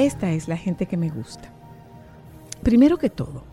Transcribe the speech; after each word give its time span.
Esta 0.00 0.30
es 0.30 0.48
la 0.48 0.56
gente 0.56 0.86
que 0.86 0.96
me 0.96 1.10
gusta. 1.10 1.50
Primero 2.62 2.96
que 2.96 3.10
todo, 3.10 3.44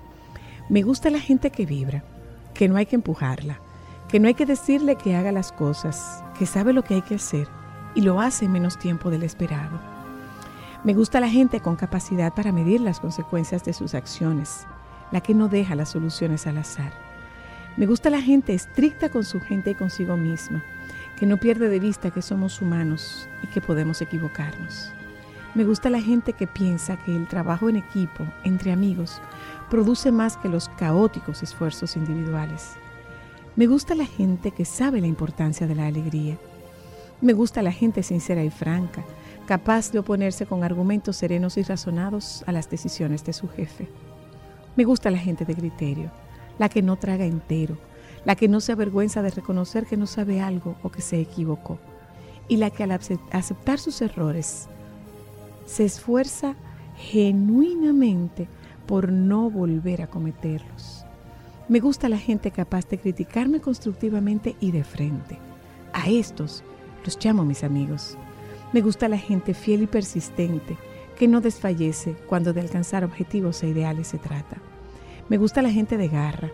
me 0.70 0.82
gusta 0.82 1.10
la 1.10 1.20
gente 1.20 1.50
que 1.50 1.66
vibra, 1.66 2.06
que 2.54 2.70
no 2.70 2.78
hay 2.78 2.86
que 2.86 2.96
empujarla, 2.96 3.60
que 4.08 4.22
no 4.22 4.30
hay 4.30 4.34
que 4.34 4.46
decirle 4.46 4.96
que 4.96 5.14
haga 5.14 5.34
las 5.34 5.52
cosas, 5.52 6.24
que 6.40 6.46
sabe 6.46 6.72
lo 6.72 6.86
que 6.86 6.94
hay 6.94 7.02
que 7.02 7.16
hacer 7.16 7.50
y 7.96 8.02
lo 8.02 8.22
hace 8.22 8.46
en 8.46 8.54
menos 8.54 8.80
tiempo 8.80 9.10
del 9.10 9.24
esperado. 9.24 9.78
Me 10.86 10.94
gusta 10.94 11.20
la 11.20 11.28
gente 11.28 11.60
con 11.60 11.76
capacidad 11.76 12.34
para 12.34 12.54
medir 12.54 12.80
las 12.80 13.02
consecuencias 13.02 13.66
de 13.66 13.74
sus 13.74 13.94
acciones, 13.94 14.66
la 15.12 15.20
que 15.20 15.34
no 15.34 15.50
deja 15.50 15.76
las 15.76 15.90
soluciones 15.90 16.48
al 16.48 16.60
azar. 16.60 16.94
Me 17.76 17.88
gusta 17.88 18.10
la 18.10 18.22
gente 18.22 18.54
estricta 18.54 19.10
con 19.10 19.26
su 19.26 19.42
gente 19.42 19.72
y 19.72 19.76
consigo 19.76 20.16
misma, 20.16 20.64
que 21.20 21.26
no 21.26 21.36
pierde 21.36 21.68
de 21.68 21.82
vista 21.82 22.10
que 22.10 22.22
somos 22.22 22.62
humanos 22.62 23.28
y 23.44 23.48
que 23.48 23.60
podemos 23.60 24.02
equivocarnos. 24.02 24.94
Me 25.56 25.64
gusta 25.64 25.90
la 25.90 26.02
gente 26.02 26.34
que 26.34 26.46
piensa 26.46 26.98
que 26.98 27.16
el 27.16 27.28
trabajo 27.28 27.70
en 27.70 27.78
equipo, 27.78 28.26
entre 28.44 28.72
amigos, 28.72 29.22
produce 29.70 30.12
más 30.12 30.38
que 30.38 30.50
los 30.50 30.70
caóticos 30.70 31.42
esfuerzos 31.42 31.96
individuales. 31.96 32.76
Me 33.56 33.66
gusta 33.66 33.96
la 33.96 34.06
gente 34.06 34.52
que 34.52 34.66
sabe 34.66 35.02
la 35.02 35.08
importancia 35.08 35.66
de 35.66 35.74
la 35.74 35.88
alegría. 35.88 36.38
Me 37.22 37.34
gusta 37.34 37.64
la 37.64 37.72
gente 37.72 38.04
sincera 38.04 38.44
y 38.44 38.52
franca, 38.52 39.04
capaz 39.48 39.92
de 39.92 40.00
oponerse 40.00 40.46
con 40.46 40.64
argumentos 40.64 41.18
serenos 41.18 41.58
y 41.58 41.64
razonados 41.64 42.44
a 42.46 42.52
las 42.52 42.70
decisiones 42.70 43.24
de 43.24 43.34
su 43.34 43.48
jefe. 43.48 43.90
Me 44.76 44.84
gusta 44.84 45.10
la 45.10 45.18
gente 45.18 45.44
de 45.44 45.56
criterio, 45.56 46.12
la 46.60 46.70
que 46.70 46.84
no 46.84 46.98
traga 46.98 47.26
entero, 47.26 47.78
la 48.26 48.36
que 48.36 48.48
no 48.48 48.60
se 48.60 48.74
avergüenza 48.74 49.24
de 49.24 49.32
reconocer 49.32 49.88
que 49.88 49.98
no 49.98 50.06
sabe 50.06 50.40
algo 50.40 50.76
o 50.84 50.92
que 50.92 51.02
se 51.02 51.20
equivocó, 51.20 51.80
y 52.48 52.58
la 52.58 52.70
que 52.70 52.84
al 52.84 52.92
aceptar 52.92 53.80
sus 53.80 54.02
errores 54.04 54.70
se 55.68 55.84
esfuerza 55.84 56.56
genuinamente 56.96 58.48
por 58.88 59.12
no 59.12 59.52
volver 59.52 60.02
a 60.02 60.08
cometerlos. 60.08 61.06
Me 61.68 61.80
gusta 61.82 62.08
la 62.08 62.18
gente 62.18 62.50
capaz 62.52 62.88
de 62.88 62.98
criticarme 62.98 63.60
constructivamente 63.60 64.56
y 64.62 64.72
de 64.72 64.86
frente. 64.86 65.38
A 65.94 66.10
estos 66.10 66.64
los 67.04 67.24
llamo 67.24 67.44
mis 67.44 67.64
amigos. 67.64 68.18
Me 68.72 68.82
gusta 68.82 69.10
la 69.10 69.18
gente 69.18 69.54
fiel 69.54 69.84
y 69.84 69.88
persistente, 69.88 70.78
que 71.20 71.28
no 71.28 71.42
desfallece 71.42 72.16
cuando 72.28 72.54
de 72.54 72.62
alcanzar 72.62 73.04
objetivos 73.04 73.62
e 73.64 73.68
ideales 73.68 74.08
se 74.08 74.18
trata. 74.18 74.58
Me 75.28 75.38
gusta 75.38 75.62
la 75.62 75.72
gente 75.72 75.98
de 75.98 76.08
garra, 76.08 76.50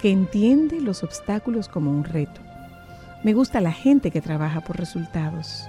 que 0.00 0.10
entiende 0.10 0.80
los 0.80 1.02
obstáculos 1.02 1.68
como 1.68 1.90
un 1.90 2.04
reto. 2.04 2.40
Me 3.22 3.34
gusta 3.34 3.60
la 3.60 3.72
gente 3.72 4.10
que 4.10 4.22
trabaja 4.22 4.62
por 4.62 4.78
resultados. 4.78 5.68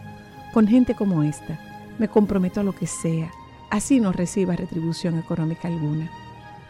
Con 0.54 0.68
gente 0.68 0.96
como 0.96 1.24
esta, 1.24 1.59
me 1.97 2.08
comprometo 2.08 2.59
a 2.59 2.63
lo 2.63 2.74
que 2.74 2.88
sea, 2.88 3.31
así 3.69 4.00
no 4.00 4.12
reciba 4.12 4.56
retribución 4.56 5.18
económica 5.18 5.68
alguna. 5.68 6.09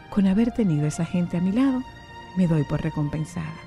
Con 0.10 0.28
haber 0.28 0.52
tenido 0.52 0.88
esa 0.88 1.06
gente 1.06 1.38
a 1.38 1.42
mi 1.42 1.52
lado, 1.52 1.84
me 2.36 2.48
doy 2.48 2.64
por 2.64 2.82
recompensada. 2.82 3.67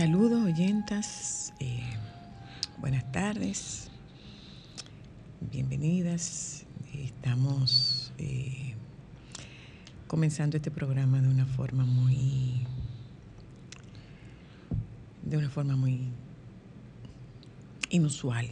Saludos 0.00 0.46
oyentas, 0.46 1.52
eh, 1.60 1.82
buenas 2.78 3.12
tardes, 3.12 3.90
bienvenidas. 5.52 6.64
Estamos 6.94 8.10
eh, 8.16 8.76
comenzando 10.06 10.56
este 10.56 10.70
programa 10.70 11.20
de 11.20 11.28
una 11.28 11.44
forma 11.44 11.84
muy, 11.84 12.66
de 15.22 15.36
una 15.36 15.50
forma 15.50 15.76
muy 15.76 16.08
inusual, 17.90 18.48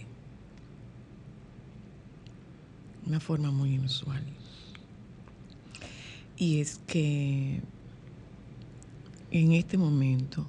una 3.06 3.20
forma 3.20 3.50
muy 3.50 3.76
inusual. 3.76 4.22
Y 6.36 6.60
es 6.60 6.78
que 6.86 7.62
en 9.30 9.52
este 9.52 9.78
momento 9.78 10.46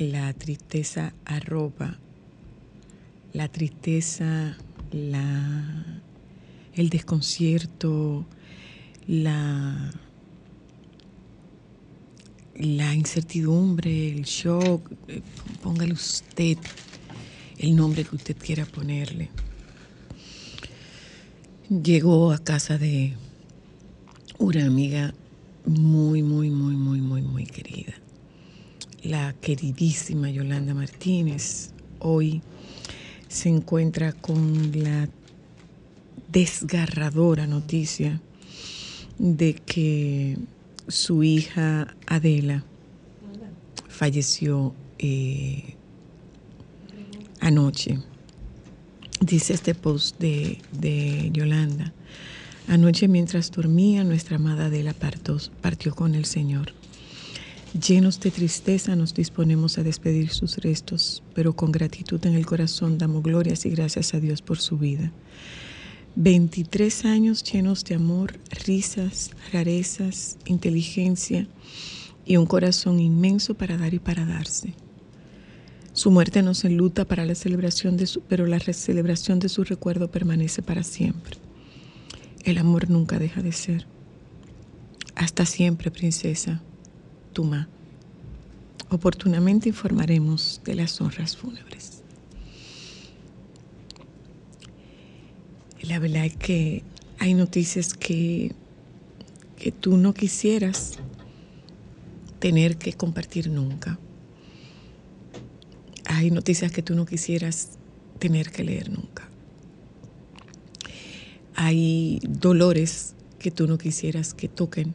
la 0.00 0.32
tristeza 0.32 1.12
arroba, 1.26 1.98
la 3.34 3.48
tristeza, 3.48 4.56
la, 4.92 6.02
el 6.72 6.88
desconcierto, 6.88 8.24
la, 9.06 9.92
la 12.54 12.94
incertidumbre, 12.94 14.08
el 14.12 14.22
shock, 14.22 14.90
eh, 15.08 15.20
póngale 15.62 15.92
usted 15.92 16.56
el 17.58 17.76
nombre 17.76 18.04
que 18.04 18.16
usted 18.16 18.36
quiera 18.38 18.64
ponerle. 18.64 19.28
Llegó 21.68 22.32
a 22.32 22.38
casa 22.38 22.78
de 22.78 23.16
una 24.38 24.64
amiga 24.64 25.12
muy, 25.66 26.22
muy, 26.22 26.48
muy, 26.48 26.74
muy, 26.74 27.02
muy, 27.02 27.20
muy 27.20 27.44
querida 27.44 27.92
la 29.02 29.34
queridísima 29.40 30.30
Yolanda 30.30 30.74
Martínez 30.74 31.70
hoy 31.98 32.42
se 33.28 33.48
encuentra 33.48 34.12
con 34.12 34.72
la 34.82 35.08
desgarradora 36.30 37.46
noticia 37.46 38.20
de 39.18 39.54
que 39.54 40.38
su 40.88 41.22
hija 41.22 41.94
Adela 42.06 42.64
falleció 43.88 44.74
eh, 44.98 45.74
anoche. 47.40 47.98
Dice 49.20 49.52
este 49.52 49.74
post 49.74 50.18
de, 50.18 50.58
de, 50.72 51.30
Yolanda. 51.32 51.92
Anoche 52.68 53.08
mientras 53.08 53.50
dormía, 53.50 54.04
nuestra 54.04 54.36
amada 54.36 54.66
Adela 54.66 54.94
partió 55.60 55.94
con 55.94 56.14
el 56.14 56.24
Señor. 56.24 56.72
Llenos 57.72 58.18
de 58.18 58.32
tristeza 58.32 58.96
nos 58.96 59.14
disponemos 59.14 59.78
a 59.78 59.84
despedir 59.84 60.30
sus 60.30 60.56
restos, 60.56 61.22
pero 61.34 61.54
con 61.54 61.70
gratitud 61.70 62.24
en 62.26 62.34
el 62.34 62.44
corazón 62.44 62.98
damos 62.98 63.22
glorias 63.22 63.64
y 63.64 63.70
gracias 63.70 64.12
a 64.12 64.18
Dios 64.18 64.42
por 64.42 64.58
su 64.58 64.76
vida. 64.76 65.12
23 66.16 67.04
años 67.04 67.44
llenos 67.44 67.84
de 67.84 67.94
amor, 67.94 68.40
risas, 68.66 69.30
rarezas, 69.52 70.36
inteligencia 70.46 71.46
y 72.26 72.38
un 72.38 72.46
corazón 72.46 72.98
inmenso 72.98 73.54
para 73.54 73.76
dar 73.76 73.94
y 73.94 74.00
para 74.00 74.26
darse. 74.26 74.74
Su 75.92 76.10
muerte 76.10 76.42
nos 76.42 76.64
enluta 76.64 77.04
para 77.04 77.24
la 77.24 77.36
celebración 77.36 77.96
de 77.96 78.06
su, 78.06 78.22
pero 78.22 78.46
la 78.46 78.58
celebración 78.58 79.38
de 79.38 79.48
su 79.48 79.62
recuerdo 79.62 80.10
permanece 80.10 80.60
para 80.60 80.82
siempre. 80.82 81.36
El 82.42 82.58
amor 82.58 82.90
nunca 82.90 83.20
deja 83.20 83.42
de 83.42 83.52
ser. 83.52 83.86
Hasta 85.14 85.46
siempre, 85.46 85.92
princesa. 85.92 86.62
Oportunamente 88.90 89.68
informaremos 89.68 90.60
de 90.64 90.74
las 90.74 91.00
honras 91.00 91.36
fúnebres. 91.36 92.02
La 95.82 95.98
verdad 95.98 96.26
es 96.26 96.36
que 96.36 96.82
hay 97.18 97.34
noticias 97.34 97.94
que, 97.94 98.52
que 99.56 99.72
tú 99.72 99.96
no 99.96 100.12
quisieras 100.12 100.98
tener 102.38 102.76
que 102.76 102.92
compartir 102.92 103.48
nunca. 103.48 103.98
Hay 106.06 106.30
noticias 106.30 106.72
que 106.72 106.82
tú 106.82 106.94
no 106.94 107.06
quisieras 107.06 107.78
tener 108.18 108.50
que 108.50 108.64
leer 108.64 108.90
nunca. 108.90 109.28
Hay 111.54 112.20
dolores 112.22 113.14
que 113.38 113.50
tú 113.50 113.66
no 113.66 113.78
quisieras 113.78 114.34
que 114.34 114.48
toquen 114.48 114.94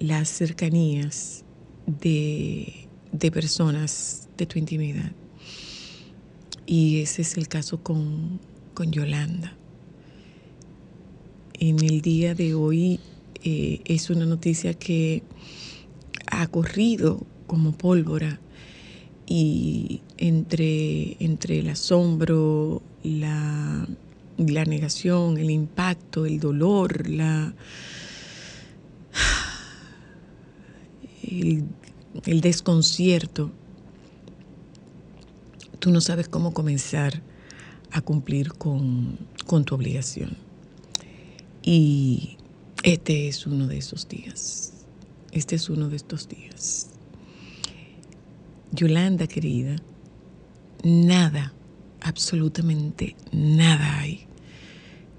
las 0.00 0.30
cercanías 0.30 1.44
de, 1.86 2.88
personas 3.32 4.28
de 4.36 4.46
tu 4.46 4.58
intimidad. 4.58 5.12
Y 6.66 7.00
ese 7.02 7.22
es 7.22 7.36
el 7.36 7.46
caso 7.46 7.82
con, 7.82 8.40
Yolanda. 8.82 9.54
En 11.52 11.84
el 11.84 12.00
día 12.00 12.34
de 12.34 12.54
hoy 12.54 12.98
eh, 13.44 13.82
es 13.84 14.08
una 14.08 14.24
noticia 14.24 14.72
que 14.72 15.22
ha 16.28 16.46
corrido 16.46 17.26
como 17.46 17.72
pólvora 17.72 18.40
y 19.26 20.00
entre, 20.16 21.22
entre 21.22 21.58
el 21.58 21.68
asombro, 21.68 22.80
la, 23.02 23.86
la 24.38 24.64
negación, 24.64 25.36
el 25.36 25.50
impacto, 25.50 26.24
el 26.24 26.40
dolor, 26.40 27.06
la, 27.10 27.52
el, 31.30 32.40
desconcierto, 32.40 33.50
tú 35.78 35.90
no 35.90 36.00
sabes 36.00 36.28
cómo 36.28 36.52
comenzar 36.52 37.22
a 37.90 38.00
cumplir 38.00 38.52
con, 38.52 39.18
con 39.46 39.64
tu 39.64 39.74
obligación. 39.74 40.36
Y 41.62 42.36
este 42.82 43.28
es 43.28 43.46
uno 43.46 43.66
de 43.66 43.78
esos 43.78 44.08
días. 44.08 44.72
Este 45.32 45.56
es 45.56 45.68
uno 45.70 45.88
de 45.88 45.96
estos 45.96 46.28
días. 46.28 46.88
Yolanda 48.72 49.26
querida, 49.26 49.76
nada, 50.84 51.52
absolutamente 52.00 53.16
nada 53.32 53.98
hay 53.98 54.26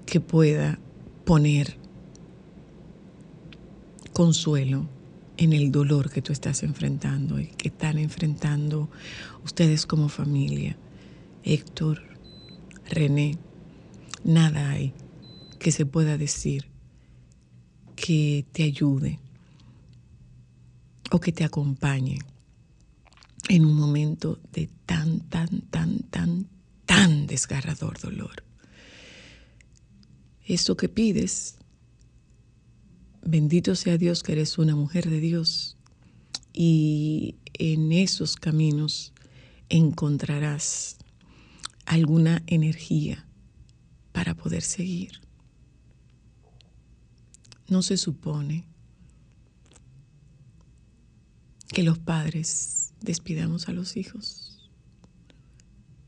que 0.06 0.20
pueda 0.20 0.78
poner 1.24 1.76
consuelo 4.12 4.86
en 5.44 5.52
el 5.52 5.72
dolor 5.72 6.10
que 6.10 6.22
tú 6.22 6.32
estás 6.32 6.62
enfrentando 6.62 7.40
y 7.40 7.46
que 7.46 7.68
están 7.68 7.98
enfrentando 7.98 8.90
ustedes 9.44 9.86
como 9.86 10.08
familia. 10.08 10.76
Héctor, 11.42 12.00
René, 12.88 13.38
nada 14.24 14.70
hay 14.70 14.94
que 15.58 15.72
se 15.72 15.86
pueda 15.86 16.16
decir 16.16 16.66
que 17.96 18.46
te 18.52 18.62
ayude 18.62 19.18
o 21.10 21.20
que 21.20 21.32
te 21.32 21.44
acompañe 21.44 22.18
en 23.48 23.64
un 23.64 23.74
momento 23.74 24.38
de 24.52 24.68
tan, 24.86 25.20
tan, 25.28 25.62
tan, 25.62 26.00
tan, 26.10 26.46
tan 26.86 27.26
desgarrador 27.26 28.00
dolor. 28.00 28.44
Eso 30.44 30.76
que 30.76 30.88
pides 30.88 31.56
Bendito 33.24 33.76
sea 33.76 33.98
Dios 33.98 34.22
que 34.22 34.32
eres 34.32 34.58
una 34.58 34.74
mujer 34.74 35.08
de 35.08 35.20
Dios 35.20 35.76
y 36.52 37.36
en 37.54 37.92
esos 37.92 38.36
caminos 38.36 39.12
encontrarás 39.68 40.98
alguna 41.86 42.42
energía 42.46 43.26
para 44.12 44.34
poder 44.34 44.62
seguir. 44.62 45.20
No 47.68 47.82
se 47.82 47.96
supone 47.96 48.66
que 51.68 51.82
los 51.84 51.98
padres 51.98 52.92
despidamos 53.00 53.68
a 53.68 53.72
los 53.72 53.96
hijos. 53.96 54.68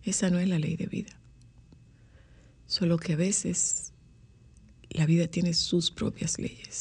Esa 0.02 0.28
no 0.30 0.38
es 0.38 0.48
la 0.48 0.58
ley 0.58 0.76
de 0.76 0.86
vida. 0.86 1.18
Solo 2.66 2.98
que 2.98 3.14
a 3.14 3.16
veces 3.16 3.93
la 4.94 5.06
vida 5.06 5.26
tiene 5.26 5.52
sus 5.54 5.90
propias 5.90 6.38
leyes. 6.38 6.80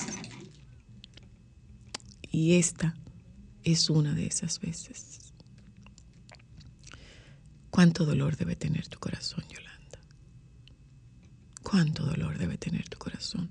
Y 2.31 2.53
esta 2.53 2.95
es 3.63 3.89
una 3.89 4.13
de 4.13 4.27
esas 4.27 4.59
veces. 4.59 5.33
¿Cuánto 7.71 8.05
dolor 8.05 8.37
debe 8.37 8.55
tener 8.55 8.87
tu 8.87 8.99
corazón, 8.99 9.43
Yolanda? 9.49 9.99
¿Cuánto 11.63 12.05
dolor 12.05 12.37
debe 12.37 12.57
tener 12.57 12.87
tu 12.87 12.99
corazón? 12.99 13.49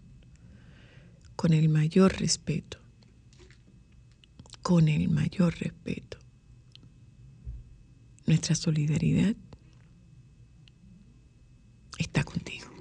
Con 1.34 1.52
el 1.52 1.68
mayor 1.68 2.20
respeto, 2.20 2.78
con 4.62 4.88
el 4.88 5.08
mayor 5.08 5.58
respeto, 5.58 6.18
nuestra 8.26 8.54
solidaridad 8.54 9.34
está 11.98 12.22
contigo 12.22 12.72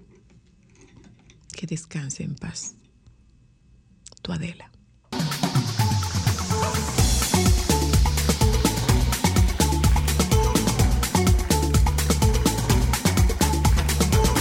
que 1.61 1.61
descanse 1.72 2.24
en 2.24 2.36
paz. 2.36 2.76
Tu 4.22 4.34
Adela. 4.34 4.70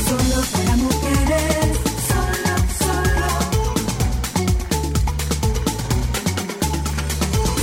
Solo 0.08 0.38
para 0.52 0.74
mujeres, 0.76 1.70
solo, 2.10 2.54
solo. 2.82 3.30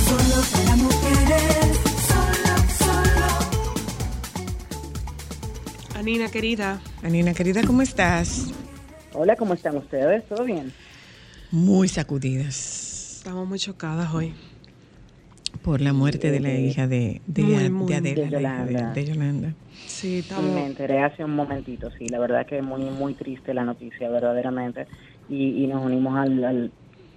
Solo 0.08 0.38
para 0.52 0.74
mujeres, 0.76 1.76
solo, 2.08 2.54
solo. 2.80 3.28
Anina 5.94 6.30
querida. 6.30 6.80
Anina 7.02 7.34
querida, 7.34 7.62
¿cómo 7.66 7.82
estás? 7.82 8.46
Hola, 9.14 9.36
¿cómo 9.36 9.54
están 9.54 9.76
ustedes? 9.76 10.26
¿Todo 10.28 10.44
bien? 10.44 10.72
Muy 11.50 11.88
sacudidas. 11.88 13.16
Estamos 13.18 13.48
muy 13.48 13.58
chocadas 13.58 14.12
hoy. 14.12 14.34
Por 15.62 15.80
la 15.80 15.94
muerte 15.94 16.30
de 16.30 16.40
la 16.40 16.52
hija 16.52 16.86
de, 16.86 17.22
de, 17.26 17.56
Adela, 17.56 18.92
de 18.92 19.04
Yolanda. 19.06 19.54
Sí, 19.86 20.24
me 20.54 20.66
enteré 20.66 21.02
hace 21.02 21.24
un 21.24 21.34
momentito, 21.34 21.90
sí. 21.98 22.06
La 22.08 22.18
verdad 22.18 22.46
que 22.46 22.58
es 22.58 22.64
muy, 22.64 22.84
muy 22.84 23.14
triste 23.14 23.54
la 23.54 23.64
noticia, 23.64 24.10
verdaderamente. 24.10 24.86
Y, 25.30 25.66
nos 25.66 25.84
unimos 25.84 26.16
al, 26.16 26.70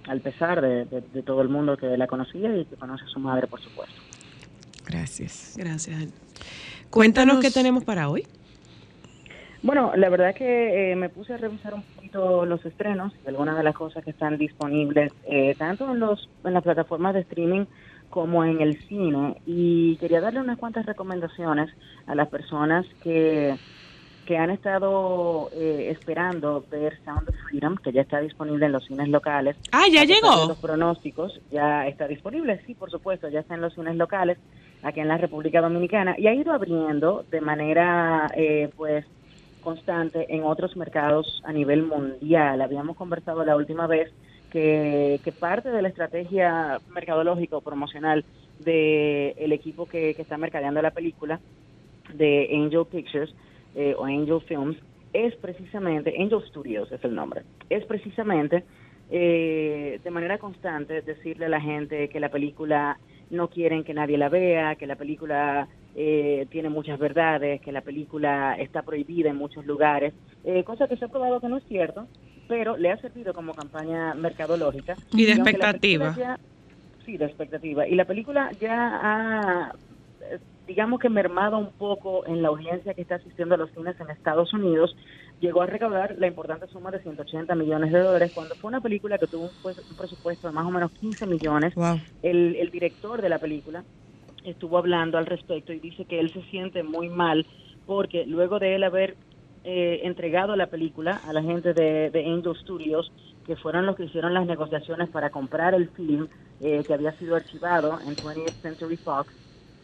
al, 0.06 0.20
pesar 0.20 0.60
de, 0.62 0.86
todo 1.24 1.42
el 1.42 1.48
mundo 1.50 1.76
que 1.76 1.96
la 1.96 2.06
conocía 2.06 2.56
y 2.56 2.64
que 2.64 2.76
conoce 2.76 3.04
a 3.04 3.08
su 3.08 3.20
madre, 3.20 3.46
por 3.46 3.60
supuesto. 3.60 3.94
Gracias. 4.86 5.54
Gracias. 5.56 6.08
Cuéntanos 6.90 7.40
qué 7.40 7.50
tenemos 7.50 7.84
para 7.84 8.08
hoy. 8.08 8.26
Bueno, 9.62 9.92
la 9.96 10.08
verdad 10.08 10.34
que 10.34 10.92
eh, 10.92 10.96
me 10.96 11.08
puse 11.08 11.34
a 11.34 11.36
revisar 11.36 11.74
un 11.74 11.82
poquito 11.82 12.44
los 12.44 12.64
estrenos 12.66 13.12
y 13.24 13.28
algunas 13.28 13.56
de 13.56 13.62
las 13.62 13.74
cosas 13.74 14.02
que 14.02 14.10
están 14.10 14.36
disponibles 14.36 15.12
eh, 15.24 15.54
tanto 15.56 15.90
en 15.92 16.00
los 16.00 16.28
en 16.44 16.54
las 16.54 16.64
plataformas 16.64 17.14
de 17.14 17.20
streaming 17.20 17.66
como 18.10 18.44
en 18.44 18.60
el 18.60 18.80
cine 18.88 19.36
y 19.46 19.96
quería 19.96 20.20
darle 20.20 20.40
unas 20.40 20.58
cuantas 20.58 20.84
recomendaciones 20.84 21.70
a 22.06 22.14
las 22.14 22.28
personas 22.28 22.86
que 23.02 23.54
que 24.26 24.36
han 24.36 24.50
estado 24.50 25.50
eh, 25.52 25.88
esperando 25.90 26.64
ver 26.70 26.98
Sound 27.04 27.28
of 27.28 27.34
Freedom, 27.48 27.76
que 27.76 27.92
ya 27.92 28.02
está 28.02 28.20
disponible 28.20 28.66
en 28.66 28.72
los 28.72 28.84
cines 28.84 29.08
locales. 29.08 29.56
Ah, 29.72 29.86
ya 29.90 30.04
llegó. 30.04 30.46
Los 30.46 30.58
pronósticos 30.58 31.40
ya 31.50 31.86
está 31.88 32.06
disponible, 32.06 32.60
sí, 32.66 32.74
por 32.74 32.90
supuesto, 32.90 33.28
ya 33.28 33.40
está 33.40 33.54
en 33.54 33.62
los 33.62 33.74
cines 33.74 33.96
locales 33.96 34.38
aquí 34.82 35.00
en 35.00 35.08
la 35.08 35.16
República 35.16 35.60
Dominicana 35.60 36.14
y 36.18 36.26
ha 36.26 36.34
ido 36.34 36.52
abriendo 36.52 37.24
de 37.30 37.40
manera, 37.40 38.28
eh, 38.36 38.70
pues, 38.76 39.04
constante 39.62 40.26
en 40.28 40.44
otros 40.44 40.76
mercados 40.76 41.42
a 41.44 41.52
nivel 41.52 41.84
mundial. 41.84 42.60
Habíamos 42.60 42.96
conversado 42.96 43.44
la 43.44 43.56
última 43.56 43.86
vez 43.86 44.12
que, 44.50 45.18
parte 45.40 45.70
de 45.70 45.80
la 45.80 45.88
estrategia 45.88 46.78
mercadológica 46.90 47.56
o 47.56 47.62
promocional 47.62 48.24
del 48.58 49.34
el 49.38 49.52
equipo 49.52 49.86
que, 49.86 50.14
que 50.14 50.22
está 50.22 50.36
mercadeando 50.36 50.82
la 50.82 50.90
película 50.90 51.40
de 52.12 52.48
Angel 52.52 52.84
Pictures 52.84 53.34
eh, 53.74 53.94
o 53.96 54.04
Angel 54.04 54.40
Films 54.42 54.76
es 55.12 55.34
precisamente, 55.36 56.14
Angel 56.18 56.42
Studios 56.48 56.90
es 56.92 57.02
el 57.04 57.14
nombre, 57.14 57.42
es 57.68 57.84
precisamente 57.84 58.64
eh, 59.10 60.00
de 60.02 60.10
manera 60.10 60.38
constante 60.38 61.02
decirle 61.02 61.46
a 61.46 61.50
la 61.50 61.60
gente 61.60 62.08
que 62.08 62.20
la 62.20 62.30
película 62.30 62.98
no 63.30 63.48
quieren 63.48 63.84
que 63.84 63.94
nadie 63.94 64.16
la 64.16 64.28
vea, 64.28 64.74
que 64.76 64.86
la 64.86 64.96
película 64.96 65.68
eh, 65.94 66.46
tiene 66.50 66.68
muchas 66.70 66.98
verdades, 66.98 67.60
que 67.60 67.72
la 67.72 67.82
película 67.82 68.56
está 68.58 68.82
prohibida 68.82 69.30
en 69.30 69.36
muchos 69.36 69.66
lugares, 69.66 70.14
eh, 70.44 70.64
cosa 70.64 70.88
que 70.88 70.96
se 70.96 71.04
ha 71.04 71.08
probado 71.08 71.40
que 71.40 71.48
no 71.48 71.58
es 71.58 71.64
cierto, 71.68 72.08
pero 72.48 72.76
le 72.76 72.90
ha 72.90 72.96
servido 72.98 73.32
como 73.34 73.54
campaña 73.54 74.14
mercadológica. 74.14 74.96
Y 75.12 75.26
de 75.26 75.32
expectativa. 75.32 76.14
ya- 76.16 76.38
sí, 77.04 77.16
de 77.16 77.24
expectativa. 77.26 77.86
Y 77.86 77.94
la 77.94 78.04
película 78.04 78.50
ya 78.60 78.72
ha, 79.02 79.74
eh, 80.30 80.38
digamos 80.66 81.00
que 81.00 81.08
mermado 81.08 81.58
un 81.58 81.72
poco 81.72 82.26
en 82.26 82.42
la 82.42 82.48
audiencia 82.48 82.94
que 82.94 83.02
está 83.02 83.16
asistiendo 83.16 83.54
a 83.54 83.58
los 83.58 83.70
cines 83.72 83.98
en 84.00 84.10
Estados 84.10 84.52
Unidos, 84.54 84.94
llegó 85.40 85.62
a 85.62 85.66
recaudar 85.66 86.14
la 86.18 86.28
importante 86.28 86.66
suma 86.68 86.90
de 86.92 87.00
180 87.02 87.54
millones 87.56 87.92
de 87.92 87.98
dólares 87.98 88.30
cuando 88.32 88.54
fue 88.56 88.68
una 88.68 88.80
película 88.80 89.18
que 89.18 89.26
tuvo 89.26 89.46
un, 89.46 89.54
pues, 89.60 89.76
un 89.90 89.96
presupuesto 89.96 90.46
de 90.46 90.52
más 90.52 90.64
o 90.66 90.70
menos 90.70 90.92
15 90.92 91.26
millones. 91.26 91.74
Wow. 91.74 91.98
El, 92.22 92.54
el 92.56 92.70
director 92.70 93.20
de 93.20 93.28
la 93.28 93.40
película 93.40 93.84
estuvo 94.44 94.78
hablando 94.78 95.18
al 95.18 95.26
respecto 95.26 95.72
y 95.72 95.80
dice 95.80 96.04
que 96.06 96.20
él 96.20 96.32
se 96.32 96.42
siente 96.50 96.82
muy 96.82 97.08
mal 97.08 97.46
porque 97.86 98.26
luego 98.26 98.58
de 98.58 98.74
él 98.76 98.84
haber 98.84 99.16
eh, 99.64 100.00
entregado 100.04 100.56
la 100.56 100.68
película 100.68 101.16
a 101.16 101.32
la 101.32 101.42
gente 101.42 101.74
de, 101.74 102.10
de 102.10 102.26
Angel 102.26 102.56
Studios, 102.56 103.12
que 103.44 103.56
fueron 103.56 103.86
los 103.86 103.96
que 103.96 104.04
hicieron 104.04 104.34
las 104.34 104.46
negociaciones 104.46 105.10
para 105.10 105.30
comprar 105.30 105.74
el 105.74 105.90
film 105.90 106.28
eh, 106.60 106.84
que 106.84 106.94
había 106.94 107.16
sido 107.18 107.36
archivado 107.36 108.00
en 108.00 108.16
20th 108.16 108.60
Century 108.62 108.96
Fox, 108.98 109.32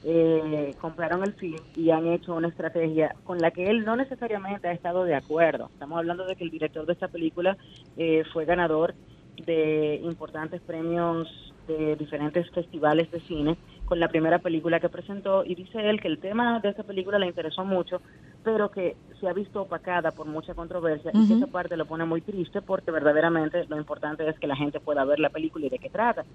eh, 0.02 0.76
compraron 0.78 1.24
el 1.24 1.34
film 1.34 1.64
y 1.74 1.90
han 1.90 2.06
hecho 2.06 2.34
una 2.34 2.48
estrategia 2.48 3.16
con 3.24 3.38
la 3.38 3.50
que 3.50 3.68
él 3.68 3.84
no 3.84 3.96
necesariamente 3.96 4.68
ha 4.68 4.72
estado 4.72 5.04
de 5.04 5.14
acuerdo. 5.14 5.70
Estamos 5.72 5.98
hablando 5.98 6.24
de 6.26 6.36
que 6.36 6.44
el 6.44 6.50
director 6.50 6.86
de 6.86 6.92
esta 6.92 7.08
película 7.08 7.56
eh, 7.96 8.22
fue 8.32 8.44
ganador 8.44 8.94
de 9.36 10.00
importantes 10.02 10.62
premios 10.62 11.28
de 11.66 11.96
diferentes 11.96 12.48
festivales 12.50 13.10
de 13.10 13.20
cine 13.22 13.58
con 13.88 13.98
la 13.98 14.08
primera 14.08 14.38
película 14.38 14.80
que 14.80 14.90
presentó 14.90 15.44
y 15.46 15.54
dice 15.54 15.88
él 15.88 15.98
que 15.98 16.08
el 16.08 16.18
tema 16.18 16.60
de 16.60 16.68
esta 16.68 16.82
película 16.82 17.18
le 17.18 17.26
interesó 17.26 17.64
mucho, 17.64 18.02
pero 18.44 18.70
que 18.70 18.96
se 19.18 19.26
ha 19.26 19.32
visto 19.32 19.62
opacada 19.62 20.10
por 20.10 20.26
mucha 20.26 20.52
controversia 20.52 21.10
y 21.14 21.26
que 21.26 21.34
esa 21.34 21.46
parte 21.46 21.74
lo 21.74 21.86
pone 21.86 22.04
muy 22.04 22.20
triste 22.20 22.60
porque 22.60 22.90
verdaderamente 22.90 23.64
lo 23.66 23.78
importante 23.78 24.28
es 24.28 24.38
que 24.38 24.46
la 24.46 24.56
gente 24.56 24.78
pueda 24.78 25.06
ver 25.06 25.18
la 25.20 25.30
película 25.30 25.66
y 25.66 25.70
de 25.70 25.78
qué 25.78 25.88
trata. 25.88 26.26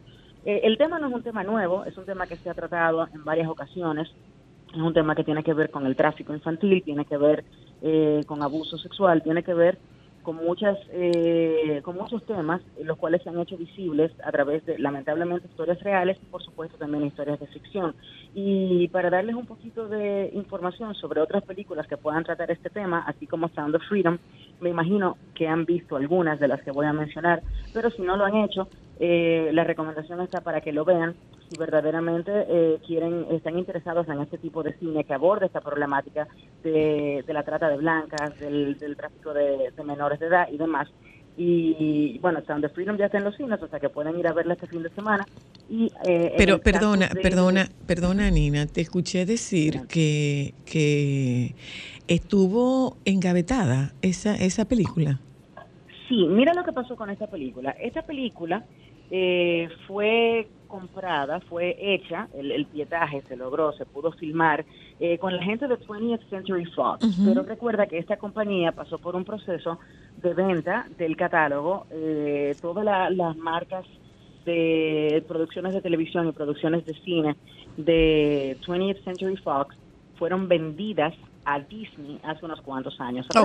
Eh, 0.46 0.62
el 0.64 0.80
tema 0.80 0.98
no 0.98 1.10
es 1.10 1.14
un 1.14 1.22
tema 1.22 1.44
nuevo, 1.44 1.86
es 1.86 1.96
un 1.96 2.06
tema 2.06 2.26
que 2.26 2.38
se 2.38 2.50
ha 2.50 2.56
tratado 2.56 3.08
en 3.14 3.24
varias 3.24 3.48
ocasiones, 3.48 4.10
es 4.74 4.82
un 4.82 4.94
tema 4.94 5.14
que 5.14 5.24
tiene 5.24 5.44
que 5.44 5.54
ver 5.54 5.70
con 5.70 5.86
el 5.86 5.96
tráfico 5.96 6.34
infantil, 6.34 6.82
tiene 6.84 7.06
que 7.06 7.18
ver 7.18 7.46
eh, 7.84 8.24
con 8.26 8.42
abuso 8.42 8.80
sexual, 8.80 9.22
tiene 9.22 9.44
que 9.44 9.54
ver 9.54 9.78
con 10.24 10.38
muchas 10.38 10.78
eh, 10.92 11.82
con 11.84 11.98
muchos 11.98 12.26
temas 12.26 12.62
los 12.82 12.98
cuales 12.98 13.22
se 13.22 13.30
han 13.30 13.40
hecho 13.40 13.58
visibles 13.58 14.12
a 14.24 14.32
través 14.32 14.66
de 14.66 14.80
lamentablemente 14.80 15.48
historias 15.48 15.80
reales 15.82 16.18
y 16.22 16.26
por 16.26 16.44
supuesto 16.44 16.78
también 16.78 17.06
historias 17.06 17.40
de 17.40 17.48
ficción. 17.48 17.96
Y 18.34 18.88
para 18.88 19.10
darles 19.10 19.36
un 19.36 19.46
poquito 19.46 19.88
de 19.88 20.32
información 20.34 20.96
sobre 20.96 21.22
otras 21.22 21.44
películas 21.44 21.88
que 21.88 21.98
puedan 21.98 22.24
tratar 22.24 22.50
este 22.50 22.70
tema 22.70 23.04
así 23.06 23.28
como 23.28 23.50
Sound 23.50 23.76
of 23.76 23.84
Freedom 23.88 24.18
me 24.64 24.70
imagino 24.70 25.18
que 25.36 25.48
han 25.48 25.66
visto 25.66 25.96
algunas 25.96 26.40
de 26.40 26.48
las 26.48 26.62
que 26.64 26.72
voy 26.72 26.86
a 26.88 26.94
mencionar 26.94 27.42
pero 27.74 27.90
si 27.92 28.02
no 28.02 28.18
lo 28.18 28.26
han 28.26 28.38
hecho 28.38 28.68
eh, 29.00 29.50
la 29.54 29.64
recomendación 29.64 30.22
está 30.22 30.42
para 30.42 30.62
que 30.62 30.72
lo 30.72 30.86
vean 30.86 31.14
si 31.50 31.58
verdaderamente 31.58 32.32
eh, 32.48 32.78
quieren 32.88 33.26
están 33.32 33.60
interesados 33.60 34.08
en 34.08 34.22
este 34.22 34.38
tipo 34.38 34.64
de 34.64 34.74
cine 34.80 35.04
que 35.04 35.14
aborde 35.14 35.46
esta 35.48 35.62
problemática 35.62 36.28
de, 36.64 37.24
de 37.28 37.34
la 37.34 37.44
trata 37.44 37.68
de 37.70 37.78
blancas, 37.78 38.40
del, 38.40 38.78
del 38.80 38.96
tráfico 38.96 39.34
de, 39.34 39.72
de 39.76 39.84
menores 39.84 40.20
de 40.20 40.28
edad 40.28 40.48
y 40.52 40.58
demás. 40.58 40.88
Y 41.36 42.20
bueno, 42.20 42.42
Sound 42.46 42.64
of 42.66 42.74
Freedom 42.74 42.96
ya 42.98 43.06
está 43.08 43.18
en 43.18 43.24
los 43.24 43.36
cines, 43.36 43.62
o 43.62 43.68
sea 43.68 43.80
que 43.80 43.90
pueden 43.90 44.18
ir 44.20 44.28
a 44.28 44.34
verla 44.34 44.54
este 44.54 44.68
fin 44.68 44.84
de 44.84 44.90
semana. 44.92 45.26
Y, 45.70 45.92
eh, 46.08 46.34
Pero 46.38 46.60
perdona, 46.60 47.08
de- 47.10 47.22
perdona, 47.22 47.68
perdona 47.88 48.30
Nina, 48.30 48.68
te 48.68 48.82
escuché 48.82 49.26
decir 49.26 49.82
que, 49.88 50.54
que 50.66 51.56
estuvo 52.08 52.98
engavetada 53.06 53.94
esa, 54.02 54.36
esa 54.36 54.66
película. 54.66 55.20
Sí, 56.10 56.26
mira 56.28 56.54
lo 56.54 56.64
que 56.64 56.74
pasó 56.74 56.96
con 56.96 57.10
esta 57.10 57.28
película. 57.28 57.72
Esta 57.72 58.02
película 58.02 58.64
eh, 59.10 59.70
fue 59.88 60.48
comprada, 60.68 61.40
fue 61.42 61.76
hecha, 61.80 62.28
el, 62.34 62.52
el 62.52 62.66
pietaje 62.66 63.22
se 63.28 63.36
logró, 63.36 63.72
se 63.74 63.86
pudo 63.86 64.12
filmar 64.12 64.66
eh, 65.00 65.18
con 65.20 65.36
la 65.36 65.44
gente 65.44 65.68
de 65.68 65.76
20th 65.80 66.30
Century 66.30 66.66
Fox. 66.66 67.06
Pero 67.24 67.44
recuerda 67.44 67.86
que 67.86 68.00
esta 68.00 68.18
compañía 68.18 68.72
pasó 68.72 68.98
por 68.98 69.16
un 69.16 69.24
proceso 69.24 69.80
de 70.22 70.34
venta 70.34 70.88
del 70.98 71.16
catálogo, 71.16 71.86
eh, 71.92 72.56
todas 72.62 72.84
la- 72.84 73.10
las 73.12 73.36
marcas 73.38 73.86
de 74.46 75.24
producciones 75.28 75.74
de 75.74 75.82
televisión 75.82 76.28
y 76.28 76.32
producciones 76.32 76.86
de 76.86 76.94
cine 76.96 77.36
de 77.78 78.58
20th 78.66 79.04
Century 79.04 79.38
Fox 79.38 79.76
fueron 80.18 80.48
vendidas 80.48 81.14
a 81.46 81.60
Disney 81.60 82.20
hace 82.24 82.46
unos 82.46 82.62
cuantos 82.62 83.00
años. 83.02 83.26
atrás. 83.30 83.44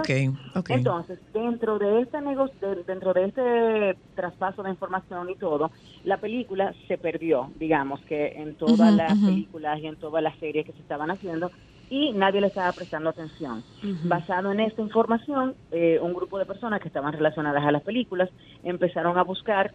Ok. 0.55 0.67
Entonces, 0.75 1.19
dentro 1.33 1.78
de 1.78 2.02
este 2.02 2.21
nego- 2.21 2.50
de- 2.61 2.85
dentro 2.85 3.12
de 3.14 3.25
este 3.26 3.99
traspaso 4.14 4.62
de 4.62 4.71
información 4.71 5.31
y 5.31 5.37
todo, 5.37 5.71
la 6.05 6.19
película 6.19 6.75
se 6.87 6.99
perdió, 6.99 7.50
digamos 7.57 8.00
que 8.05 8.28
en 8.37 8.55
todas 8.57 8.93
las 8.95 9.19
películas 9.26 9.78
y 9.81 9.87
en 9.87 9.97
todas 9.97 10.23
las 10.23 10.37
series 10.38 10.64
que 10.67 10.73
se 10.73 10.83
estaban 10.83 11.11
haciendo 11.11 11.50
y 11.88 12.12
nadie 12.12 12.40
le 12.40 12.49
estaba 12.49 12.73
prestando 12.73 13.09
atención. 13.11 13.64
Basado 14.09 14.52
en 14.52 14.61
esta 14.61 14.83
información, 14.83 15.57
eh, 15.71 15.99
un 16.02 16.12
grupo 16.12 16.38
de 16.38 16.45
personas 16.47 16.81
que 16.81 16.88
estaban 16.88 17.12
relacionadas 17.12 17.64
a 17.64 17.73
las 17.73 17.83
películas 17.83 18.28
empezaron 18.62 19.17
a 19.19 19.23
buscar 19.25 19.73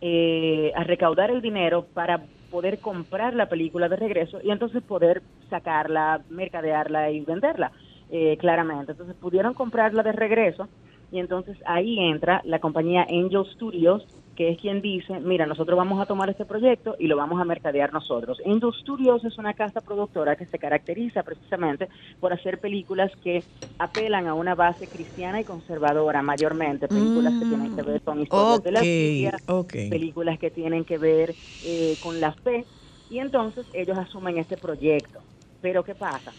eh, 0.00 0.72
a 0.74 0.84
recaudar 0.84 1.30
el 1.30 1.40
dinero 1.40 1.86
para 1.94 2.26
poder 2.50 2.78
comprar 2.78 3.34
la 3.34 3.48
película 3.48 3.88
de 3.88 3.96
regreso 3.96 4.38
y 4.42 4.50
entonces 4.50 4.82
poder 4.82 5.22
sacarla, 5.50 6.22
mercadearla 6.30 7.10
y 7.10 7.20
venderla 7.20 7.72
eh, 8.10 8.36
claramente. 8.38 8.92
Entonces 8.92 9.16
pudieron 9.16 9.54
comprarla 9.54 10.02
de 10.02 10.12
regreso 10.12 10.68
y 11.10 11.18
entonces 11.18 11.56
ahí 11.66 11.98
entra 11.98 12.42
la 12.44 12.58
compañía 12.58 13.02
Angel 13.02 13.44
Studios, 13.54 14.06
que 14.34 14.50
es 14.50 14.58
quien 14.60 14.80
dice, 14.82 15.20
mira, 15.20 15.46
nosotros 15.46 15.76
vamos 15.76 16.00
a 16.00 16.06
tomar 16.06 16.30
este 16.30 16.44
proyecto 16.44 16.96
y 16.98 17.06
lo 17.06 17.16
vamos 17.16 17.40
a 17.40 17.44
mercadear 17.44 17.92
nosotros. 17.92 18.38
Angel 18.44 18.72
Studios 18.80 19.24
es 19.24 19.38
una 19.38 19.54
casa 19.54 19.80
productora 19.80 20.36
que 20.36 20.46
se 20.46 20.58
caracteriza 20.58 21.22
precisamente 21.22 21.88
por 22.20 22.32
hacer 22.32 22.58
películas 22.60 23.12
que 23.22 23.46
apelan 23.78 24.26
a 24.26 24.34
una 24.34 24.54
base 24.54 24.88
cristiana 24.88 25.40
y 25.40 25.44
conservadora 25.44 26.22
mayormente, 26.22 26.88
películas 26.88 27.34
que 27.38 27.46
tienen 27.46 27.70
que 27.72 27.82
ver 27.82 28.02
con 28.02 28.20
historias 28.20 28.62
de 28.62 28.72
la 28.72 28.84
Biblia, 28.84 29.40
películas 29.88 30.38
que 30.38 30.50
tienen 30.50 30.84
que 30.84 30.98
ver 30.98 31.36
eh, 31.60 31.96
con 32.00 32.20
la 32.20 32.32
fe 32.42 32.66
y 33.08 33.18
entonces 33.18 33.66
ellos 33.72 33.96
asumen 33.98 34.38
este 34.38 34.56
proyecto. 34.56 35.24
Pero 35.60 35.84
¿qué 35.84 35.94
pasa? 35.94 36.36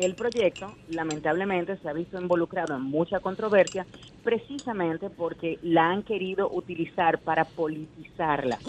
El 0.00 0.14
proyecto 0.14 0.72
lamentablemente 0.88 1.76
se 1.76 1.88
ha 1.88 1.92
visto 1.92 2.18
involucrado 2.18 2.74
en 2.74 2.80
mucha 2.82 3.20
controversia 3.20 3.86
precisamente 4.22 5.10
porque 5.10 5.58
la 5.62 5.90
han 5.90 6.02
querido 6.04 6.50
utilizar 6.50 7.18
para 7.20 7.44
politizarla. 7.44 8.60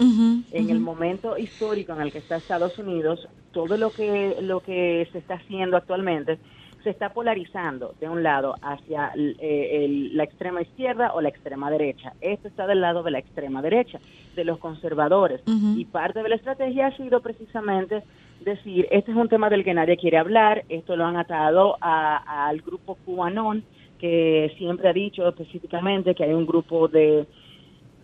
En 0.50 0.68
el 0.68 0.80
momento 0.80 1.38
histórico 1.38 1.92
en 1.94 2.02
el 2.02 2.12
que 2.12 2.18
está 2.18 2.36
Estados 2.36 2.78
Unidos, 2.78 3.26
todo 3.52 3.78
lo 3.78 3.92
que 3.92 4.36
lo 4.42 4.60
que 4.60 5.08
se 5.12 5.18
está 5.18 5.34
haciendo 5.34 5.78
actualmente 5.78 6.38
se 6.84 6.90
está 6.90 7.10
polarizando 7.14 7.94
de 8.00 8.08
un 8.08 8.22
lado 8.24 8.56
hacia 8.60 9.12
el- 9.14 9.36
eh, 9.38 9.84
el- 9.84 10.16
la 10.16 10.24
extrema 10.24 10.60
izquierda 10.62 11.12
o 11.14 11.20
la 11.20 11.28
extrema 11.28 11.70
derecha. 11.70 12.12
Esto 12.20 12.48
está 12.48 12.66
del 12.66 12.80
lado 12.80 13.02
de 13.04 13.10
la 13.12 13.20
extrema 13.20 13.62
derecha, 13.62 14.00
de 14.34 14.44
los 14.44 14.58
conservadores. 14.58 15.40
Y 15.78 15.84
parte 15.86 16.22
de 16.22 16.28
la 16.28 16.34
estrategia 16.34 16.88
ha 16.88 16.96
sido 16.96 17.20
precisamente 17.20 18.02
decir, 18.44 18.86
este 18.90 19.10
es 19.10 19.16
un 19.16 19.28
tema 19.28 19.48
del 19.50 19.64
que 19.64 19.74
nadie 19.74 19.96
quiere 19.96 20.18
hablar, 20.18 20.64
esto 20.68 20.96
lo 20.96 21.04
han 21.04 21.16
atado 21.16 21.76
a- 21.80 22.48
al 22.48 22.60
grupo 22.60 22.96
QAnon, 23.04 23.62
que 23.98 24.52
siempre 24.58 24.88
ha 24.88 24.92
dicho 24.92 25.28
específicamente 25.28 26.14
que 26.14 26.24
hay 26.24 26.32
un 26.32 26.46
grupo 26.46 26.88
de 26.88 27.26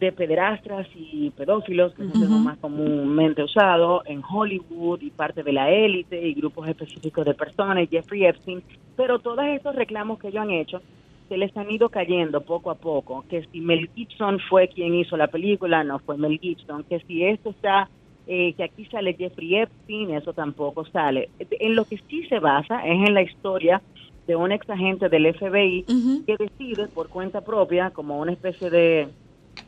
de 0.01 0.13
pederastras 0.13 0.87
y 0.95 1.31
pedófilos, 1.31 1.93
que 1.93 2.03
es 2.03 2.09
un 2.15 2.21
tema 2.21 2.39
más 2.39 2.59
comúnmente 2.59 3.43
usado 3.43 4.03
en 4.07 4.23
Hollywood 4.23 5.01
y 5.03 5.11
parte 5.11 5.43
de 5.43 5.53
la 5.53 5.73
élite 5.73 6.25
y 6.25 6.35
grupos 6.35 6.69
específicos 6.69 7.25
de 7.27 7.35
personas, 7.35 7.89
Jeffrey 7.91 8.25
Epstein, 8.25 8.63
pero 8.97 9.19
todos 9.19 9.45
estos 9.47 9.75
reclamos 9.75 10.21
que 10.21 10.29
ellos 10.29 10.43
han 10.43 10.53
hecho 10.53 10.81
se 11.29 11.37
les 11.37 11.55
han 11.57 11.69
ido 11.73 11.89
cayendo 11.89 12.43
poco 12.43 12.71
a 12.71 12.77
poco, 12.77 13.25
que 13.29 13.43
si 13.51 13.61
Mel 13.61 13.91
Gibson 13.93 14.39
fue 14.49 14.69
quien 14.69 14.95
hizo 14.95 15.17
la 15.17 15.27
película, 15.27 15.83
no 15.83 15.99
fue 15.99 16.17
Mel 16.17 16.39
Gibson, 16.39 16.85
que 16.85 17.01
si 17.01 17.25
esto 17.25 17.51
está, 17.51 17.91
eh, 18.31 18.53
que 18.53 18.63
aquí 18.63 18.85
sale 18.85 19.15
Jeffrey 19.15 19.57
Epstein, 19.57 20.11
eso 20.11 20.35
tampoco 20.35 20.85
sale. 20.85 21.31
En 21.39 21.75
lo 21.75 21.87
que 21.87 21.99
sí 22.09 22.27
se 22.29 22.39
basa 22.39 22.87
es 22.87 23.09
en 23.09 23.15
la 23.15 23.23
historia 23.23 23.81
de 24.27 24.37
un 24.37 24.53
ex 24.53 24.69
agente 24.69 25.09
del 25.09 25.35
FBI 25.35 25.85
que 26.27 26.37
decide 26.37 26.89
por 26.89 27.09
cuenta 27.09 27.41
propia, 27.41 27.89
como 27.89 28.21
una 28.21 28.33
especie 28.33 28.69
de, 28.69 29.09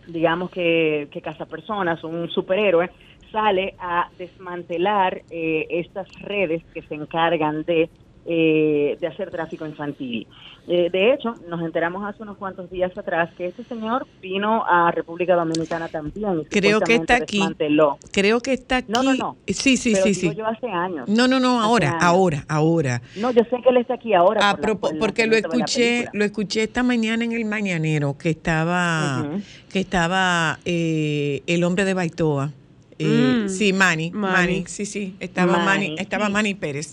digamos 0.07 0.51
que, 0.51 1.09
que 1.11 1.23
cazapersonas, 1.23 2.05
un 2.05 2.29
superhéroe, 2.29 2.91
sale 3.33 3.75
a 3.79 4.11
desmantelar 4.19 5.23
eh, 5.31 5.67
estas 5.71 6.09
redes 6.21 6.63
que 6.75 6.83
se 6.83 6.95
encargan 6.95 7.63
de, 7.65 7.89
eh, 8.27 8.97
de 9.01 9.07
hacer 9.07 9.31
tráfico 9.31 9.67
infantil. 9.67 10.27
Eh, 10.69 10.89
de 10.93 11.15
hecho, 11.15 11.35
nos 11.49 11.61
enteramos 11.63 12.05
hace 12.05 12.23
unos 12.23 12.37
cuantos 12.37 12.71
días 12.71 12.97
atrás 12.97 13.31
que 13.37 13.47
este 13.47 13.65
señor 13.65 14.07
vino 14.23 14.63
a 14.67 14.91
República 14.93 15.35
Dominicana 15.35 15.89
también. 15.89 16.45
Creo 16.51 16.81
que 16.81 16.95
está 16.97 17.17
aquí. 17.17 17.39
desmanteló. 17.39 17.99
Creo 18.13 18.41
que 18.41 18.53
está 18.53 18.77
aquí. 18.77 18.93
No, 18.93 19.03
no, 19.03 19.15
no. 19.15 19.37
Sí, 19.49 19.77
sí, 19.77 19.93
Pero 19.95 20.05
sí, 20.05 20.13
digo 20.21 20.33
sí. 20.33 20.39
yo 20.39 20.47
hace 20.47 20.69
años. 20.69 21.09
No, 21.09 21.27
no, 21.27 21.41
no, 21.41 21.61
ahora, 21.61 21.97
ahora, 22.01 22.45
ahora. 22.47 23.03
No, 23.17 23.31
yo 23.33 23.43
sé 23.45 23.57
que 23.63 23.71
él 23.71 23.79
está 23.79 23.95
aquí 23.95 24.13
ahora. 24.15 24.41
Ah, 24.43 24.55
por 24.57 24.61
la- 24.61 24.67
propo- 24.69 24.81
por 24.81 24.93
el 24.93 24.99
porque 24.99 25.27
lo 25.27 25.35
escuché, 25.37 26.09
lo 26.13 26.25
escuché 26.25 26.63
esta 26.65 26.83
mañana 26.83 27.25
en 27.25 27.33
el 27.33 27.47
mañanero 27.47 28.17
que 28.19 28.31
estaba, 28.31 29.29
que 29.73 29.81
estaba 29.81 30.61
eh, 30.67 31.43
el 31.47 31.65
hombre 31.65 31.85
de 31.85 31.95
Baitoa. 31.95 32.53
Eh, 32.99 33.45
Mm. 33.45 33.49
Sí, 33.49 33.73
Manny, 33.73 34.11
Manny, 34.11 34.33
Manny. 34.35 34.65
sí, 34.67 34.85
sí, 34.85 35.17
estaba 35.21 35.55
Manny, 35.55 35.89
Manny, 35.89 35.95
estaba 35.99 36.27
sí. 36.27 36.33
Manny 36.33 36.55
Pérez. 36.55 36.93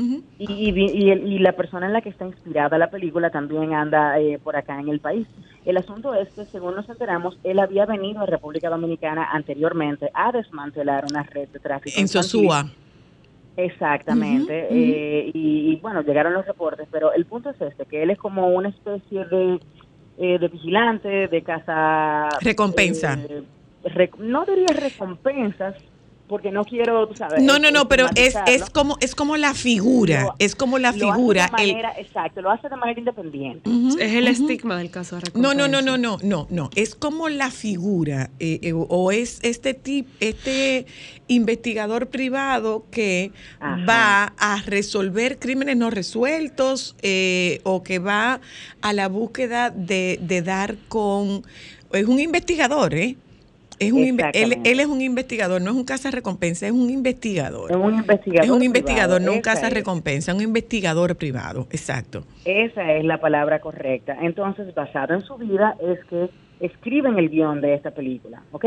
Y, 0.00 0.70
y, 0.70 1.10
y 1.10 1.38
la 1.40 1.52
persona 1.52 1.86
en 1.86 1.92
la 1.92 2.00
que 2.00 2.10
está 2.10 2.24
inspirada 2.24 2.78
la 2.78 2.88
película 2.88 3.30
también 3.30 3.74
anda 3.74 4.20
eh, 4.20 4.38
por 4.38 4.54
acá 4.54 4.78
en 4.78 4.88
el 4.88 5.00
país. 5.00 5.26
El 5.64 5.76
asunto 5.76 6.14
es 6.14 6.28
que, 6.30 6.44
según 6.44 6.76
nos 6.76 6.88
enteramos, 6.88 7.36
él 7.42 7.58
había 7.58 7.84
venido 7.84 8.20
a 8.20 8.26
República 8.26 8.70
Dominicana 8.70 9.28
anteriormente 9.32 10.08
a 10.14 10.30
desmantelar 10.30 11.04
una 11.10 11.24
red 11.24 11.48
de 11.48 11.58
tráfico. 11.58 11.98
En. 11.98 12.06
Sosúa. 12.06 12.70
Exactamente. 13.56 14.68
Eh, 14.70 15.32
y, 15.34 15.72
y, 15.72 15.76
bueno, 15.82 16.02
llegaron 16.02 16.32
los 16.32 16.46
reportes, 16.46 16.86
pero 16.92 17.12
el 17.12 17.24
punto 17.26 17.50
es 17.50 17.60
este, 17.60 17.84
que 17.86 18.04
él 18.04 18.10
es 18.10 18.18
como 18.18 18.48
una 18.50 18.68
especie 18.68 19.24
de, 19.24 19.58
eh, 20.18 20.38
de 20.38 20.48
vigilante, 20.48 21.26
de 21.26 21.42
casa... 21.42 22.28
Recompensa. 22.40 23.18
eh, 23.28 23.42
rec- 23.82 24.16
no 24.18 24.44
diría 24.44 24.68
recompensas, 24.72 25.74
porque 26.28 26.50
no 26.50 26.64
quiero, 26.64 27.08
tú 27.08 27.14
sabes... 27.14 27.42
No, 27.42 27.58
no, 27.58 27.70
no, 27.70 27.88
pero 27.88 28.06
es, 28.14 28.36
es 28.46 28.68
como 28.70 28.96
es 29.00 29.14
como 29.14 29.36
la 29.36 29.54
figura, 29.54 30.22
Lo- 30.24 30.34
es 30.38 30.54
como 30.54 30.78
la 30.78 30.92
Lo 30.92 31.10
hace 31.10 31.16
figura. 31.16 31.50
de 31.56 31.64
el- 31.64 31.70
manera, 31.72 31.92
exacto, 31.98 32.42
lo 32.42 32.50
hace 32.50 32.68
de 32.68 32.76
manera 32.76 32.98
independiente. 33.00 33.68
Es 33.98 34.12
el 34.14 34.28
estigma 34.28 34.76
del 34.76 34.90
caso 34.90 35.16
de 35.16 35.30
No, 35.34 35.54
no, 35.54 35.66
no, 35.68 35.80
no, 35.82 35.96
no, 35.98 36.18
no, 36.22 36.46
no. 36.50 36.70
Es 36.76 36.94
como 36.94 37.28
la 37.28 37.50
figura 37.50 38.30
eh, 38.38 38.60
eh, 38.62 38.72
o 38.74 39.10
es 39.10 39.38
este 39.42 39.74
tipo, 39.74 40.10
este 40.20 40.86
investigador 41.28 42.08
privado 42.08 42.84
que 42.90 43.32
Ajá. 43.60 43.84
va 43.88 44.24
a 44.38 44.62
resolver 44.66 45.38
crímenes 45.38 45.76
no 45.76 45.90
resueltos 45.90 46.94
eh, 47.02 47.60
o 47.64 47.82
que 47.82 47.98
va 47.98 48.40
a 48.82 48.92
la 48.92 49.08
búsqueda 49.08 49.70
de, 49.70 50.18
de 50.22 50.42
dar 50.42 50.76
con 50.88 51.42
es 51.92 52.04
un 52.06 52.20
investigador, 52.20 52.94
¿eh? 52.94 53.16
Es 53.78 53.92
un 53.92 54.20
él, 54.32 54.58
él 54.64 54.80
es 54.80 54.86
un 54.86 55.00
investigador, 55.00 55.62
no 55.62 55.70
es 55.70 55.76
un 55.76 55.84
caza 55.84 56.10
recompensa, 56.10 56.66
es 56.66 56.72
un 56.72 56.90
investigador. 56.90 57.70
Es 57.70 57.76
un 57.76 57.94
investigador. 57.94 58.44
Es 58.44 58.50
un 58.50 58.58
privado, 58.58 58.64
investigador, 58.64 59.20
no 59.20 59.32
un 59.32 59.38
esa 59.38 59.54
caza 59.54 59.68
es. 59.68 59.74
recompensa, 59.74 60.34
un 60.34 60.42
investigador 60.42 61.16
privado, 61.16 61.66
exacto. 61.70 62.24
Esa 62.44 62.92
es 62.94 63.04
la 63.04 63.20
palabra 63.20 63.60
correcta. 63.60 64.16
Entonces, 64.20 64.74
basado 64.74 65.14
en 65.14 65.22
su 65.22 65.36
vida, 65.36 65.76
es 65.80 66.04
que 66.06 66.28
escriben 66.60 67.18
el 67.18 67.28
guion 67.28 67.60
de 67.60 67.74
esta 67.74 67.90
película, 67.92 68.42
¿ok? 68.52 68.66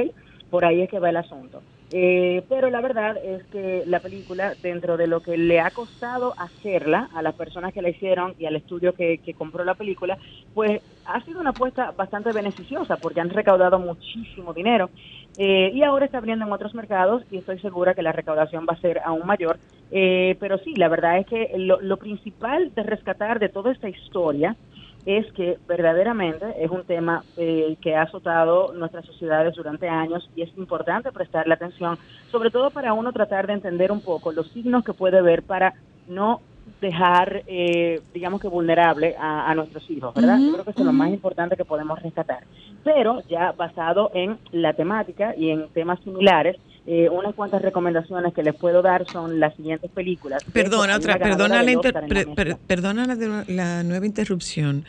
Por 0.50 0.66
ahí 0.66 0.82
es 0.82 0.90
que 0.90 1.00
va 1.00 1.10
el 1.10 1.18
asunto. 1.18 1.62
Eh, 1.94 2.46
pero 2.48 2.70
la 2.70 2.80
verdad 2.82 3.18
es 3.22 3.46
que 3.48 3.84
la 3.86 4.00
película, 4.00 4.56
dentro 4.62 4.96
de 4.96 5.08
lo 5.08 5.22
que 5.22 5.38
le 5.38 5.60
ha 5.60 5.72
costado 5.72 6.34
hacerla 6.38 7.10
a 7.14 7.22
las 7.22 7.36
personas 7.36 7.74
que 7.74 7.82
la 7.82 7.90
hicieron 7.90 8.34
y 8.38 8.46
al 8.46 8.56
estudio 8.56 8.94
que, 8.94 9.20
que 9.20 9.34
compró 9.34 9.66
la 9.66 9.76
película, 9.76 10.18
pues 10.54 10.82
ha 11.04 11.22
sido 11.26 11.42
una 11.42 11.50
apuesta 11.50 11.92
bastante 11.92 12.32
beneficiosa 12.32 12.98
porque 12.98 13.20
han 13.20 13.30
recaudado 13.30 13.78
muchísimo 13.80 14.54
dinero. 14.54 14.92
Eh, 15.36 15.72
y 15.74 15.84
ahora 15.84 16.06
está 16.06 16.18
abriendo 16.20 16.46
en 16.46 16.52
otros 16.54 16.74
mercados 16.76 17.24
y 17.30 17.38
estoy 17.38 17.60
segura 17.60 17.94
que 17.94 18.04
la 18.04 18.12
recaudación 18.14 18.66
va 18.70 18.74
a 18.74 18.80
ser 18.82 19.02
aún 19.04 19.26
mayor. 19.26 19.60
Eh, 19.90 20.38
pero 20.40 20.58
sí, 20.60 20.74
la 20.76 20.88
verdad 20.88 21.18
es 21.20 21.26
que 21.28 21.50
lo, 21.58 21.82
lo 21.82 21.98
principal 21.98 22.74
de 22.74 22.84
rescatar 22.84 23.40
de 23.40 23.50
toda 23.50 23.72
esta 23.74 23.90
historia 23.90 24.56
es 25.06 25.32
que 25.34 25.58
verdaderamente 25.68 26.46
es 26.58 26.70
un 26.70 26.84
tema 26.84 27.24
eh, 27.38 27.76
que 27.82 27.96
ha 27.96 28.04
azotado 28.04 28.74
nuestras 28.74 29.06
sociedades 29.06 29.56
durante 29.56 29.90
años 29.90 30.30
y 30.36 30.44
es 30.44 30.56
importante 30.58 31.12
prestarle 31.12 31.54
atención, 31.54 31.98
sobre 32.32 32.52
todo 32.52 32.70
para 32.72 32.94
uno 32.94 33.12
tratar 33.12 33.48
de 33.48 33.54
entender 33.54 33.92
un 33.92 34.02
poco 34.02 34.32
los 34.32 34.48
signos 34.52 34.84
que 34.84 34.94
puede 34.94 35.22
ver 35.22 35.44
para 35.44 35.74
no 36.08 36.42
dejar, 36.80 37.44
eh, 37.48 38.02
digamos 38.14 38.42
que 38.42 38.48
vulnerable 38.48 39.16
a, 39.18 39.50
a 39.50 39.56
nuestros 39.56 39.90
hijos, 39.90 40.14
¿verdad? 40.14 40.38
Yo 40.40 40.54
creo 40.54 40.64
que 40.64 40.72
eso 40.72 40.82
es 40.82 40.86
lo 40.86 40.94
más 40.94 41.10
importante 41.10 41.56
que 41.56 41.66
podemos 41.66 42.02
rescatar. 42.02 42.44
Pero 42.84 43.22
ya 43.30 43.52
basado 43.52 44.12
en 44.14 44.38
la 44.52 44.74
temática 44.74 45.36
y 45.36 45.50
en 45.50 45.70
temas 45.70 46.00
similares, 46.02 46.58
eh, 46.88 47.10
unas 47.10 47.36
cuantas 47.36 47.62
recomendaciones 47.62 48.34
que 48.34 48.42
les 48.42 48.56
puedo 48.56 48.82
dar 48.82 49.06
son 49.12 49.40
las 49.40 49.56
siguientes 49.56 49.92
películas. 49.92 50.44
Perdona, 50.52 50.96
otra, 50.98 51.20
perdona, 51.20 51.62
la, 51.62 51.72
inter- 51.72 51.94
per- 52.36 52.58
perdona 52.58 53.06
la, 53.48 53.84
nueva 53.84 54.06
interrupción. 54.06 54.84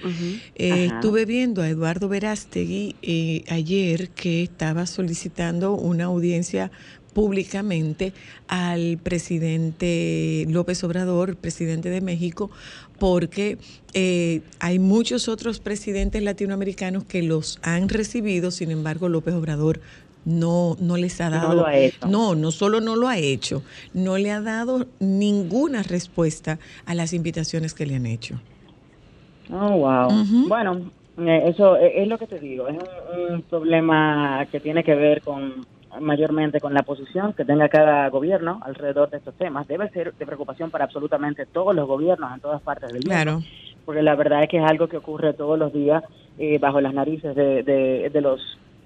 Eh, 0.55 0.87
estuve 0.87 1.26
viendo 1.26 1.61
a 1.61 1.68
Eduardo 1.68 2.09
Verástegui 2.09 2.96
eh, 3.02 3.44
ayer 3.50 4.09
que 4.11 4.42
estaba 4.42 4.87
solicitando 4.87 5.74
una 5.74 6.05
audiencia 6.05 6.70
públicamente 7.12 8.14
al 8.48 8.98
presidente 9.02 10.46
López 10.48 10.83
Obrador, 10.85 11.37
presidente 11.37 11.90
de 11.90 12.00
México, 12.00 12.50
porque 12.98 13.59
eh, 13.92 14.40
hay 14.61 14.78
muchos 14.78 15.28
otros 15.28 15.61
presidentes 15.61 16.22
latinoamericanos 16.22 17.05
que 17.05 17.22
los 17.22 17.59
han 17.62 17.88
recibido, 17.90 18.50
sin 18.50 18.70
embargo 18.70 19.09
López 19.11 19.35
Obrador 19.35 19.81
no, 20.24 20.76
no 20.80 20.96
les 20.96 21.20
ha 21.20 21.30
No 21.30 21.37
dado, 21.37 21.54
lo 21.54 21.66
ha 21.66 21.76
hecho. 21.76 22.06
no, 22.08 22.35
no 22.35 22.50
solo 22.50 22.80
no 22.80 22.96
lo 22.96 23.08
ha 23.08 23.18
hecho, 23.18 23.62
no 23.94 24.18
le 24.18 24.30
ha 24.30 24.40
dado 24.40 24.87
ninguna 25.00 25.82
respuesta 25.82 26.58
a 26.87 26.94
las 26.94 27.12
invitaciones 27.12 27.74
que 27.74 27.87
le 27.87 27.96
han 27.96 28.06
hecho. 28.06 28.40
Oh, 29.50 29.70
wow. 29.78 30.08
Bueno, 30.48 30.90
eh, 31.18 31.42
eso 31.46 31.76
eh, 31.76 32.02
es 32.02 32.08
lo 32.08 32.16
que 32.18 32.26
te 32.26 32.38
digo. 32.38 32.68
Es 32.68 32.76
un, 32.76 33.35
un 33.35 33.42
problema 33.42 34.46
que 34.50 34.61
tiene 34.61 34.82
que 34.85 34.94
ver 34.94 35.20
con 35.22 35.66
mayormente 36.00 36.58
con 36.58 36.72
la 36.72 36.85
posición 36.85 37.35
que 37.35 37.44
tenga 37.44 37.68
cada 37.68 38.08
gobierno 38.08 38.61
alrededor 38.64 39.11
de 39.11 39.18
estos 39.18 39.35
temas. 39.35 39.68
Debe 39.68 39.90
ser 39.90 40.14
de 40.14 40.24
preocupación 40.24 40.70
para 40.70 40.85
absolutamente 40.85 41.44
todos 41.44 41.74
los 41.74 41.87
gobiernos 41.87 42.32
en 42.32 42.40
todas 42.40 42.62
partes 42.62 42.88
del 42.88 43.02
mundo. 43.02 43.11
Claro. 43.11 43.42
Porque 43.85 44.00
la 44.00 44.14
verdad 44.14 44.42
es 44.42 44.48
que 44.48 44.56
es 44.58 44.64
algo 44.64 44.88
que 44.88 44.96
ocurre 44.96 45.35
todos 45.35 45.58
los 45.58 45.70
días 45.72 46.02
eh, 46.38 46.58
bajo 46.58 46.80
las 46.80 46.94
narices 46.94 47.37
de, 47.37 47.62
de, 47.62 48.08
de 48.11 48.20
los 48.22 48.40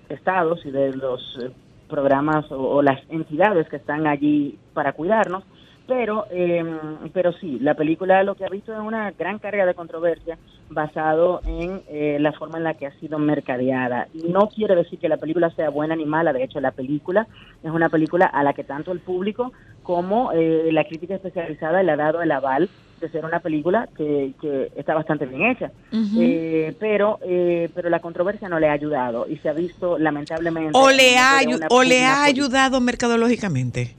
estados 0.09 0.65
y 0.65 0.71
de 0.71 0.95
los 0.95 1.39
eh, 1.43 1.51
programas 1.89 2.51
o, 2.51 2.83
las 2.83 3.01
entidades 3.09 3.69
que 3.69 3.77
están 3.77 4.07
allí 4.07 4.59
para 4.75 4.93
cuidarnos. 4.93 5.45
Pero, 5.87 6.27
eh, 6.31 6.65
pero 7.13 7.33
sí, 7.35 7.61
la 7.61 7.75
película 7.75 8.25
lo 8.25 8.35
que 8.35 8.45
ha 8.45 8.49
visto 8.49 8.73
es 8.73 8.81
una 8.81 9.13
gran 9.13 9.39
carga 9.39 9.65
de 9.65 9.75
controversia 9.75 10.37
basado 10.69 11.41
en 11.47 11.81
eh, 11.89 12.19
la 12.21 12.33
forma 12.33 12.59
en 12.59 12.65
la 12.65 12.75
que 12.75 12.87
ha 12.87 12.99
sido 12.99 13.21
mercadeada. 13.21 14.09
No 14.13 14.49
quiere 14.49 14.75
decir 14.75 14.99
que 14.99 15.09
la 15.09 15.19
película 15.19 15.51
sea 15.51 15.71
buena 15.71 15.95
ni 15.95 16.05
mala, 16.05 16.33
de 16.33 16.43
hecho 16.43 16.61
la 16.61 16.73
película 16.73 17.29
es 17.63 17.71
una 17.71 17.89
película 17.89 18.27
a 18.27 18.43
la 18.43 18.53
que 18.53 18.65
tanto 18.65 18.91
el 18.91 18.99
público 18.99 19.53
como 19.85 20.33
eh, 20.33 20.71
la 20.73 20.83
crítica 20.85 21.15
especializada 21.15 21.85
le 21.85 21.93
ha 21.93 21.97
dado 21.97 22.21
el 22.21 22.33
aval 22.33 22.69
de 23.01 23.09
ser 23.11 23.25
una 23.25 23.41
película 23.41 23.89
que, 23.97 24.33
que 24.41 24.71
está 24.77 24.95
bastante 24.95 25.27
bien 25.27 25.51
hecha. 25.51 25.71
Eh, 26.19 26.75
pero 26.81 27.19
eh, 27.23 27.69
pero 27.75 27.89
la 27.91 28.01
controversia 28.01 28.49
no 28.49 28.59
le 28.59 28.69
ha 28.69 28.73
ayudado 28.73 29.27
y 29.29 29.37
se 29.39 29.49
ha 29.49 29.53
visto 29.53 29.99
lamentablemente 29.99 30.71
o 30.75 30.91
le 30.91 31.17
ha, 31.19 31.41
de 31.41 31.55
una 31.55 31.67
o 31.71 31.83
le 31.83 32.05
ha 32.05 32.25
ayudado 32.25 32.81
mercadológicamente. 32.81 33.95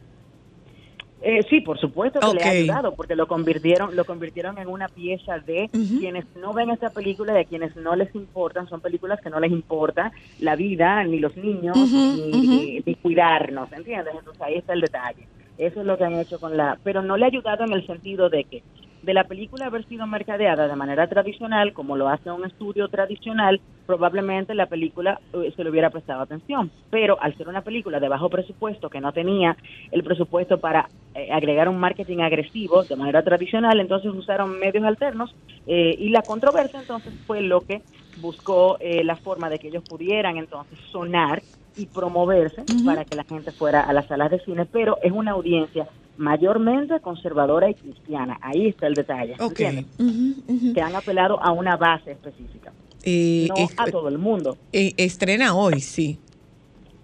Eh, 1.19 1.41
sí, 1.49 1.61
por 1.61 1.79
supuesto 1.79 2.19
que 2.19 2.27
le 2.35 2.43
ha 2.43 2.49
ayudado, 2.61 2.93
porque 2.93 3.15
lo 3.15 3.27
convirtieron, 3.27 3.95
lo 3.95 4.05
convirtieron 4.05 4.59
en 4.59 4.67
una 4.67 4.87
pieza 4.87 5.39
de 5.39 5.67
quienes 5.99 6.25
no 6.39 6.53
ven 6.53 6.69
esta 6.69 6.91
película 6.91 7.33
y 7.37 7.41
a 7.43 7.45
quienes 7.45 7.75
no 7.75 7.95
les 7.95 8.13
importan, 8.15 8.69
son 8.69 8.81
películas 8.81 9.19
que 9.19 9.29
no 9.31 9.39
les 9.39 9.51
importa 9.51 10.11
la 10.39 10.55
vida, 10.55 11.03
ni 11.03 11.19
los 11.19 11.35
niños, 11.35 11.75
ni, 11.75 12.31
ni- 12.31 12.83
ni 12.85 12.95
cuidarnos, 12.95 13.71
¿entiendes? 13.73 14.13
Entonces 14.17 14.41
ahí 14.41 14.55
está 14.55 14.73
el 14.73 14.81
detalle. 14.81 15.27
Eso 15.57 15.79
es 15.81 15.87
lo 15.87 15.97
que 15.97 16.03
han 16.05 16.13
hecho 16.13 16.39
con 16.39 16.55
la... 16.55 16.77
Pero 16.83 17.01
no 17.01 17.17
le 17.17 17.25
ha 17.25 17.29
ayudado 17.29 17.63
en 17.65 17.73
el 17.73 17.85
sentido 17.87 18.29
de 18.29 18.43
que 18.43 18.61
de 19.01 19.13
la 19.13 19.25
película 19.25 19.67
haber 19.67 19.85
sido 19.87 20.07
mercadeada 20.07 20.67
de 20.67 20.75
manera 20.75 21.07
tradicional, 21.07 21.73
como 21.73 21.95
lo 21.95 22.09
hace 22.09 22.31
un 22.31 22.45
estudio 22.45 22.87
tradicional, 22.87 23.61
probablemente 23.85 24.55
la 24.55 24.65
película 24.65 25.19
eh, 25.33 25.53
se 25.55 25.63
le 25.63 25.69
hubiera 25.69 25.89
prestado 25.89 26.21
atención. 26.21 26.71
Pero 26.89 27.17
al 27.21 27.35
ser 27.37 27.47
una 27.47 27.61
película 27.61 27.99
de 27.99 28.09
bajo 28.09 28.29
presupuesto, 28.29 28.89
que 28.89 29.01
no 29.01 29.11
tenía 29.13 29.55
el 29.91 30.03
presupuesto 30.03 30.59
para 30.59 30.89
eh, 31.15 31.31
agregar 31.31 31.69
un 31.69 31.79
marketing 31.79 32.19
agresivo 32.19 32.83
de 32.83 32.95
manera 32.95 33.23
tradicional, 33.23 33.79
entonces 33.79 34.11
usaron 34.13 34.59
medios 34.59 34.83
alternos 34.83 35.33
eh, 35.65 35.95
y 35.97 36.09
la 36.09 36.21
controversia 36.21 36.79
entonces 36.79 37.13
fue 37.25 37.41
lo 37.41 37.61
que 37.61 37.81
buscó 38.21 38.77
eh, 38.79 39.03
la 39.03 39.15
forma 39.15 39.49
de 39.49 39.59
que 39.59 39.69
ellos 39.69 39.83
pudieran 39.87 40.37
entonces 40.37 40.77
sonar 40.91 41.41
y 41.77 41.85
promoverse 41.85 42.63
para 42.83 43.05
que 43.05 43.15
la 43.15 43.23
gente 43.23 43.51
fuera 43.53 43.81
a 43.81 43.93
las 43.93 44.07
salas 44.07 44.31
de 44.31 44.39
cine, 44.41 44.65
pero 44.65 44.97
es 45.03 45.11
una 45.11 45.31
audiencia 45.31 45.87
mayormente 46.17 46.99
conservadora 46.99 47.69
y 47.69 47.75
cristiana. 47.75 48.37
Ahí 48.41 48.67
está 48.67 48.87
el 48.87 48.95
detalle. 48.95 49.33
Ok. 49.39 49.59
¿entiendes? 49.59 49.85
Ujú, 49.99 50.33
ujú. 50.53 50.73
Que 50.73 50.81
han 50.81 50.95
apelado 50.95 51.41
a 51.41 51.51
una 51.51 51.77
base 51.77 52.11
específica, 52.11 52.73
Eh, 53.03 53.47
no 53.47 53.55
a 53.77 53.85
todo 53.91 54.09
el 54.09 54.17
mundo. 54.17 54.57
eh, 54.73 54.93
estrena 54.97 55.55
hoy, 55.55 55.79
sí. 55.79 56.19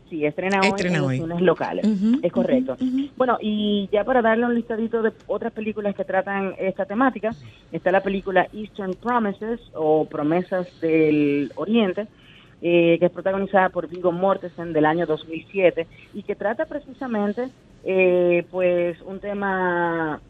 Sí, 0.10 0.26
estrena 0.26 0.60
hoy 0.62 0.70
Estrena 0.70 0.98
en 0.98 1.02
los 1.02 1.38
hoy. 1.38 1.44
locales. 1.44 1.86
Es 2.22 2.32
correcto. 2.32 2.78
Bueno, 3.16 3.38
y 3.42 3.90
ya 3.92 4.04
para 4.04 4.22
darle 4.22 4.46
un 4.46 4.54
listadito 4.54 5.02
de 5.02 5.12
otras 5.28 5.52
películas 5.54 5.96
que 5.96 6.04
tratan 6.06 6.54
esta 6.60 6.86
temática, 6.86 7.32
está 7.72 7.92
la 7.92 8.02
película 8.04 8.48
Eastern 8.54 8.94
Promises 8.96 9.60
o 9.74 10.06
Promesas 10.06 10.68
del 10.82 11.52
Oriente, 11.56 12.08
eh, 12.66 12.98
que 12.98 13.08
es 13.08 13.12
protagonizada 13.12 13.68
por 13.68 13.90
Viggo 13.90 14.14
Mortensen 14.14 14.72
del 14.72 14.86
año 14.86 15.06
2007 15.06 15.86
y 16.14 16.24
que 16.24 16.34
trata 16.34 16.66
precisamente 16.66 17.50
eh, 17.84 18.46
pues 18.50 19.02
un 19.02 19.20
tema 19.20 20.22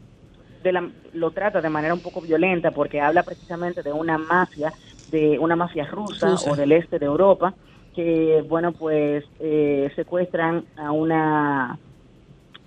de 0.63 0.71
la, 0.71 0.89
lo 1.13 1.29
trata 1.29 1.61
de 1.61 1.69
manera 1.69 1.93
un 1.93 1.99
poco 1.99 2.21
violenta 2.21 2.71
porque 2.71 2.99
habla 2.99 3.21
precisamente 3.21 3.83
de 3.83 3.93
una 3.93 4.17
mafia, 4.17 4.73
de 5.11 5.37
una 5.37 5.55
mafia 5.55 5.85
rusa, 5.85 6.31
Rusa. 6.31 6.51
o 6.51 6.55
del 6.55 6.71
este 6.71 6.97
de 6.97 7.05
Europa, 7.05 7.53
que 7.93 8.43
bueno 8.49 8.71
pues 8.71 9.23
eh, 9.39 9.91
secuestran 9.95 10.65
a 10.75 10.91
una 10.91 11.77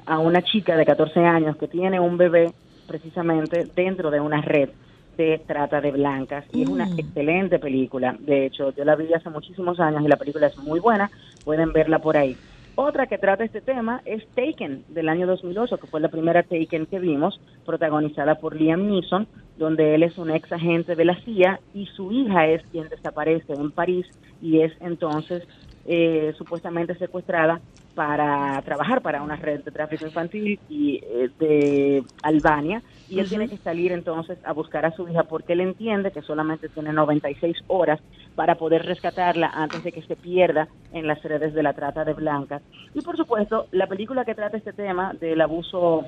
a 0.06 0.18
una 0.20 0.42
chica 0.42 0.76
de 0.76 0.86
14 0.86 1.18
años 1.18 1.56
que 1.56 1.66
tiene 1.66 1.98
un 1.98 2.16
bebé 2.16 2.52
precisamente 2.86 3.66
dentro 3.74 4.12
de 4.12 4.20
una 4.20 4.40
red 4.42 4.70
de 5.16 5.42
trata 5.46 5.80
de 5.80 5.90
blancas 5.92 6.44
y 6.52 6.62
es 6.62 6.68
una 6.68 6.86
Mm. 6.86 6.98
excelente 6.98 7.58
película. 7.58 8.16
De 8.20 8.46
hecho, 8.46 8.72
yo 8.74 8.84
la 8.84 8.96
vi 8.96 9.12
hace 9.12 9.30
muchísimos 9.30 9.80
años 9.80 10.02
y 10.04 10.08
la 10.08 10.16
película 10.16 10.46
es 10.48 10.56
muy 10.58 10.80
buena, 10.80 11.10
pueden 11.44 11.72
verla 11.72 11.98
por 11.98 12.16
ahí. 12.16 12.36
Otra 12.78 13.06
que 13.06 13.16
trata 13.16 13.42
este 13.44 13.62
tema 13.62 14.02
es 14.04 14.22
Taken 14.34 14.84
del 14.88 15.08
año 15.08 15.26
2008, 15.26 15.78
que 15.78 15.86
fue 15.86 16.00
la 16.00 16.10
primera 16.10 16.42
Taken 16.42 16.86
que 16.86 16.98
vimos, 16.98 17.40
protagonizada 17.64 18.34
por 18.34 18.54
Liam 18.54 18.86
Neeson, 18.86 19.26
donde 19.56 19.94
él 19.94 20.02
es 20.02 20.18
un 20.18 20.30
ex 20.30 20.52
agente 20.52 20.94
de 20.94 21.04
la 21.06 21.18
CIA 21.24 21.58
y 21.72 21.86
su 21.86 22.12
hija 22.12 22.46
es 22.48 22.62
quien 22.70 22.88
desaparece 22.90 23.54
en 23.54 23.70
París 23.72 24.06
y 24.42 24.60
es 24.60 24.72
entonces 24.80 25.42
eh, 25.86 26.34
supuestamente 26.36 26.94
secuestrada 26.96 27.60
para 27.94 28.60
trabajar 28.62 29.00
para 29.00 29.22
una 29.22 29.36
red 29.36 29.64
de 29.64 29.70
tráfico 29.70 30.04
infantil 30.04 30.60
y 30.68 30.96
eh, 31.02 31.30
de 31.38 32.04
Albania 32.22 32.82
y 33.08 33.20
él 33.20 33.28
tiene 33.28 33.48
que 33.48 33.58
salir 33.58 33.92
entonces 33.92 34.38
a 34.44 34.52
buscar 34.52 34.84
a 34.84 34.94
su 34.94 35.08
hija 35.08 35.24
porque 35.24 35.52
él 35.52 35.60
entiende 35.60 36.10
que 36.10 36.22
solamente 36.22 36.68
tiene 36.68 36.92
96 36.92 37.56
horas 37.68 38.00
para 38.34 38.56
poder 38.56 38.84
rescatarla 38.84 39.48
antes 39.48 39.84
de 39.84 39.92
que 39.92 40.02
se 40.02 40.16
pierda 40.16 40.68
en 40.92 41.06
las 41.06 41.22
redes 41.22 41.54
de 41.54 41.62
la 41.62 41.72
trata 41.72 42.04
de 42.04 42.14
blancas. 42.14 42.62
Y 42.94 43.02
por 43.02 43.16
supuesto, 43.16 43.66
la 43.70 43.86
película 43.86 44.24
que 44.24 44.34
trata 44.34 44.56
este 44.56 44.72
tema 44.72 45.12
del 45.20 45.40
abuso 45.40 46.04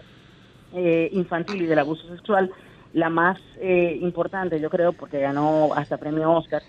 eh, 0.75 1.09
infantil 1.13 1.63
y 1.63 1.67
del 1.67 1.79
abuso 1.79 2.07
sexual, 2.09 2.51
la 2.93 3.11
más 3.11 3.39
eh, 3.61 3.99
importante, 4.01 4.61
yo 4.61 4.71
creo, 4.71 4.93
porque 4.93 5.21
ganó 5.21 5.73
hasta 5.75 5.99
premio 5.99 6.33
Oscar, 6.33 6.63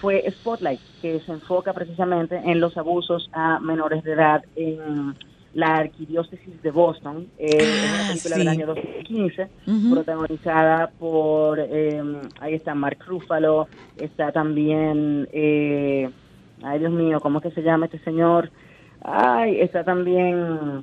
fue 0.00 0.24
Spotlight, 0.30 0.80
que 1.00 1.20
se 1.20 1.32
enfoca 1.32 1.72
precisamente 1.72 2.36
en 2.36 2.60
los 2.60 2.76
abusos 2.76 3.28
a 3.32 3.58
menores 3.60 4.02
de 4.02 4.12
edad 4.12 4.44
en 4.56 5.14
la 5.54 5.76
arquidiócesis 5.76 6.62
de 6.62 6.70
Boston. 6.70 7.28
Eh, 7.38 7.46
es 7.56 7.84
una 7.84 8.04
Ah, 8.04 8.08
película 8.08 8.34
sí. 8.34 8.38
del 8.40 8.48
año 8.48 8.66
2015, 8.66 9.48
Ujú. 9.66 9.90
protagonizada 9.94 10.90
por, 10.98 11.58
eh, 11.60 12.02
ahí 12.40 12.54
está 12.54 12.74
Mark 12.74 12.98
Ruffalo, 13.06 13.68
está 13.96 14.32
también, 14.32 15.28
eh, 15.32 16.10
ay 16.62 16.78
Dios 16.80 16.92
mío, 16.92 17.20
¿cómo 17.20 17.38
es 17.38 17.44
que 17.44 17.50
se 17.52 17.62
llama 17.62 17.86
este 17.86 17.98
señor? 18.00 18.50
Ay, 19.02 19.60
está 19.60 19.84
también 19.84 20.82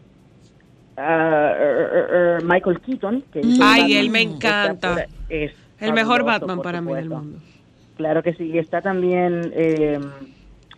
ah, 0.98 1.54
er, 1.60 2.44
Michael 2.44 2.80
Keaton. 2.82 3.24
Que 3.34 3.40
Ay, 3.40 3.58
Batman. 3.60 3.92
él 3.92 4.10
me 4.10 4.22
encanta. 4.22 4.94
por- 4.94 5.06
es 5.30 5.52
El 5.80 5.94
mejor 5.94 6.24
Batman 6.24 6.62
para 6.62 6.82
mí 6.82 6.94
del 6.94 7.10
mundo. 7.10 7.40
Claro 7.98 8.24
que 8.24 8.34
sí, 8.34 8.58
está 8.58 8.82
también 8.82 9.52
eh, 9.56 10.00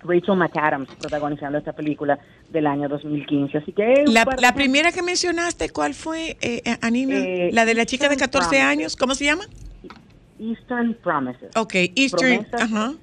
Rachel 0.04 0.36
McAdams 0.36 0.90
protagonizando 0.96 1.58
esta 1.58 1.74
película 1.74 2.20
del 2.50 2.68
año 2.68 2.88
2015. 2.90 3.58
Así 3.58 3.72
que 3.72 4.04
La, 4.08 4.26
de 4.26 4.42
la 4.42 4.54
primera 4.54 4.92
que 4.92 5.02
mencionaste, 5.02 5.70
¿cuál 5.70 5.94
fue, 5.94 6.38
eh, 6.42 6.62
eh, 6.66 6.78
Anina? 6.82 7.16
Eh, 7.18 7.50
la 7.54 7.66
de 7.66 7.74
la 7.74 7.86
chica 7.86 8.08
de 8.08 8.14
Eastern 8.16 8.32
14 8.32 8.50
Promises. 8.50 8.66
años, 8.72 8.96
¿cómo 8.96 9.16
se 9.16 9.26
llama? 9.26 9.44
Eastern 10.40 10.94
Promises. 10.96 11.56
Ok, 11.56 11.74
Eastern, 11.96 12.46
Promesas. 12.46 12.96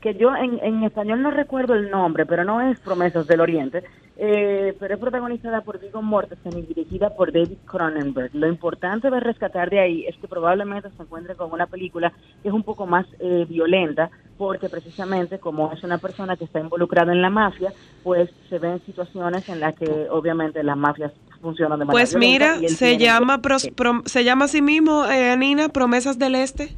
que 0.00 0.14
yo 0.14 0.34
en, 0.36 0.58
en 0.62 0.82
español 0.84 1.22
no 1.22 1.30
recuerdo 1.30 1.74
el 1.74 1.90
nombre, 1.90 2.26
pero 2.26 2.44
no 2.44 2.60
es 2.60 2.78
Promesas 2.80 3.26
del 3.26 3.40
Oriente, 3.40 3.82
eh, 4.16 4.74
pero 4.78 4.94
es 4.94 5.00
protagonizada 5.00 5.60
por 5.62 5.80
Viggo 5.80 6.00
Mortensen 6.02 6.58
y 6.58 6.62
dirigida 6.62 7.10
por 7.16 7.32
David 7.32 7.58
Cronenberg. 7.64 8.34
Lo 8.34 8.46
importante 8.48 9.10
de 9.10 9.20
rescatar 9.20 9.70
de 9.70 9.80
ahí 9.80 10.06
es 10.06 10.16
que 10.16 10.28
probablemente 10.28 10.88
se 10.96 11.02
encuentre 11.02 11.34
con 11.34 11.52
una 11.52 11.66
película 11.66 12.12
que 12.42 12.48
es 12.48 12.54
un 12.54 12.62
poco 12.62 12.86
más 12.86 13.06
eh, 13.18 13.44
violenta, 13.48 14.10
porque 14.44 14.68
precisamente 14.68 15.38
como 15.38 15.72
es 15.72 15.82
una 15.84 15.96
persona 15.98 16.36
que 16.36 16.44
está 16.44 16.60
involucrada 16.60 17.12
en 17.12 17.22
la 17.22 17.30
mafia, 17.30 17.72
pues 18.02 18.28
se 18.50 18.58
ven 18.58 18.78
situaciones 18.84 19.48
en 19.48 19.58
las 19.60 19.74
que 19.74 20.06
obviamente 20.10 20.62
las 20.62 20.76
mafias 20.76 21.12
funcionan 21.40 21.78
de 21.78 21.86
manera 21.86 21.92
Pues 21.92 22.14
mira, 22.14 22.58
se 22.68 22.98
llama, 22.98 23.38
pros- 23.40 23.70
prom- 23.74 24.06
se 24.06 24.22
llama 24.22 24.44
así 24.44 24.60
mismo, 24.60 25.06
eh, 25.06 25.30
Anina, 25.30 25.70
Promesas 25.70 26.18
del 26.18 26.34
Este. 26.34 26.74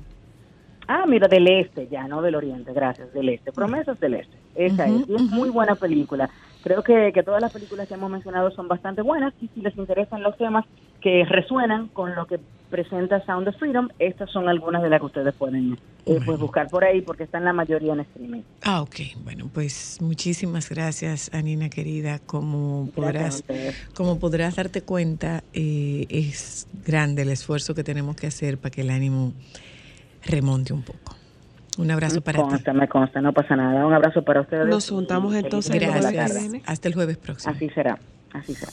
Ah, 0.88 1.04
mira, 1.08 1.26
del 1.26 1.48
este, 1.48 1.88
ya, 1.88 2.06
no 2.06 2.22
del 2.22 2.36
oriente, 2.36 2.72
gracias, 2.72 3.12
del 3.12 3.28
este. 3.30 3.50
Promesas 3.50 3.98
del 3.98 4.14
este. 4.14 4.36
Esa 4.54 4.86
es, 4.86 5.08
y 5.08 5.14
es 5.16 5.22
muy 5.22 5.48
buena 5.50 5.74
película. 5.74 6.30
Creo 6.62 6.82
que, 6.84 7.12
que 7.12 7.22
todas 7.24 7.42
las 7.42 7.52
películas 7.52 7.88
que 7.88 7.94
hemos 7.94 8.10
mencionado 8.10 8.50
son 8.52 8.68
bastante 8.68 9.02
buenas 9.02 9.34
y 9.40 9.48
si 9.48 9.60
les 9.60 9.76
interesan 9.76 10.22
los 10.22 10.36
temas 10.36 10.64
que 11.00 11.24
resuenan 11.24 11.88
con 11.88 12.14
lo 12.14 12.26
que 12.26 12.38
presenta 12.66 13.24
Sound 13.24 13.48
of 13.48 13.56
Freedom, 13.56 13.88
estas 13.98 14.30
son 14.30 14.48
algunas 14.48 14.82
de 14.82 14.90
las 14.90 15.00
que 15.00 15.06
ustedes 15.06 15.34
pueden 15.34 15.78
eh, 16.06 16.20
pues 16.24 16.38
buscar 16.38 16.68
por 16.68 16.84
ahí 16.84 17.00
porque 17.02 17.24
están 17.24 17.44
la 17.44 17.52
mayoría 17.52 17.92
en 17.92 18.00
streaming. 18.00 18.42
Ah, 18.62 18.82
ok. 18.82 18.94
Bueno, 19.24 19.50
pues 19.52 19.98
muchísimas 20.00 20.68
gracias, 20.68 21.32
Anina 21.34 21.68
querida. 21.68 22.18
Como 22.20 22.90
Gracias 22.96 23.42
podrás, 23.42 23.74
como 23.94 24.18
podrás 24.18 24.56
darte 24.56 24.82
cuenta, 24.82 25.42
eh, 25.52 26.06
es 26.08 26.68
grande 26.86 27.22
el 27.22 27.30
esfuerzo 27.30 27.74
que 27.74 27.84
tenemos 27.84 28.16
que 28.16 28.26
hacer 28.26 28.58
para 28.58 28.70
que 28.70 28.82
el 28.82 28.90
ánimo 28.90 29.32
remonte 30.24 30.72
un 30.72 30.82
poco. 30.82 31.16
Un 31.78 31.90
abrazo 31.90 32.20
para 32.22 32.38
Me 32.38 32.44
ti. 32.44 32.50
consta, 32.50 32.72
me 32.72 32.88
consta, 32.88 33.20
no 33.20 33.32
pasa 33.32 33.54
nada. 33.54 33.86
Un 33.86 33.92
abrazo 33.92 34.22
para 34.22 34.40
ustedes. 34.40 34.66
Nos 34.66 34.88
juntamos 34.88 35.34
entonces 35.34 35.78
viene. 35.78 36.62
Hasta 36.64 36.88
el 36.88 36.94
jueves 36.94 37.18
próximo. 37.18 37.54
Así 37.54 37.68
será, 37.70 37.98
así 38.32 38.54
será. 38.54 38.72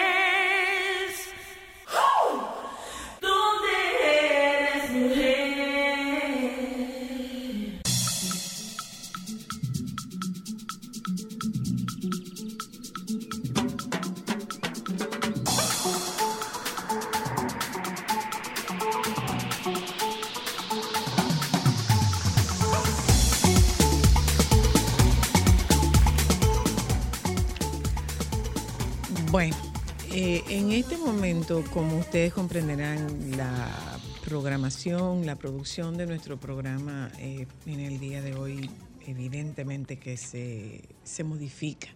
Como 31.59 31.97
ustedes 31.97 32.33
comprenderán, 32.33 33.35
la 33.35 33.99
programación, 34.23 35.25
la 35.25 35.35
producción 35.35 35.97
de 35.97 36.05
nuestro 36.05 36.39
programa 36.39 37.11
eh, 37.19 37.45
en 37.65 37.79
el 37.81 37.99
día 37.99 38.21
de 38.21 38.35
hoy, 38.35 38.69
evidentemente 39.05 39.97
que 39.97 40.15
se, 40.15 40.81
se 41.03 41.23
modifica. 41.25 41.89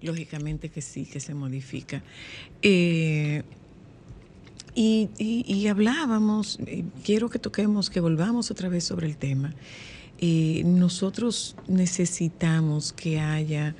Lógicamente 0.00 0.70
que 0.70 0.80
sí, 0.80 1.04
que 1.04 1.20
se 1.20 1.34
modifica. 1.34 2.02
Eh, 2.62 3.42
y, 4.74 5.66
hablábamos, 5.66 6.58
eh, 6.64 6.84
quiero 7.04 7.28
que 7.28 7.38
toquemos, 7.38 7.90
que 7.90 8.00
volvamos 8.00 8.50
otra 8.50 8.70
vez 8.70 8.84
sobre 8.84 9.06
el 9.06 9.18
tema, 9.18 9.54
nosotros 10.64 11.56
necesitamos 11.66 12.92
que 12.92 13.20
haya, 13.20 13.74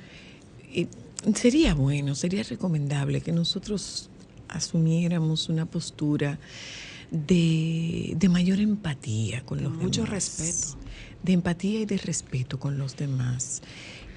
sería 1.33 1.73
bueno, 1.73 2.13
sería 2.13 2.43
recomendable 2.43 3.21
que 3.21 3.31
nosotros 3.31 4.10
asumiéramos 4.51 5.49
una 5.49 5.65
postura 5.65 6.39
de, 7.09 8.13
de 8.17 8.29
mayor 8.29 8.59
empatía 8.59 9.41
con 9.43 9.61
los 9.61 9.73
Mucho 9.73 10.03
demás. 10.03 10.37
respeto. 10.39 10.77
De 11.23 11.33
empatía 11.33 11.81
y 11.81 11.85
de 11.85 11.97
respeto 11.97 12.59
con 12.59 12.77
los 12.77 12.95
demás. 12.95 13.61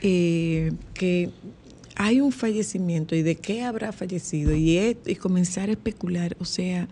Eh, 0.03 0.73
que 0.95 1.31
hay 1.97 2.21
un 2.21 2.33
fallecimiento 2.33 3.15
y 3.15 3.23
de 3.23 3.37
qué 3.37 3.63
habrá 3.63 3.93
fallecido 3.93 4.55
y, 4.55 4.97
y 5.07 5.15
comenzar 5.17 5.69
a 5.69 5.73
especular, 5.73 6.37
o 6.41 6.45
sea, 6.45 6.89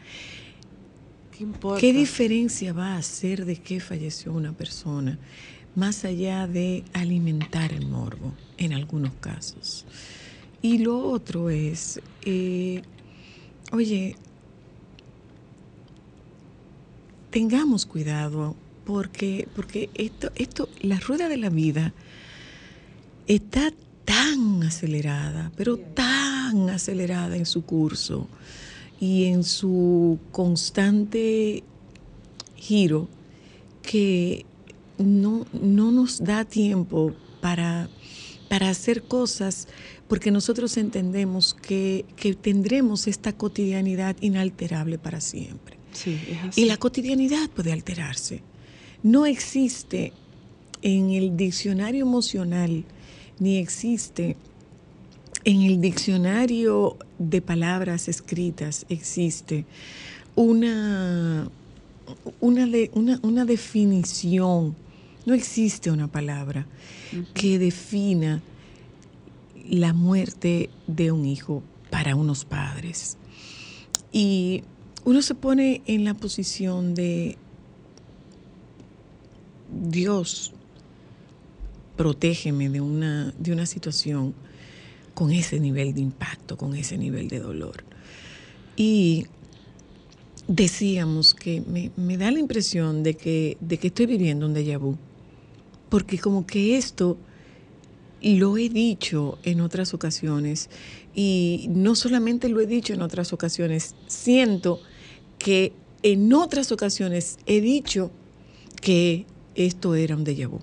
¿Qué 1.37 1.45
importa? 1.45 1.81
¿Qué 1.81 1.93
diferencia 1.93 2.73
va 2.73 2.95
a 2.95 2.99
hacer 2.99 3.45
de 3.45 3.57
qué 3.57 3.81
falleció 3.81 4.33
una 4.33 4.53
persona? 4.53 5.19
Más 5.75 6.05
allá 6.05 6.47
de 6.47 6.85
alimentar 6.93 7.73
el 7.73 7.87
morbo, 7.87 8.35
en 8.59 8.75
algunos 8.75 9.15
casos. 9.15 9.87
Y 10.61 10.79
lo 10.79 10.99
otro 11.09 11.49
es, 11.51 12.01
eh, 12.25 12.83
oye, 13.73 14.17
tengamos 17.31 17.87
cuidado 17.87 18.55
porque, 18.85 19.49
porque 19.57 19.91
esto, 19.95 20.31
esto, 20.37 20.69
la 20.81 21.01
rueda 21.01 21.29
de 21.29 21.39
la 21.39 21.49
vida 21.49 21.95
está 23.27 23.73
tan 24.05 24.63
acelerada, 24.63 25.51
pero 25.57 25.79
tan 25.79 26.69
acelerada 26.69 27.37
en 27.37 27.47
su 27.47 27.65
curso 27.65 28.29
y 29.01 29.25
en 29.25 29.43
su 29.43 30.19
constante 30.31 31.65
giro 32.57 33.09
que 33.83 34.45
no, 34.99 35.47
no 35.53 35.91
nos 35.91 36.23
da 36.23 36.45
tiempo 36.45 37.15
para, 37.41 37.89
para 38.49 38.69
hacer 38.69 39.03
cosas 39.05 39.67
porque 40.13 40.31
nosotros 40.31 40.77
entendemos 40.77 41.55
que, 41.55 42.05
que 42.17 42.35
tendremos 42.35 43.07
esta 43.07 43.33
cotidianidad 43.33 44.15
inalterable 44.21 44.99
para 44.99 45.23
siempre. 45.23 45.79
Sí, 45.95 46.19
es 46.29 46.39
así. 46.51 46.61
Y 46.61 46.65
la 46.67 46.77
cotidianidad 46.77 47.49
puede 47.49 47.73
alterarse. 47.73 48.43
No 49.03 49.25
existe 49.25 50.13
en 50.83 51.13
el 51.13 51.35
diccionario 51.35 52.03
emocional, 52.05 52.85
ni 53.39 53.57
existe 53.57 54.37
en 55.45 55.63
el 55.63 55.81
diccionario 55.81 56.99
de 57.19 57.41
palabras 57.41 58.07
escritas, 58.07 58.85
existe 58.91 59.65
una, 60.35 61.49
una, 62.39 62.67
de- 62.67 62.91
una, 62.93 63.19
una 63.23 63.47
definición, 63.47 64.77
no 65.25 65.33
existe 65.33 65.91
una 65.91 66.07
palabra 66.09 66.67
que 67.33 67.59
defina 67.59 68.43
la 69.69 69.93
muerte 69.93 70.71
de 70.87 71.13
un 71.13 71.25
hijo 71.25 71.63
para 71.91 72.17
unos 72.17 72.45
padres. 72.45 73.19
Y 74.13 74.63
uno 75.05 75.23
se 75.23 75.35
pone 75.35 75.83
en 75.87 76.05
la 76.05 76.15
posición 76.15 76.95
de 76.95 77.37
Dios, 79.73 80.53
protégeme 81.97 82.69
de 82.69 82.81
una, 82.81 83.33
de 83.39 83.53
una 83.53 83.67
situación 83.67 84.35
con 85.15 85.33
ese 85.33 85.61
nivel 85.61 85.95
de 85.95 86.01
impacto, 86.01 86.57
con 86.57 86.75
ese 86.75 86.99
nivel 86.99 87.29
de 87.29 87.41
dolor. 87.41 87.85
Y 88.77 89.27
decíamos 90.49 91.35
que 91.35 91.63
me, 91.63 91.91
me 91.97 92.17
da 92.17 92.31
la 92.31 92.39
impresión 92.39 93.03
de 93.03 93.15
que, 93.15 93.57
de 93.61 93.79
que 93.79 93.89
estoy 93.89 94.07
viviendo 94.07 94.47
un 94.47 94.55
déjà 94.55 94.79
vu, 94.79 94.97
porque 95.89 96.19
como 96.19 96.47
que 96.47 96.77
esto 96.77 97.19
lo 98.23 98.57
he 98.57 98.69
dicho 98.69 99.39
en 99.43 99.61
otras 99.61 99.95
ocasiones 99.95 100.71
y 101.15 101.67
no 101.71 101.95
solamente 101.95 102.49
lo 102.49 102.61
he 102.61 102.67
dicho 102.67 102.95
en 102.95 103.03
otras 103.03 103.33
ocasiones, 103.33 103.95
siento 104.07 104.81
que 105.39 105.73
en 106.03 106.33
otras 106.33 106.73
ocasiones 106.73 107.39
he 107.47 107.61
dicho 107.61 108.11
que 108.81 109.27
esto 109.55 109.95
era 109.95 110.17
un 110.17 110.25
déjà 110.25 110.49
vu. 110.49 110.61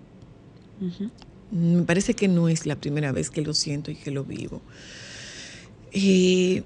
Me 1.52 1.84
parece 1.84 2.14
que 2.14 2.28
no 2.28 2.48
es 2.48 2.66
la 2.66 2.76
primera 2.76 3.12
vez 3.12 3.30
que 3.30 3.42
lo 3.42 3.54
siento 3.54 3.92
y 3.92 3.96
que 3.96 4.12
lo 4.12 4.24
vivo. 4.24 4.62
Eh, 5.92 6.64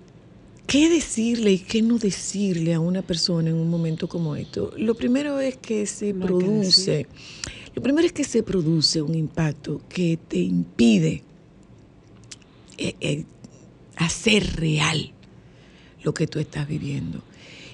¿Qué 0.68 0.90
decirle 0.90 1.52
y 1.52 1.60
qué 1.60 1.82
no 1.82 1.98
decirle 1.98 2.74
a 2.74 2.80
una 2.80 3.02
persona 3.02 3.50
en 3.50 3.56
un 3.56 3.70
momento 3.70 4.08
como 4.08 4.36
esto? 4.36 4.74
Lo 4.78 4.96
primero 4.96 5.40
es 5.40 5.58
que 5.58 5.86
se 5.86 6.14
No 6.14 6.26
hay 6.26 6.32
que 6.32 6.46
produce. 6.46 7.08
Lo 7.76 7.82
primero 7.82 8.06
es 8.06 8.14
que 8.14 8.24
se 8.24 8.44
produce 8.44 9.02
un 9.02 9.16
impacto 9.16 9.82
que 9.90 10.18
te 10.28 10.40
impide 10.40 11.24
eh, 12.78 12.96
eh, 13.02 13.26
hacer 13.96 14.58
real 14.58 15.12
lo 16.04 16.14
que 16.14 16.28
tú 16.28 16.40
estás 16.40 16.68
viviendo. 16.68 17.24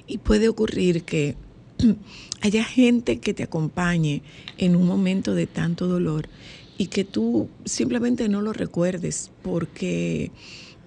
Y 0.07 0.19
puede 0.19 0.47
ocurrir 0.47 1.03
que 1.03 1.35
haya 2.41 2.63
gente 2.63 3.19
que 3.19 3.33
te 3.33 3.43
acompañe 3.43 4.21
en 4.57 4.75
un 4.75 4.85
momento 4.85 5.35
de 5.35 5.47
tanto 5.47 5.87
dolor 5.87 6.29
y 6.77 6.87
que 6.87 7.03
tú 7.03 7.49
simplemente 7.65 8.29
no 8.29 8.41
lo 8.41 8.53
recuerdes 8.53 9.31
porque, 9.41 10.31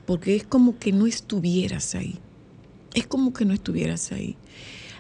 porque 0.06 0.36
es 0.36 0.44
como 0.44 0.78
que 0.78 0.92
no 0.92 1.06
estuvieras 1.06 1.94
ahí. 1.94 2.18
Es 2.94 3.06
como 3.06 3.32
que 3.34 3.44
no 3.44 3.52
estuvieras 3.52 4.10
ahí. 4.12 4.36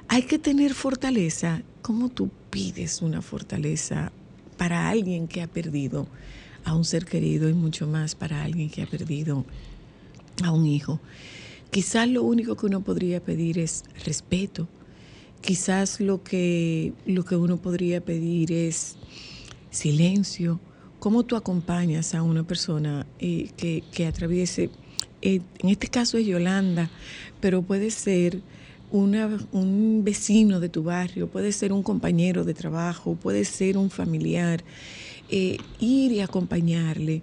Hay 0.08 0.22
que 0.24 0.38
tener 0.38 0.74
fortaleza. 0.74 1.62
¿Cómo 1.80 2.10
tú 2.10 2.30
pides 2.52 3.00
una 3.00 3.22
fortaleza 3.22 4.12
para 4.58 4.90
alguien 4.90 5.26
que 5.26 5.40
ha 5.40 5.46
perdido 5.46 6.06
a 6.64 6.76
un 6.76 6.84
ser 6.84 7.06
querido 7.06 7.48
y 7.48 7.54
mucho 7.54 7.86
más 7.86 8.14
para 8.14 8.44
alguien 8.44 8.68
que 8.68 8.82
ha 8.82 8.86
perdido 8.86 9.46
a 10.44 10.52
un 10.52 10.66
hijo? 10.66 11.00
Quizás 11.70 12.06
lo 12.06 12.22
único 12.22 12.54
que 12.54 12.66
uno 12.66 12.82
podría 12.82 13.24
pedir 13.24 13.58
es 13.58 13.84
respeto. 14.04 14.68
Quizás 15.40 16.00
lo 16.00 16.22
que, 16.22 16.92
lo 17.06 17.24
que 17.24 17.36
uno 17.36 17.56
podría 17.56 18.04
pedir 18.04 18.52
es 18.52 18.96
silencio. 19.70 20.60
¿Cómo 20.98 21.24
tú 21.24 21.34
acompañas 21.34 22.14
a 22.14 22.22
una 22.22 22.44
persona 22.44 23.06
eh, 23.18 23.48
que, 23.56 23.82
que 23.90 24.06
atraviese, 24.06 24.68
eh, 25.22 25.40
en 25.60 25.68
este 25.70 25.88
caso 25.88 26.18
es 26.18 26.26
Yolanda, 26.26 26.90
pero 27.40 27.62
puede 27.62 27.90
ser 27.90 28.42
un 28.92 30.02
vecino 30.04 30.60
de 30.60 30.68
tu 30.68 30.82
barrio, 30.82 31.28
puede 31.28 31.52
ser 31.52 31.72
un 31.72 31.82
compañero 31.82 32.44
de 32.44 32.54
trabajo, 32.54 33.14
puede 33.14 33.44
ser 33.44 33.78
un 33.78 33.90
familiar, 33.90 34.62
eh, 35.30 35.58
ir 35.80 36.12
y 36.12 36.20
acompañarle. 36.20 37.22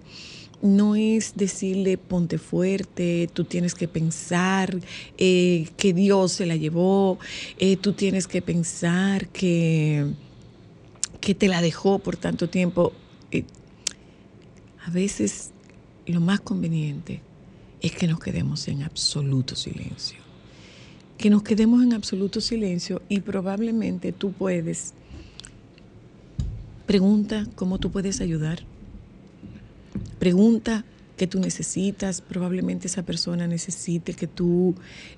No 0.62 0.94
es 0.94 1.34
decirle 1.36 1.96
ponte 1.96 2.36
fuerte, 2.36 3.30
tú 3.32 3.44
tienes 3.44 3.74
que 3.74 3.88
pensar 3.88 4.78
eh, 5.16 5.68
que 5.76 5.94
Dios 5.94 6.32
se 6.32 6.44
la 6.44 6.56
llevó, 6.56 7.18
eh, 7.58 7.76
tú 7.76 7.94
tienes 7.94 8.26
que 8.26 8.42
pensar 8.42 9.28
que, 9.28 10.06
que 11.20 11.34
te 11.34 11.48
la 11.48 11.62
dejó 11.62 11.98
por 11.98 12.16
tanto 12.16 12.50
tiempo. 12.50 12.92
A 14.84 14.90
veces 14.90 15.50
lo 16.06 16.20
más 16.20 16.40
conveniente 16.40 17.20
es 17.80 17.92
que 17.92 18.06
nos 18.06 18.18
quedemos 18.18 18.66
en 18.68 18.82
absoluto 18.82 19.54
silencio. 19.54 20.19
Que 21.20 21.28
nos 21.28 21.42
quedemos 21.42 21.82
en 21.82 21.92
absoluto 21.92 22.40
silencio 22.40 23.02
y 23.10 23.20
probablemente 23.20 24.10
tú 24.10 24.32
puedes. 24.32 24.94
Pregunta 26.86 27.46
cómo 27.56 27.76
tú 27.76 27.90
puedes 27.90 28.22
ayudar. 28.22 28.60
Pregunta 30.18 30.82
qué 31.20 31.26
tú 31.26 31.38
necesitas. 31.38 32.22
Probablemente 32.22 32.86
esa 32.86 33.02
persona 33.02 33.46
necesite 33.46 34.14
que 34.14 34.26
tú 34.26 34.74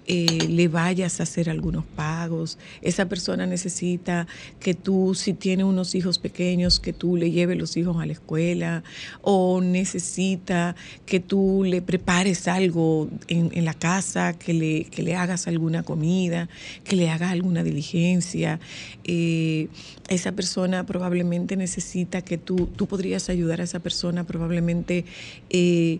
eh, 0.08 0.48
le 0.48 0.66
vayas 0.66 1.20
a 1.20 1.22
hacer 1.22 1.48
algunos 1.48 1.84
pagos. 1.84 2.58
Esa 2.80 3.08
persona 3.08 3.46
necesita 3.46 4.26
que 4.58 4.74
tú, 4.74 5.14
si 5.14 5.32
tiene 5.32 5.62
unos 5.62 5.94
hijos 5.94 6.18
pequeños, 6.18 6.80
que 6.80 6.92
tú 6.92 7.16
le 7.16 7.30
lleves 7.30 7.56
los 7.56 7.76
hijos 7.76 8.02
a 8.02 8.06
la 8.06 8.14
escuela. 8.14 8.82
O 9.20 9.60
necesita 9.60 10.74
que 11.06 11.20
tú 11.20 11.62
le 11.64 11.82
prepares 11.82 12.48
algo 12.48 13.08
en, 13.28 13.52
en 13.54 13.64
la 13.64 13.74
casa, 13.74 14.36
que 14.36 14.54
le, 14.54 14.84
que 14.86 15.04
le 15.04 15.14
hagas 15.14 15.46
alguna 15.46 15.84
comida, 15.84 16.48
que 16.82 16.96
le 16.96 17.10
hagas 17.10 17.30
alguna 17.30 17.62
diligencia. 17.62 18.58
Eh, 19.04 19.68
esa 20.08 20.32
persona 20.32 20.84
probablemente 20.84 21.56
necesita 21.56 22.22
que 22.22 22.38
tú, 22.38 22.66
tú 22.74 22.88
podrías 22.88 23.28
ayudar 23.28 23.60
a 23.60 23.64
esa 23.64 23.78
persona 23.78 24.24
probablemente 24.24 25.04
eh, 25.48 25.91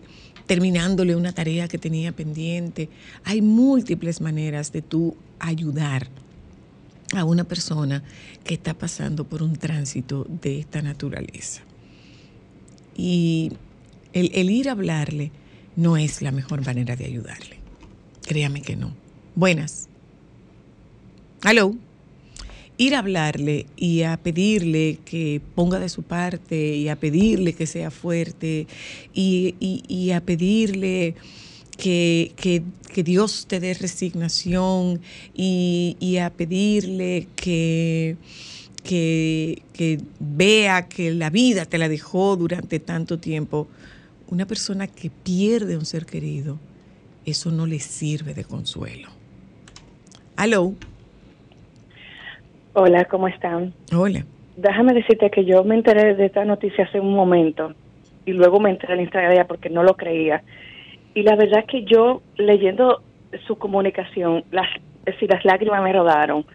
terminándole 0.45 1.15
una 1.15 1.33
tarea 1.33 1.67
que 1.67 1.77
tenía 1.77 2.11
pendiente. 2.11 2.89
Hay 3.23 3.41
múltiples 3.41 4.21
maneras 4.21 4.71
de 4.71 4.81
tú 4.81 5.15
ayudar 5.39 6.07
a 7.15 7.25
una 7.25 7.43
persona 7.43 8.03
que 8.43 8.55
está 8.55 8.73
pasando 8.73 9.23
por 9.25 9.43
un 9.43 9.55
tránsito 9.55 10.25
de 10.41 10.59
esta 10.59 10.81
naturaleza. 10.81 11.61
Y 12.95 13.51
el, 14.13 14.31
el 14.33 14.49
ir 14.49 14.69
a 14.69 14.73
hablarle 14.73 15.31
no 15.75 15.97
es 15.97 16.21
la 16.21 16.31
mejor 16.31 16.65
manera 16.65 16.95
de 16.95 17.05
ayudarle. 17.05 17.57
Créame 18.23 18.61
que 18.61 18.75
no. 18.75 18.93
Buenas. 19.35 19.87
Hello. 21.43 21.75
Ir 22.85 22.95
a 22.95 22.99
hablarle 22.99 23.65
y 23.77 24.01
a 24.03 24.17
pedirle 24.17 24.99
que 25.05 25.41
ponga 25.55 25.79
de 25.79 25.89
su 25.89 26.03
parte 26.03 26.75
y 26.75 26.87
a 26.89 26.95
pedirle 26.95 27.53
que 27.53 27.65
sea 27.67 27.91
fuerte 27.91 28.67
y, 29.13 29.55
y- 29.59 29.83
y 29.87 30.11
a 30.11 30.21
pedirle 30.21 31.15
que, 31.77 32.31
que- 32.35 32.63
que 32.93 33.03
Dios 33.03 33.45
te 33.47 33.59
dé 33.59 33.73
resignación 33.73 35.01
y, 35.33 35.97
y 35.99 36.17
a 36.17 36.29
pedirle 36.29 37.27
que, 37.35 38.17
que, 38.83 39.63
que 39.73 39.99
vea 40.19 40.87
que 40.87 41.11
la 41.11 41.29
vida 41.31 41.65
te 41.65 41.77
la 41.79 41.89
dejó 41.89 42.35
durante 42.37 42.79
tanto 42.79 43.17
tiempo. 43.17 43.67
Una 44.27 44.45
persona 44.45 44.85
que 44.87 45.09
pierde 45.09 45.75
un 45.77 45.85
ser 45.85 46.05
querido, 46.05 46.59
eso 47.25 47.49
no 47.51 47.65
le 47.65 47.79
sirve 47.79 48.33
de 48.35 48.43
consuelo. 48.43 49.09
Aló, 50.35 50.73
Hola, 52.75 53.05
¿cómo 53.05 53.27
están? 53.27 53.71
hola. 53.95 54.25
Déjame 54.57 54.93
decirte 54.93 55.29
que 55.29 55.45
yo 55.45 55.63
me 55.63 55.75
enteré 55.75 56.15
de 56.15 56.25
esta 56.25 56.43
noticia 56.43 56.85
hace 56.85 56.99
un 56.99 57.13
momento 57.13 57.73
y 58.25 58.33
luego 58.33 58.59
me 58.59 58.71
enteré 58.71 58.95
en 58.95 59.01
Instagram 59.01 59.45
porque 59.47 59.69
no 59.69 59.83
lo 59.83 59.95
creía. 59.95 60.41
Y 61.13 61.21
la 61.21 61.35
verdad 61.35 61.59
es 61.59 61.65
que 61.65 61.83
yo 61.83 62.23
leyendo 62.35 63.03
su 63.45 63.57
comunicación, 63.57 64.43
las, 64.51 64.67
es 65.05 65.13
decir, 65.13 65.29
las 65.29 65.45
lágrimas 65.45 65.83
me 65.83 65.93
rodaron. 65.93 66.45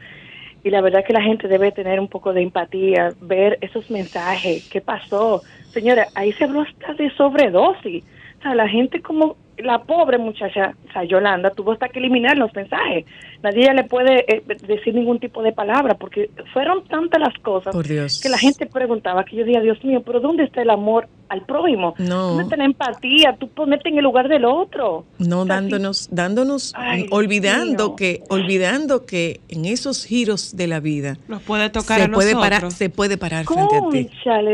Y 0.64 0.70
la 0.70 0.80
verdad 0.80 1.02
es 1.02 1.06
que 1.06 1.12
la 1.12 1.22
gente 1.22 1.46
debe 1.46 1.70
tener 1.70 2.00
un 2.00 2.08
poco 2.08 2.32
de 2.32 2.42
empatía, 2.42 3.10
ver 3.20 3.58
esos 3.60 3.88
mensajes, 3.88 4.68
qué 4.68 4.80
pasó. 4.80 5.42
Señora, 5.70 6.08
ahí 6.16 6.32
se 6.32 6.44
habló 6.44 6.62
hasta 6.62 6.94
de 6.94 7.10
sobredosis. 7.10 8.04
O 8.38 8.42
sea, 8.42 8.54
la 8.56 8.68
gente 8.68 9.00
como 9.00 9.36
la 9.62 9.82
pobre 9.82 10.18
muchacha, 10.18 10.74
o 10.88 10.92
sea, 10.92 11.04
Yolanda, 11.04 11.50
tuvo 11.50 11.72
hasta 11.72 11.88
que 11.88 11.98
eliminar 11.98 12.36
los 12.36 12.54
mensajes. 12.54 13.04
Nadie 13.42 13.64
ya 13.64 13.72
le 13.72 13.84
puede 13.84 14.24
eh, 14.32 14.42
decir 14.66 14.94
ningún 14.94 15.18
tipo 15.20 15.42
de 15.42 15.52
palabra 15.52 15.94
porque 15.94 16.30
fueron 16.52 16.84
tantas 16.84 17.20
las 17.20 17.34
cosas 17.38 17.72
Por 17.74 17.86
Dios. 17.86 18.20
que 18.20 18.28
la 18.28 18.38
gente 18.38 18.66
preguntaba 18.66 19.24
que 19.24 19.36
yo 19.36 19.44
decía, 19.44 19.60
Dios 19.60 19.82
mío, 19.84 20.02
pero 20.04 20.20
¿dónde 20.20 20.44
está 20.44 20.62
el 20.62 20.70
amor 20.70 21.08
al 21.28 21.42
prójimo? 21.42 21.94
No. 21.98 22.28
¿Dónde 22.30 22.42
está 22.44 22.56
la 22.56 22.64
empatía? 22.64 23.36
Tú 23.38 23.48
ponerte 23.48 23.90
en 23.90 23.98
el 23.98 24.04
lugar 24.04 24.28
del 24.28 24.44
otro. 24.44 25.04
No 25.18 25.42
O 25.42 25.44
sea, 25.46 25.54
dándonos, 25.56 26.08
dándonos, 26.10 26.72
Ay, 26.76 27.06
olvidando 27.10 27.86
mío. 27.88 27.96
que, 27.96 28.22
olvidando 28.28 29.06
que 29.06 29.40
en 29.48 29.64
esos 29.66 30.04
giros 30.04 30.56
de 30.56 30.66
la 30.66 30.80
vida 30.80 31.16
Nos 31.28 31.42
puede 31.42 31.70
tocar 31.70 31.98
se 31.98 32.04
a 32.04 32.08
puede 32.08 32.32
nosotros. 32.32 32.50
parar, 32.60 32.70
se 32.72 32.90
puede 32.90 33.16
parar 33.18 33.44
frente 33.44 33.76
a 33.76 33.88
ti. 33.90 34.10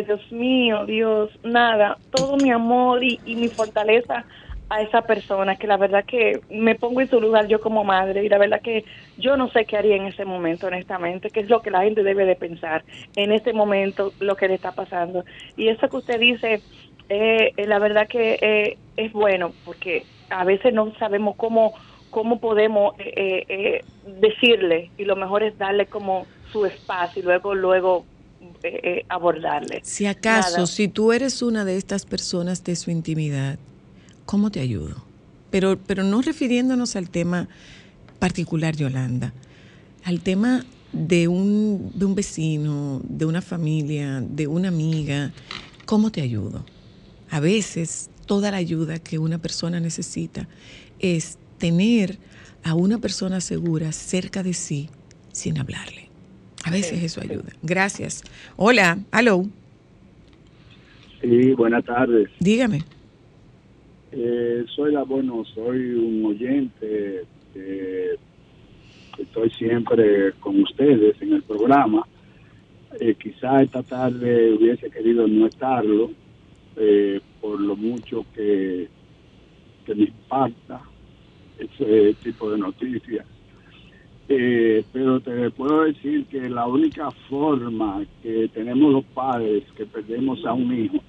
Dios 0.06 0.32
mío, 0.32 0.84
Dios, 0.86 1.30
nada, 1.42 1.96
todo 2.10 2.36
mi 2.36 2.50
amor 2.50 3.02
y, 3.02 3.18
y 3.24 3.36
mi 3.36 3.48
fortaleza 3.48 4.24
a 4.74 4.82
esa 4.82 5.02
persona, 5.02 5.56
que 5.56 5.68
la 5.68 5.76
verdad 5.76 6.04
que 6.04 6.40
me 6.50 6.74
pongo 6.74 7.00
en 7.00 7.08
su 7.08 7.20
lugar 7.20 7.46
yo 7.46 7.60
como 7.60 7.84
madre 7.84 8.24
y 8.24 8.28
la 8.28 8.38
verdad 8.38 8.60
que 8.60 8.84
yo 9.16 9.37
no 9.37 9.48
sé 9.50 9.66
qué 9.66 9.76
haría 9.76 9.94
en 9.94 10.06
ese 10.06 10.24
momento, 10.24 10.66
honestamente, 10.66 11.30
que 11.30 11.40
es 11.40 11.48
lo 11.48 11.62
que 11.62 11.70
la 11.70 11.82
gente 11.82 12.02
debe 12.02 12.24
de 12.24 12.34
pensar 12.34 12.84
en 13.14 13.30
este 13.30 13.52
momento, 13.52 14.12
lo 14.18 14.34
que 14.37 14.48
le 14.48 14.54
está 14.54 14.72
pasando. 14.72 15.24
Y 15.56 15.68
eso 15.68 15.88
que 15.88 15.96
usted 15.96 16.18
dice, 16.18 16.60
eh, 17.08 17.52
eh, 17.56 17.66
la 17.68 17.78
verdad 17.78 18.08
que 18.08 18.38
eh, 18.40 18.78
es 18.96 19.12
bueno, 19.12 19.52
porque 19.64 20.04
a 20.30 20.44
veces 20.44 20.74
no 20.74 20.92
sabemos 20.98 21.37
cómo 21.37 21.74
cómo 22.10 22.38
podemos 22.38 22.94
eh, 22.98 23.82
decirle 24.20 24.92
y 24.96 25.04
lo 25.04 25.16
mejor 25.16 25.42
es 25.42 25.58
darle 25.58 25.87
como 25.87 26.28
su 26.52 26.64
espacio 26.64 27.20
y 27.20 27.24
luego 27.24 27.56
luego 27.56 28.04
abordarle. 29.08 29.80
Si 29.82 30.06
acaso, 30.06 30.58
Nada. 30.58 30.66
si 30.66 30.87
tú 30.87 31.12
eres 31.12 31.42
una 31.42 31.64
de 31.64 31.76
estas 31.76 32.06
personas 32.06 32.62
de 32.62 32.76
su 32.76 32.92
intimidad, 32.92 33.58
¿cómo 34.26 34.50
te 34.50 34.60
ayudo? 34.60 34.96
Pero, 35.50 35.78
pero 35.78 36.02
no 36.02 36.22
refiriéndonos 36.22 36.96
al 36.96 37.10
tema 37.10 37.48
particular, 38.18 38.76
Yolanda, 38.76 39.32
al 40.04 40.20
tema 40.20 40.64
de 40.92 41.28
un, 41.28 41.92
de 41.94 42.04
un 42.04 42.14
vecino, 42.14 43.00
de 43.04 43.24
una 43.26 43.42
familia, 43.42 44.20
de 44.20 44.46
una 44.46 44.68
amiga, 44.68 45.32
¿cómo 45.87 46.10
te 46.10 46.20
ayudo? 46.22 46.64
A 47.30 47.40
veces 47.40 48.10
toda 48.26 48.50
la 48.50 48.56
ayuda 48.58 48.98
que 48.98 49.18
una 49.18 49.38
persona 49.38 49.80
necesita 49.80 50.48
es 51.00 51.38
tener 51.58 52.18
a 52.62 52.74
una 52.74 52.98
persona 52.98 53.40
segura 53.40 53.92
cerca 53.92 54.42
de 54.42 54.54
sí 54.54 54.88
sin 55.32 55.58
hablarle. 55.58 56.08
A 56.64 56.70
veces 56.70 57.02
eso 57.02 57.20
ayuda. 57.20 57.52
Gracias. 57.62 58.22
Hola, 58.56 58.98
aló, 59.10 59.46
Sí, 61.20 61.52
buenas 61.52 61.84
tardes. 61.84 62.28
dígame. 62.38 62.84
Eh, 64.16 64.64
soy 64.68 64.92
la 64.92 65.03
bueno, 65.03 65.44
soy 65.44 65.94
un 65.94 66.24
oyente. 66.24 67.24
eh, 67.57 68.16
estoy 69.18 69.50
siempre 69.50 70.33
con 70.38 70.62
ustedes 70.62 71.20
en 71.20 71.33
el 71.33 71.42
programa. 71.42 72.07
Eh, 73.00 73.16
quizá 73.20 73.62
esta 73.62 73.83
tarde 73.83 74.53
hubiese 74.53 74.88
querido 74.88 75.27
no 75.27 75.46
estarlo 75.46 76.12
eh, 76.77 77.20
por 77.40 77.61
lo 77.61 77.74
mucho 77.74 78.24
que, 78.35 78.88
que 79.85 79.94
me 79.96 80.05
impacta 80.05 80.81
ese 81.59 82.14
tipo 82.22 82.50
de 82.53 82.59
noticias. 82.59 83.27
Eh, 84.29 84.85
pero 84.92 85.20
te 85.20 85.50
puedo 85.50 85.83
decir 85.83 86.24
que 86.27 86.48
la 86.48 86.66
única 86.66 87.11
forma 87.29 88.05
que 88.22 88.48
tenemos 88.55 88.92
los 88.92 89.05
padres 89.07 89.64
que 89.77 89.87
perdemos 89.87 90.44
a 90.46 90.53
un 90.53 90.72
hijo 90.72 91.03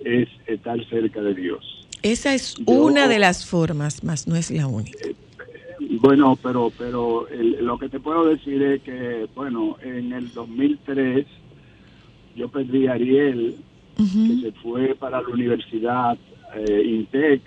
es 0.00 0.28
estar 0.46 0.78
cerca 0.84 1.22
de 1.22 1.34
Dios. 1.34 1.85
Esa 2.02 2.34
es 2.34 2.54
Yo- 2.56 2.84
una 2.84 3.08
de 3.08 3.18
las 3.18 3.46
formas, 3.46 4.04
más 4.04 4.26
no 4.26 4.36
es 4.36 4.50
la 4.50 4.66
única. 4.66 4.98
Bueno, 6.00 6.38
pero 6.42 6.70
pero 6.76 7.28
el- 7.28 7.64
lo 7.64 7.78
que 7.78 7.88
te 7.88 7.98
puedo 8.00 8.24
decir 8.26 8.62
es 8.62 8.82
que, 8.82 9.26
bueno, 9.34 9.76
en 9.82 10.12
el 10.12 10.32
2003 10.32 11.26
yo 12.36 12.48
perdí 12.48 12.86
a 12.86 12.92
Ariel, 12.92 13.56
que 13.96 14.40
se 14.42 14.52
fue 14.60 14.94
para 14.94 15.22
la 15.22 15.28
universidad 15.28 16.18
eh, 16.54 16.82
INTEC, 16.86 17.42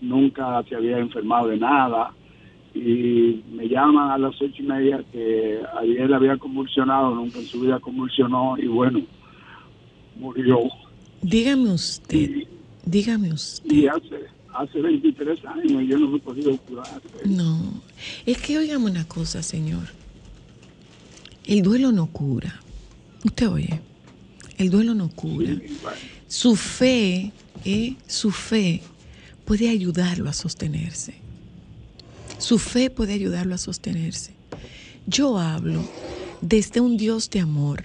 nunca 0.00 0.62
se 0.68 0.74
había 0.76 0.98
enfermado 0.98 1.48
de 1.48 1.56
nada, 1.58 2.12
y 2.74 3.42
me 3.52 3.68
llaman 3.68 4.10
a 4.10 4.18
las 4.18 4.34
ocho 4.40 4.62
y 4.62 4.62
media 4.62 5.02
que 5.12 5.60
Ariel 5.78 6.12
había 6.12 6.36
convulsionado, 6.38 7.14
nunca 7.14 7.38
en 7.38 7.46
su 7.46 7.60
vida 7.60 7.78
convulsionó, 7.80 8.56
y 8.58 8.66
bueno, 8.66 9.00
murió. 10.16 10.58
Dígame 11.22 11.70
usted, 11.72 12.44
dígame 12.84 13.32
usted. 13.32 13.70
Y 13.70 13.86
hace, 13.86 14.26
hace 14.54 14.80
23 14.80 15.44
años 15.44 15.82
yo 15.88 15.98
no 15.98 16.08
me 16.08 16.16
he 16.16 16.20
podido 16.20 16.56
curar. 16.58 17.02
No, 17.24 17.82
es 18.26 18.38
que 18.38 18.58
oigamos 18.58 18.90
una 18.90 19.06
cosa, 19.06 19.42
señor. 19.42 19.88
El 21.46 21.62
duelo 21.62 21.92
no 21.92 22.06
cura. 22.06 22.60
Usted 23.24 23.48
oye, 23.48 23.80
el 24.58 24.70
duelo 24.70 24.94
no 24.94 25.08
cura. 25.08 25.54
Bueno, 25.54 25.60
Su 26.28 26.56
fe, 26.56 27.32
¿eh? 27.64 27.94
su 28.06 28.30
fe 28.30 28.82
puede 29.44 29.68
ayudarlo 29.68 30.28
a 30.28 30.32
sostenerse. 30.32 31.14
Su 32.38 32.58
fe 32.58 32.90
puede 32.90 33.12
ayudarlo 33.12 33.54
a 33.54 33.58
sostenerse. 33.58 34.32
Yo 35.06 35.38
hablo 35.38 35.84
desde 36.40 36.80
un 36.80 36.96
Dios 36.96 37.30
de 37.30 37.40
amor. 37.40 37.84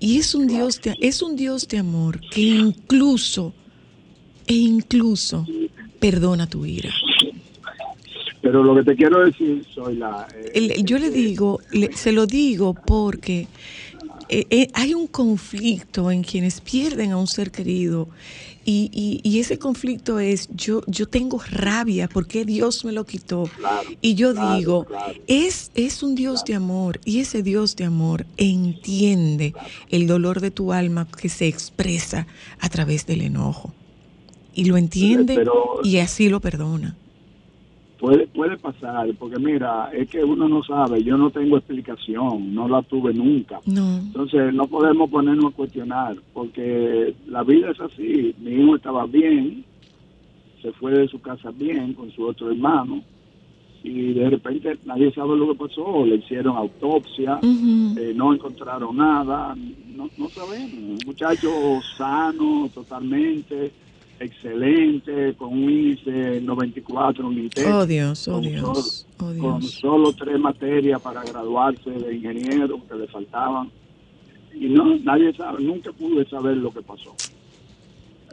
Y 0.00 0.18
es 0.18 0.34
un 0.34 0.46
Dios 0.46 0.80
de, 0.80 0.96
es 1.00 1.22
un 1.22 1.34
Dios 1.36 1.66
de 1.66 1.78
amor 1.78 2.20
que 2.30 2.40
incluso, 2.40 3.52
e 4.48 4.54
incluso, 4.54 5.46
perdona 6.00 6.46
tu 6.48 6.64
ira. 6.66 6.90
Pero 8.40 8.62
lo 8.62 8.74
que 8.76 8.82
te 8.84 8.96
quiero 8.96 9.24
decir, 9.24 9.64
soy 9.74 9.96
la... 9.96 10.26
eh, 10.34 10.50
El- 10.54 10.84
yo 10.84 10.98
le 10.98 11.10
digo, 11.10 11.60
le- 11.72 11.92
se 11.96 12.12
lo 12.12 12.26
digo 12.26 12.74
porque 12.74 13.46
eh, 14.28 14.46
eh, 14.50 14.68
hay 14.74 14.94
un 14.94 15.06
conflicto 15.06 16.10
en 16.10 16.22
quienes 16.22 16.60
pierden 16.60 17.12
a 17.12 17.16
un 17.16 17.26
ser 17.26 17.50
querido 17.50 18.08
y, 18.64 18.90
y- 18.92 19.20
y 19.28 19.40
ese 19.40 19.58
conflicto 19.58 20.18
es 20.20 20.48
yo, 20.54 20.82
yo 20.86 21.06
tengo 21.06 21.40
rabia 21.50 22.08
porque 22.08 22.44
Dios 22.44 22.84
me 22.84 22.92
lo 22.92 23.04
quitó 23.04 23.50
Claro, 23.56 23.88
y 24.00 24.14
yo 24.14 24.32
claro, 24.34 24.56
digo, 24.56 24.84
claro. 24.84 25.14
es, 25.26 25.70
es 25.74 26.02
un 26.02 26.14
Dios 26.14 26.44
de 26.44 26.54
amor 26.54 27.00
y 27.04 27.18
ese 27.20 27.42
Dios 27.42 27.74
de 27.76 27.84
amor 27.84 28.24
entiende 28.36 29.52
el 29.90 30.06
dolor 30.06 30.40
de 30.40 30.50
tu 30.50 30.72
alma 30.72 31.06
que 31.20 31.28
se 31.28 31.48
expresa 31.48 32.26
a 32.60 32.68
través 32.68 33.04
del 33.06 33.22
enojo 33.22 33.72
y 34.54 34.64
lo 34.64 34.76
entiende 34.76 35.34
Pero- 35.36 35.80
y 35.84 35.98
así 35.98 36.28
lo 36.28 36.40
perdona. 36.40 36.96
Puede, 37.98 38.28
puede 38.28 38.56
pasar, 38.56 39.08
porque 39.18 39.40
mira, 39.40 39.90
es 39.92 40.08
que 40.08 40.22
uno 40.22 40.48
no 40.48 40.62
sabe, 40.62 41.02
yo 41.02 41.16
no 41.16 41.30
tengo 41.30 41.56
explicación, 41.56 42.54
no 42.54 42.68
la 42.68 42.80
tuve 42.82 43.12
nunca. 43.12 43.60
No, 43.66 43.96
Entonces 43.98 44.54
no 44.54 44.68
podemos 44.68 45.10
ponernos 45.10 45.52
a 45.52 45.56
cuestionar, 45.56 46.16
porque 46.32 47.12
la 47.26 47.42
vida 47.42 47.72
es 47.72 47.80
así. 47.80 48.36
Mi 48.38 48.52
hijo 48.52 48.76
estaba 48.76 49.04
bien, 49.06 49.64
se 50.62 50.70
fue 50.72 50.92
de 50.92 51.08
su 51.08 51.20
casa 51.20 51.50
bien 51.50 51.92
con 51.94 52.08
su 52.12 52.24
otro 52.24 52.52
hermano, 52.52 53.02
y 53.82 54.12
de 54.12 54.30
repente 54.30 54.78
nadie 54.84 55.12
sabe 55.12 55.36
lo 55.36 55.48
que 55.52 55.58
pasó, 55.66 56.06
le 56.06 56.16
hicieron 56.16 56.56
autopsia, 56.56 57.40
eh, 57.42 58.12
no 58.14 58.32
encontraron 58.32 58.96
nada, 58.96 59.56
no, 59.96 60.08
no 60.16 60.28
sabemos. 60.28 60.72
Un 60.72 60.98
muchacho 61.04 61.50
sano 61.96 62.68
totalmente, 62.72 63.72
excelente, 64.20 65.34
con 65.34 65.52
un 65.52 65.70
índice 65.70 66.40
94, 66.40 67.26
un 67.26 67.38
INTEC, 67.38 67.66
Oh 67.66 67.86
Dios, 67.86 68.28
oh 68.28 68.32
con 68.34 68.42
Dios, 68.42 69.06
oh 69.18 69.34
con 69.38 69.62
solo 69.62 70.12
tres 70.12 70.38
materias 70.38 71.00
para 71.00 71.22
graduarse 71.24 71.90
de 71.90 72.14
ingeniero 72.16 72.80
que 72.88 72.94
le 72.96 73.06
faltaban. 73.08 73.70
Y 74.54 74.68
no, 74.68 74.96
nadie 74.98 75.32
sabe, 75.34 75.62
nunca 75.62 75.92
pude 75.92 76.28
saber 76.28 76.56
lo 76.56 76.72
que 76.72 76.82
pasó. 76.82 77.14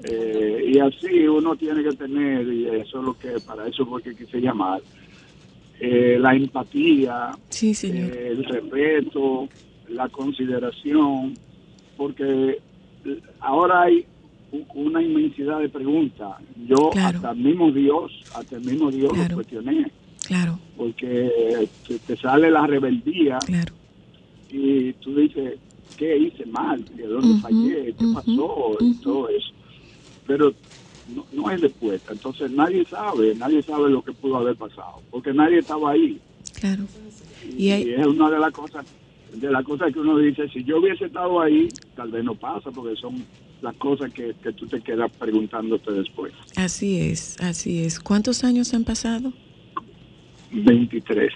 Eh, 0.03 0.71
y 0.73 0.79
así 0.79 1.27
uno 1.27 1.55
tiene 1.55 1.83
que 1.83 1.91
tener, 1.93 2.47
y 2.47 2.65
eso 2.67 2.99
es 2.99 3.05
lo 3.05 3.17
que, 3.17 3.39
para 3.45 3.67
eso 3.67 3.85
fue 3.85 4.01
que 4.01 4.15
quise 4.15 4.39
llamar, 4.39 4.81
eh, 5.79 6.17
la 6.19 6.35
empatía, 6.35 7.31
Sí, 7.49 7.73
señor. 7.73 8.11
eh, 8.11 8.27
el 8.29 8.43
respeto, 8.43 9.47
la 9.89 10.09
consideración, 10.09 11.33
porque 11.95 12.59
ahora 13.39 13.83
hay 13.83 14.05
una 14.73 15.01
inmensidad 15.01 15.59
de 15.59 15.69
preguntas. 15.69 16.37
Yo 16.67 16.89
Claro. 16.91 17.17
hasta 17.17 17.31
el 17.31 17.37
mismo 17.37 17.71
Dios, 17.71 18.11
hasta 18.35 18.55
el 18.57 18.63
mismo 18.65 18.91
Dios 18.91 19.11
Claro. 19.13 19.29
lo 19.29 19.35
cuestioné, 19.35 19.91
Claro, 20.27 20.59
porque 20.77 21.67
te, 22.07 22.17
sale 22.17 22.49
la 22.51 22.65
rebeldía 22.65 23.37
claro. 23.45 23.73
y 24.51 24.93
tú 24.93 25.15
dices, 25.15 25.59
¿qué 25.97 26.17
hice 26.17 26.45
mal? 26.45 26.83
¿De 26.95 27.05
dónde 27.07 27.39
fallé? 27.41 27.93
¿Qué 27.97 28.05
pasó? 28.13 28.77
Y 28.79 28.93
todo 29.01 29.29
eso. 29.29 29.51
Pero 30.27 30.53
no, 31.15 31.25
no 31.33 31.47
hay 31.47 31.57
respuesta. 31.57 32.13
Entonces 32.13 32.49
nadie 32.51 32.83
sabe, 32.85 33.35
nadie 33.35 33.61
sabe 33.61 33.89
lo 33.89 34.01
que 34.01 34.11
pudo 34.13 34.37
haber 34.37 34.55
pasado, 34.55 35.01
porque 35.11 35.31
nadie 35.33 35.59
estaba 35.59 35.91
ahí. 35.91 36.19
Claro. 36.59 36.83
Y, 37.57 37.65
Y 37.67 37.71
hay- 37.71 37.89
es 37.93 38.07
una 38.07 38.29
de 38.31 38.39
las 38.39 38.51
cosas 38.51 38.85
de 39.33 39.51
las 39.51 39.65
cosas 39.65 39.91
que 39.91 39.99
uno 39.99 40.17
dice, 40.17 40.47
si 40.47 40.63
yo 40.63 40.79
hubiese 40.79 41.05
estado 41.05 41.41
ahí, 41.41 41.67
tal 41.93 42.09
vez 42.09 42.23
no 42.23 42.35
pasa, 42.35 42.71
porque 42.71 42.95
son 42.95 43.15
las 43.61 43.75
cosas 43.77 44.13
que, 44.13 44.35
que 44.43 44.53
tú 44.53 44.67
te 44.67 44.81
quedas 44.81 45.11
preguntándote 45.17 45.91
después. 45.91 46.33
Así 46.55 46.99
es, 46.99 47.37
así 47.39 47.83
es. 47.83 47.99
¿Cuántos 47.99 48.43
años 48.43 48.73
han 48.73 48.83
pasado? 48.83 49.33
23. 50.51 51.31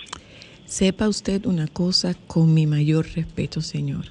Sepa 0.65 1.09
usted 1.09 1.45
una 1.45 1.67
cosa 1.67 2.13
con 2.27 2.53
mi 2.53 2.67
mayor 2.67 3.07
respeto, 3.15 3.61
Señor. 3.61 4.05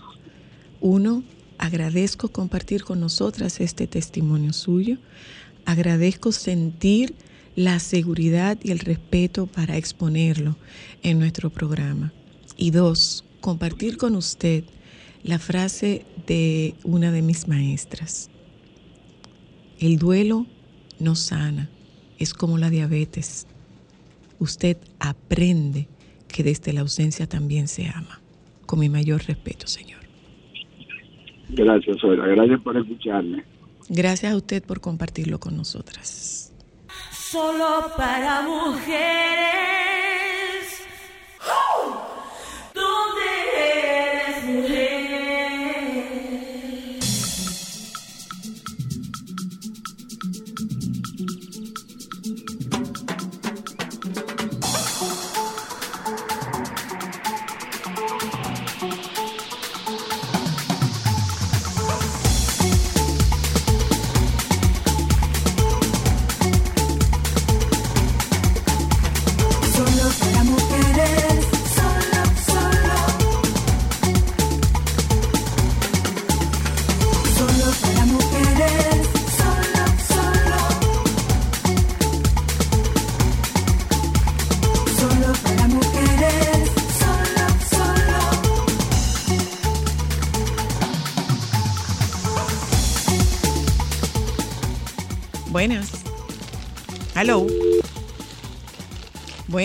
Uno, 0.81 1.23
agradezco 1.57 2.29
compartir 2.29 2.85
con 2.85 3.01
nosotras 3.01 3.61
este 3.61 3.87
testimonio 3.87 4.53
suyo. 4.53 4.99
Agradezco 5.65 6.33
sentir 6.33 7.15
la 7.55 7.79
seguridad 7.79 8.59
y 8.63 8.71
el 8.71 8.79
respeto 8.79 9.47
para 9.47 9.77
exponerlo 9.77 10.57
en 11.03 11.19
nuestro 11.19 11.51
programa. 11.51 12.13
Y 12.57 12.71
dos, 12.71 13.25
compartir 13.41 13.97
con 13.97 14.17
usted 14.17 14.65
la 15.23 15.39
frase 15.39 16.05
de 16.27 16.75
una 16.85 17.13
de 17.13 17.23
mis 17.23 17.49
maestras. 17.49 18.31
El 19.79 19.99
duelo 19.99 20.47
no 20.99 21.15
sana, 21.15 21.71
es 22.19 22.35
como 22.35 22.59
la 22.59 22.71
diabetes. 22.71 23.47
Usted 24.39 24.77
aprende 24.99 25.89
que 26.29 26.43
desde 26.43 26.73
la 26.73 26.81
ausencia 26.81 27.29
también 27.29 27.69
se 27.69 27.87
ama. 27.89 28.21
Con 28.67 28.81
mi 28.81 28.89
mayor 28.89 29.25
respeto, 29.25 29.67
Señor. 29.67 30.01
Gracias, 31.49 31.99
Soyla. 32.01 32.27
Gracias 32.27 32.61
por 32.61 32.77
escucharme. 32.77 33.45
Gracias 33.89 34.33
a 34.33 34.37
usted 34.37 34.63
por 34.63 34.81
compartirlo 34.81 35.41
con 35.41 35.57
nosotras. 35.57 36.53
Solo 37.11 37.93
para 37.97 38.43
mujeres. 38.43 40.08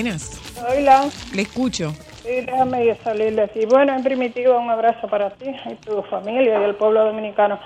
Buenas. 0.04 0.58
Hola, 0.60 1.10
Le 1.34 1.44
escucho. 1.44 1.92
sí, 2.24 2.42
déjame 2.46 2.94
salir 2.96 3.36
de 3.36 3.44
aquí. 3.44 3.66
Bueno, 3.66 3.96
en 3.96 4.04
primitiva, 4.04 4.60
un 4.60 4.70
abrazo 4.70 5.08
para 5.08 5.30
ti 5.30 5.46
y 5.50 5.76
tu 5.76 6.04
familia 6.04 6.60
y 6.60 6.64
el 6.66 6.76
pueblo 6.76 7.06
dominicano. 7.06 7.58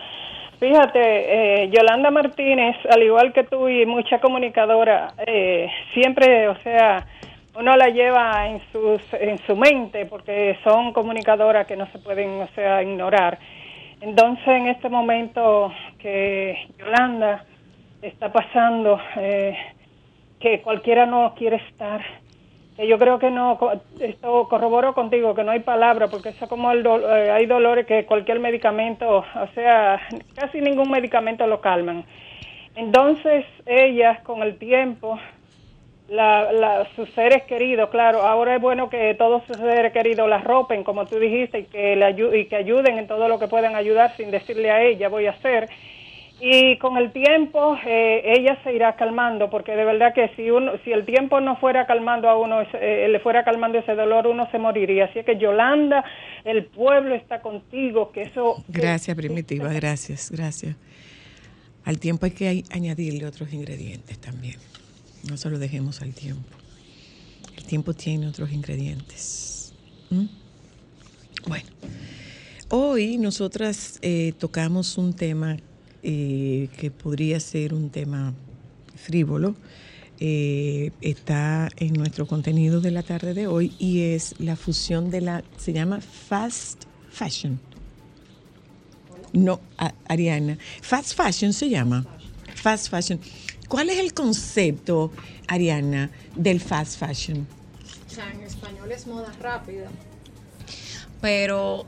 Fíjate, 0.59 0.99
eh, 1.63 1.69
Yolanda 1.71 2.11
Martínez, 2.11 2.75
al 2.91 3.01
igual 3.01 3.33
que 3.33 3.43
tú 3.43 3.67
y 3.67 3.87
mucha 3.87 4.19
comunicadora, 4.19 5.15
eh, 5.25 5.67
siempre, 5.95 6.47
o 6.49 6.55
sea, 6.61 7.07
uno 7.57 7.75
la 7.75 7.87
lleva 7.87 8.47
en, 8.47 8.61
sus, 8.71 9.01
en 9.13 9.39
su 9.47 9.55
mente 9.55 10.05
porque 10.05 10.59
son 10.63 10.93
comunicadoras 10.93 11.65
que 11.65 11.75
no 11.75 11.87
se 11.91 11.97
pueden, 11.97 12.39
o 12.39 12.47
sea, 12.53 12.83
ignorar. 12.83 13.39
Entonces, 13.99 14.47
en 14.47 14.67
este 14.67 14.89
momento 14.89 15.73
que 15.97 16.55
Yolanda 16.77 17.45
está 18.03 18.31
pasando, 18.31 18.99
eh, 19.15 19.57
que 20.39 20.61
cualquiera 20.61 21.07
no 21.07 21.33
quiere 21.35 21.55
estar, 21.69 22.05
yo 22.77 22.99
creo 22.99 23.17
que 23.19 23.31
no, 23.31 23.57
esto 23.99 24.47
corroboro 24.47 24.93
contigo, 24.93 25.33
que 25.33 25.43
no 25.43 25.51
hay 25.51 25.61
palabra, 25.61 26.09
porque 26.09 26.29
eso 26.29 26.47
como 26.47 26.71
el 26.71 26.83
do- 26.83 27.09
eh, 27.15 27.31
hay 27.31 27.45
dolores 27.47 27.85
que 27.87 28.05
cualquier 28.05 28.39
medicamento, 28.39 29.17
o 29.19 29.47
sea, 29.55 29.99
casi 30.35 30.61
ningún 30.61 30.91
medicamento 30.91 31.47
lo 31.47 31.59
calman. 31.61 32.05
Entonces, 32.75 33.45
ellas 33.65 34.19
con 34.21 34.43
el 34.43 34.57
tiempo, 34.59 35.19
la, 36.07 36.51
la- 36.53 36.87
sus 36.95 37.09
seres 37.11 37.43
queridos, 37.43 37.89
claro, 37.89 38.23
ahora 38.23 38.55
es 38.55 38.61
bueno 38.61 38.89
que 38.89 39.13
todos 39.15 39.43
sus 39.45 39.57
seres 39.57 39.91
queridos 39.93 40.29
la 40.29 40.39
ropen, 40.39 40.83
como 40.83 41.07
tú 41.07 41.19
dijiste, 41.19 41.59
y 41.59 41.65
que, 41.65 41.95
le 41.95 42.39
y 42.39 42.45
que 42.47 42.55
ayuden 42.55 42.97
en 42.97 43.07
todo 43.07 43.27
lo 43.27 43.39
que 43.39 43.47
puedan 43.47 43.75
ayudar 43.75 44.15
sin 44.17 44.31
decirle 44.31 44.71
a 44.71 44.81
ella, 44.83 45.09
voy 45.09 45.27
a 45.27 45.31
hacer. 45.31 45.69
Y 46.39 46.77
con 46.77 46.97
el 46.97 47.11
tiempo 47.11 47.75
eh, 47.83 48.21
ella 48.23 48.59
se 48.63 48.71
irá 48.73 48.95
calmando, 48.95 49.49
porque 49.49 49.71
de 49.71 49.83
verdad 49.85 50.13
que 50.13 50.29
si 50.35 50.51
uno, 50.51 50.73
si 50.83 50.91
el 50.91 51.03
tiempo 51.03 51.41
no 51.41 51.57
fuera 51.57 51.87
calmando 51.87 52.29
a 52.29 52.37
uno, 52.37 52.61
eh, 52.61 53.07
le 53.09 53.19
fuera 53.19 53.43
calmando 53.43 53.79
ese 53.79 53.95
dolor, 53.95 54.27
uno 54.27 54.47
se 54.51 54.59
moriría. 54.59 55.05
Así 55.05 55.23
que 55.23 55.37
Yolanda, 55.37 56.05
el 56.45 56.65
pueblo 56.65 57.15
está 57.15 57.41
contigo, 57.41 58.11
que 58.11 58.23
eso... 58.23 58.63
Gracias, 58.67 59.17
Primitiva. 59.17 59.73
Gracias, 59.73 60.29
gracias. 60.29 60.75
Al 61.85 61.99
tiempo 61.99 62.25
hay 62.27 62.33
que 62.33 62.63
añadirle 62.69 63.25
otros 63.25 63.51
ingredientes 63.51 64.19
también. 64.19 64.57
No 65.27 65.37
se 65.37 65.49
lo 65.49 65.57
dejemos 65.57 66.01
al 66.03 66.13
tiempo. 66.13 66.55
El 67.57 67.63
tiempo 67.63 67.93
tiene 67.93 68.27
otros 68.27 68.51
ingredientes. 68.51 69.73
¿Mm? 70.11 70.25
Bueno, 71.47 71.69
hoy 72.69 73.17
nosotras 73.17 73.99
eh, 74.03 74.33
tocamos 74.37 74.97
un 74.97 75.15
tema 75.15 75.57
eh, 76.03 76.69
que 76.77 76.91
podría 76.91 77.39
ser 77.39 77.73
un 77.73 77.89
tema 77.89 78.33
frívolo. 78.95 79.55
Eh, 80.19 80.91
está 81.01 81.69
en 81.77 81.93
nuestro 81.93 82.25
contenido 82.25 82.81
de 82.81 82.89
la 82.91 83.03
tarde 83.03 83.33
de 83.35 83.45
hoy 83.47 83.73
y 83.77 84.01
es 84.01 84.33
la 84.39 84.55
fusión 84.55 85.11
de 85.11 85.21
la, 85.21 85.43
se 85.57 85.73
llama 85.73 86.01
fast 86.01 86.85
fashion. 87.11 87.59
No, 89.33 89.59
a- 89.77 89.93
Ariana. 90.07 90.57
Fast 90.81 91.13
fashion 91.15 91.53
se 91.53 91.69
llama. 91.69 92.05
Fast 92.55 92.89
fashion. 92.89 93.19
¿Cuál 93.67 93.89
es 93.89 93.99
el 93.99 94.13
concepto, 94.13 95.11
Ariana, 95.47 96.09
del 96.35 96.59
fast 96.61 96.97
fashion? 96.97 97.45
O 98.09 98.09
sea, 98.13 98.31
en 98.31 98.41
español 98.41 98.91
es 98.91 99.05
moda 99.05 99.31
rápida. 99.39 99.91
Pero 101.21 101.85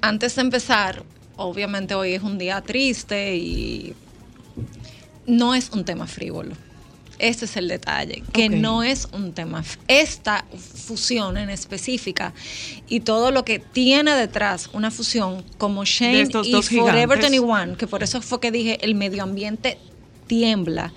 antes 0.00 0.36
de 0.36 0.42
empezar, 0.42 1.02
obviamente 1.38 1.94
hoy 1.94 2.12
es 2.12 2.22
un 2.22 2.36
día 2.36 2.60
triste 2.60 3.36
y 3.36 3.94
no 5.26 5.54
es 5.54 5.70
un 5.70 5.84
tema 5.84 6.06
frívolo. 6.06 6.54
Este 7.18 7.46
es 7.46 7.56
el 7.56 7.66
detalle, 7.66 8.22
que 8.32 8.48
no 8.48 8.84
es 8.84 9.08
un 9.12 9.32
tema. 9.32 9.64
Esta 9.88 10.44
fusión 10.56 11.36
en 11.36 11.50
específica 11.50 12.32
y 12.88 13.00
todo 13.00 13.32
lo 13.32 13.44
que 13.44 13.58
tiene 13.58 14.14
detrás 14.14 14.70
una 14.72 14.92
fusión 14.92 15.44
como 15.58 15.84
Shane 15.84 16.28
y 16.44 16.52
Forever 16.52 17.18
gigantes. 17.18 17.30
21, 17.30 17.76
que 17.76 17.88
por 17.88 18.04
eso 18.04 18.22
fue 18.22 18.38
que 18.38 18.52
dije 18.52 18.78
el 18.82 18.94
medio 18.94 19.24
ambiente 19.24 19.78
tiembla 20.28 20.92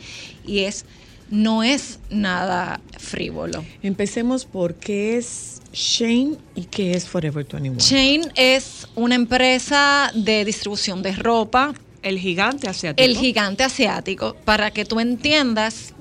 y 0.45 0.59
es 0.59 0.85
no 1.31 1.63
es 1.63 1.99
nada 2.09 2.79
frívolo. 2.99 3.63
Empecemos 3.81 4.45
por 4.45 4.75
qué 4.75 5.17
es 5.17 5.61
Shane 5.73 6.37
y 6.55 6.65
qué 6.65 6.91
es 6.91 7.05
Forever 7.07 7.45
21. 7.45 7.77
Chain 7.79 8.31
es 8.35 8.87
una 8.95 9.15
empresa 9.15 10.11
de 10.13 10.45
distribución 10.45 11.01
de 11.01 11.13
ropa, 11.13 11.73
El 12.03 12.19
gigante 12.19 12.67
asiático. 12.69 13.03
el 13.03 13.17
gigante 13.17 13.63
asiático. 13.63 14.35
Para 14.45 14.71
que 14.71 14.85
tú 14.85 14.99
entiendas 14.99 15.93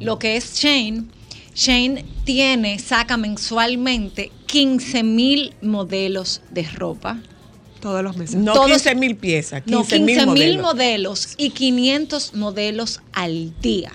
lo 0.00 0.18
que 0.18 0.36
es 0.36 0.54
Chain, 0.54 1.10
Chain 1.54 2.04
tiene, 2.24 2.78
saca 2.78 3.16
mensualmente 3.16 4.30
15 4.46 5.02
mil 5.02 5.54
modelos 5.60 6.40
de 6.52 6.62
ropa. 6.62 7.18
Todos 7.80 8.02
los 8.02 8.16
meses. 8.16 8.36
No 8.36 8.52
todos- 8.54 8.68
15 8.70 8.94
mil 8.94 9.16
piezas, 9.16 9.62
15 9.62 9.70
No, 9.72 9.82
15 9.82 9.98
mil 10.00 10.16
mil 10.16 10.26
modelos. 10.58 10.62
modelos 10.62 11.34
y 11.36 11.50
500 11.50 12.34
modelos 12.34 13.00
al 13.12 13.52
día. 13.60 13.92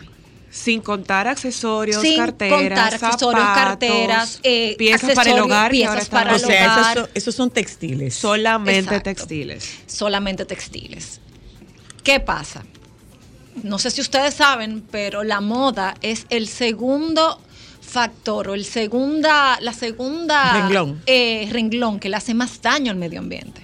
Sin 0.56 0.82
contar 0.82 1.28
accesorios, 1.28 2.00
Sin 2.00 2.16
carteras, 2.18 2.60
contar 2.60 2.94
accesorios, 2.94 3.42
zapatos, 3.42 3.64
carteras, 3.64 4.40
eh, 4.44 4.76
piezas 4.78 5.16
para 5.16 5.32
el 5.32 5.40
hogar. 5.40 5.72
piezas 5.72 6.10
para 6.10 6.34
O 6.34 6.36
el 6.36 6.42
muy- 6.44 6.52
sea, 6.52 6.66
esos 6.66 6.78
hogar. 6.78 6.98
son, 6.98 7.10
esos 7.16 7.36
son 7.36 7.50
textiles. 7.50 8.14
solamente 8.14 8.80
Exacto. 8.80 9.04
textiles. 9.04 9.80
solamente 9.88 10.46
textiles. 10.46 11.20
¿Qué 12.04 12.20
pasa? 12.20 12.64
No 13.64 13.80
sé 13.80 13.90
si 13.90 14.02
ustedes 14.02 14.36
saben, 14.36 14.84
pero 14.92 15.24
la 15.24 15.42
moda 15.42 15.96
es 16.04 16.28
el 16.30 16.48
segundo 16.48 17.42
factor 17.82 18.50
o 18.50 18.54
el 18.54 18.64
segunda, 18.66 19.58
la 19.60 19.74
segunda 19.74 20.54
Renglón. 20.54 21.02
eh, 21.08 21.48
renglón 21.52 22.00
que 22.00 22.10
le 22.10 22.18
hace 22.18 22.36
más 22.36 22.62
daño 22.62 22.92
al 22.92 22.98
medio 22.98 23.20
ambiente. 23.20 23.62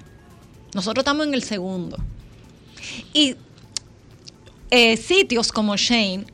Nosotros 0.74 1.04
estamos 1.04 1.28
en 1.28 1.36
el 1.36 1.44
segundo. 1.44 1.98
Y 3.14 3.36
eh, 4.72 4.98
sitios 4.98 5.52
como 5.52 5.76
Shane 5.76 6.26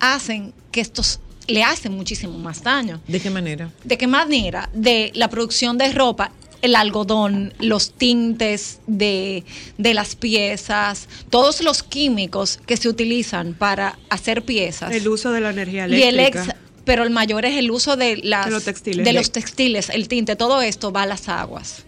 hacen 0.00 0.52
que 0.72 0.80
estos 0.80 1.20
le 1.46 1.62
hacen 1.64 1.92
muchísimo 1.92 2.38
más 2.38 2.62
daño. 2.62 3.00
¿De 3.06 3.20
qué 3.20 3.30
manera? 3.30 3.70
¿De 3.84 3.98
qué 3.98 4.06
manera? 4.06 4.70
De 4.72 5.10
la 5.14 5.28
producción 5.28 5.78
de 5.78 5.92
ropa, 5.92 6.32
el 6.62 6.76
algodón, 6.76 7.54
los 7.58 7.92
tintes 7.92 8.80
de, 8.86 9.44
de 9.78 9.94
las 9.94 10.14
piezas, 10.14 11.08
todos 11.30 11.62
los 11.62 11.82
químicos 11.82 12.60
que 12.66 12.76
se 12.76 12.88
utilizan 12.88 13.54
para 13.54 13.98
hacer 14.10 14.42
piezas. 14.44 14.92
El 14.92 15.08
uso 15.08 15.32
de 15.32 15.40
la 15.40 15.50
energía 15.50 15.88
y 15.88 16.02
el 16.02 16.20
eléctrica. 16.20 16.52
ex, 16.52 16.54
pero 16.84 17.02
el 17.02 17.10
mayor 17.10 17.44
es 17.44 17.56
el 17.56 17.70
uso 17.70 17.96
de, 17.96 18.18
las, 18.18 18.46
De 18.46 18.52
los 18.52 18.64
textiles. 18.64 19.04
de 19.04 19.12
los 19.12 19.32
textiles, 19.32 19.88
el 19.90 20.06
tinte, 20.08 20.36
todo 20.36 20.60
esto 20.62 20.92
va 20.92 21.02
a 21.02 21.06
las 21.06 21.28
aguas. 21.28 21.84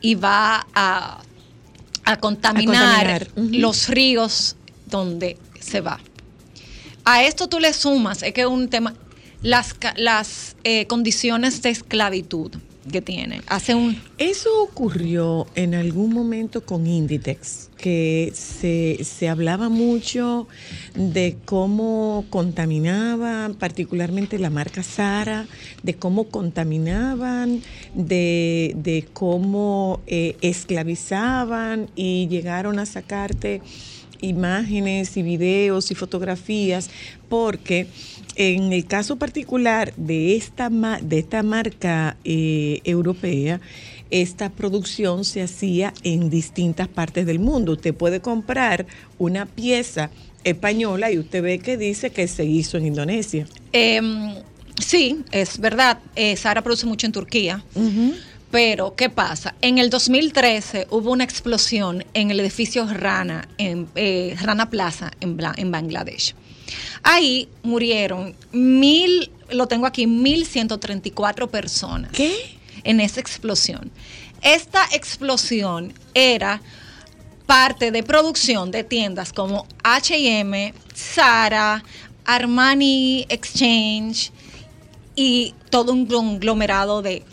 Y 0.00 0.16
va 0.16 0.66
a, 0.74 1.22
a 2.04 2.16
contaminar, 2.18 3.28
los 3.36 3.88
ríos 3.88 4.56
donde 4.86 5.38
se 5.60 5.80
va. 5.80 6.00
A 7.04 7.24
esto 7.24 7.48
tú 7.48 7.58
le 7.58 7.72
sumas, 7.72 8.22
es 8.22 8.32
que 8.32 8.46
un 8.46 8.68
tema, 8.68 8.94
las, 9.42 9.74
las 9.96 10.56
eh, 10.64 10.86
condiciones 10.86 11.62
de 11.62 11.70
esclavitud 11.70 12.52
que 12.90 13.00
tiene. 13.00 13.42
Hace 13.46 13.74
un... 13.74 14.00
Eso 14.18 14.62
ocurrió 14.62 15.46
en 15.54 15.74
algún 15.74 16.12
momento 16.12 16.64
con 16.64 16.86
Inditex, 16.86 17.70
que 17.76 18.32
se, 18.34 19.04
se 19.04 19.28
hablaba 19.28 19.68
mucho 19.68 20.48
de 20.94 21.36
cómo 21.44 22.24
contaminaban, 22.30 23.54
particularmente 23.54 24.38
la 24.38 24.50
marca 24.50 24.82
Sara, 24.82 25.46
de 25.82 25.94
cómo 25.94 26.24
contaminaban, 26.24 27.62
de, 27.94 28.72
de 28.76 29.06
cómo 29.12 30.00
eh, 30.06 30.36
esclavizaban 30.40 31.88
y 31.94 32.26
llegaron 32.28 32.78
a 32.78 32.86
sacarte 32.86 33.60
imágenes 34.22 35.16
y 35.18 35.22
videos 35.22 35.90
y 35.90 35.94
fotografías, 35.94 36.88
porque 37.28 37.86
en 38.36 38.72
el 38.72 38.86
caso 38.86 39.16
particular 39.16 39.92
de 39.96 40.36
esta, 40.36 40.70
de 40.70 41.18
esta 41.18 41.42
marca 41.42 42.16
eh, 42.24 42.80
europea, 42.84 43.60
esta 44.10 44.50
producción 44.50 45.24
se 45.24 45.42
hacía 45.42 45.92
en 46.02 46.30
distintas 46.30 46.88
partes 46.88 47.26
del 47.26 47.38
mundo. 47.38 47.72
Usted 47.72 47.94
puede 47.94 48.20
comprar 48.20 48.86
una 49.18 49.46
pieza 49.46 50.10
española 50.44 51.10
y 51.10 51.18
usted 51.18 51.42
ve 51.42 51.58
que 51.58 51.76
dice 51.76 52.10
que 52.10 52.28
se 52.28 52.44
hizo 52.44 52.76
en 52.76 52.86
Indonesia. 52.86 53.46
Em, 53.72 54.34
sí, 54.78 55.22
es 55.30 55.58
verdad, 55.58 55.98
eh, 56.14 56.36
Sara 56.36 56.62
produce 56.62 56.86
mucho 56.86 57.06
en 57.06 57.12
Turquía. 57.12 57.64
Pero, 58.52 58.94
¿qué 58.94 59.08
pasa? 59.08 59.54
En 59.62 59.78
el 59.78 59.88
2013 59.88 60.86
hubo 60.90 61.10
una 61.10 61.24
explosión 61.24 62.04
en 62.12 62.30
el 62.30 62.38
edificio 62.38 62.86
Rana, 62.86 63.48
en 63.56 63.88
eh, 63.94 64.36
Rana 64.40 64.68
Plaza, 64.68 65.10
en 65.20 65.70
Bangladesh. 65.72 66.34
Ahí 67.02 67.48
murieron 67.62 68.36
mil, 68.52 69.32
lo 69.50 69.66
tengo 69.68 69.86
aquí, 69.86 70.04
1.134 70.04 71.48
personas. 71.48 72.12
¿Qué? 72.12 72.58
En 72.84 73.00
esa 73.00 73.20
explosión. 73.20 73.90
Esta 74.42 74.84
explosión 74.92 75.94
era 76.12 76.60
parte 77.46 77.90
de 77.90 78.02
producción 78.02 78.70
de 78.70 78.84
tiendas 78.84 79.32
como 79.32 79.66
HM, 79.82 80.74
Zara, 80.94 81.82
Armani 82.26 83.24
Exchange 83.30 84.30
y 85.16 85.54
todo 85.70 85.92
un 85.92 86.04
conglomerado 86.04 87.00
de 87.00 87.24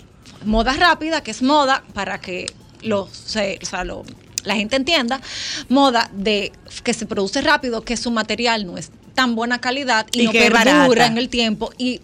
moda 0.45 0.73
rápida, 0.73 1.21
que 1.21 1.31
es 1.31 1.41
moda 1.41 1.83
para 1.93 2.19
que 2.21 2.53
lo, 2.81 3.07
se- 3.11 3.59
o 3.61 3.65
sea, 3.65 3.83
lo- 3.83 4.03
la 4.43 4.55
gente 4.55 4.75
entienda, 4.77 5.19
moda 5.67 6.09
de 6.13 6.51
que 6.83 6.93
se 6.93 7.05
produce 7.05 7.41
rápido, 7.41 7.81
que 7.83 7.97
su 7.97 8.09
material 8.11 8.65
no 8.65 8.77
es 8.77 8.91
tan 9.13 9.35
buena 9.35 9.59
calidad 9.59 10.07
y, 10.13 10.21
Y 10.21 10.25
no 10.27 10.31
perdura 10.31 11.05
en 11.07 11.17
el 11.17 11.27
tiempo 11.29 11.71
y 11.77 12.01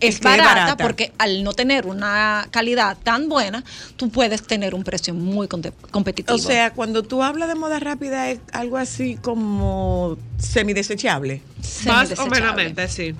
es 0.00 0.20
barata, 0.20 0.54
barata. 0.54 0.76
porque 0.84 1.12
al 1.18 1.42
no 1.44 1.52
tener 1.52 1.86
una 1.86 2.46
calidad 2.50 2.96
tan 3.02 3.28
buena, 3.28 3.64
tú 3.96 4.10
puedes 4.10 4.42
tener 4.46 4.74
un 4.74 4.84
precio 4.84 5.14
muy 5.14 5.48
competitivo. 5.48 6.34
O 6.34 6.38
sea, 6.38 6.72
cuando 6.72 7.02
tú 7.02 7.22
hablas 7.22 7.48
de 7.48 7.54
moda 7.54 7.78
rápida 7.80 8.30
es 8.30 8.38
algo 8.52 8.76
así 8.76 9.16
como 9.22 10.16
semidesechable. 10.38 11.42
Más 11.86 12.12
o 12.12 12.16
Semidesechable. 12.16 12.74
menos, 12.74 12.92
sí. 12.92 13.14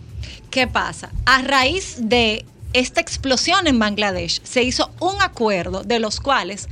¿Qué 0.50 0.66
pasa? 0.68 1.10
A 1.26 1.42
raíz 1.42 1.96
de 2.00 2.44
esta 2.74 3.00
explosión 3.00 3.66
en 3.66 3.78
Bangladesh, 3.78 4.42
se 4.42 4.62
hizo 4.62 4.90
un 5.00 5.22
acuerdo 5.22 5.82
de 5.82 6.00
los 6.00 6.20
cuales 6.20 6.68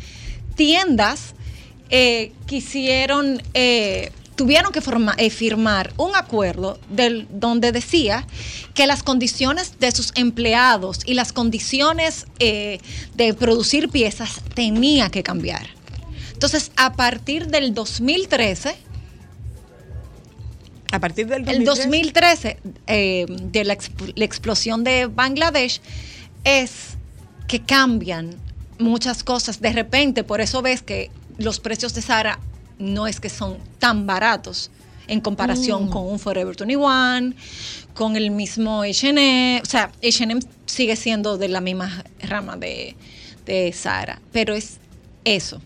tiendas 0.56 1.34
eh, 1.90 2.32
quisieron, 2.46 3.42
eh, 3.54 4.12
tuvieron 4.34 4.72
que 4.72 4.80
eh, 5.18 5.30
firmar 5.30 5.92
un 5.96 6.14
acuerdo 6.16 6.78
del, 6.90 7.28
donde 7.30 7.70
decía 7.70 8.26
que 8.74 8.86
las 8.86 9.02
condiciones 9.02 9.78
de 9.78 9.92
sus 9.92 10.12
empleados 10.16 11.00
y 11.06 11.14
las 11.14 11.32
condiciones 11.32 12.26
de 12.38 13.34
producir 13.38 13.88
piezas 13.88 14.40
tenía 14.54 15.08
que 15.10 15.22
cambiar. 15.22 15.68
Entonces, 16.32 16.72
a 16.76 16.94
partir 16.94 17.46
del 17.46 17.72
2013, 17.72 18.74
A 20.92 21.00
partir 21.00 21.26
del 21.26 21.48
el 21.48 21.64
2013, 21.64 22.58
2013, 22.58 22.58
eh, 22.86 23.26
de 23.28 23.64
la 23.64 24.24
explosión 24.24 24.84
de 24.84 25.06
Bangladesh, 25.06 25.80
es 26.44 26.96
que 27.48 27.60
cambian 27.62 28.36
muchas 28.78 29.24
cosas. 29.24 29.60
De 29.60 29.72
repente, 29.72 30.22
por 30.22 30.40
eso 30.40 30.60
ves 30.60 30.82
que 30.82 31.10
los 31.38 31.60
precios 31.60 31.94
de 31.94 32.02
Sara 32.02 32.38
no 32.78 33.06
es 33.06 33.20
que 33.20 33.30
son 33.30 33.56
tan 33.78 34.06
baratos 34.06 34.70
en 35.08 35.20
comparación 35.20 35.86
Mm. 35.86 35.90
con 35.90 36.06
un 36.06 36.18
Forever 36.18 36.54
21, 36.56 37.34
con 37.94 38.16
el 38.16 38.30
mismo 38.30 38.82
H&M. 38.82 39.60
O 39.62 39.66
sea, 39.66 39.90
H&M 40.02 40.40
sigue 40.66 40.96
siendo 40.96 41.38
de 41.38 41.48
la 41.48 41.60
misma 41.60 42.04
rama 42.20 42.56
de, 42.56 42.96
de 43.46 43.72
Sara, 43.72 44.20
pero 44.30 44.54
es 44.54 44.78
eso 45.24 45.60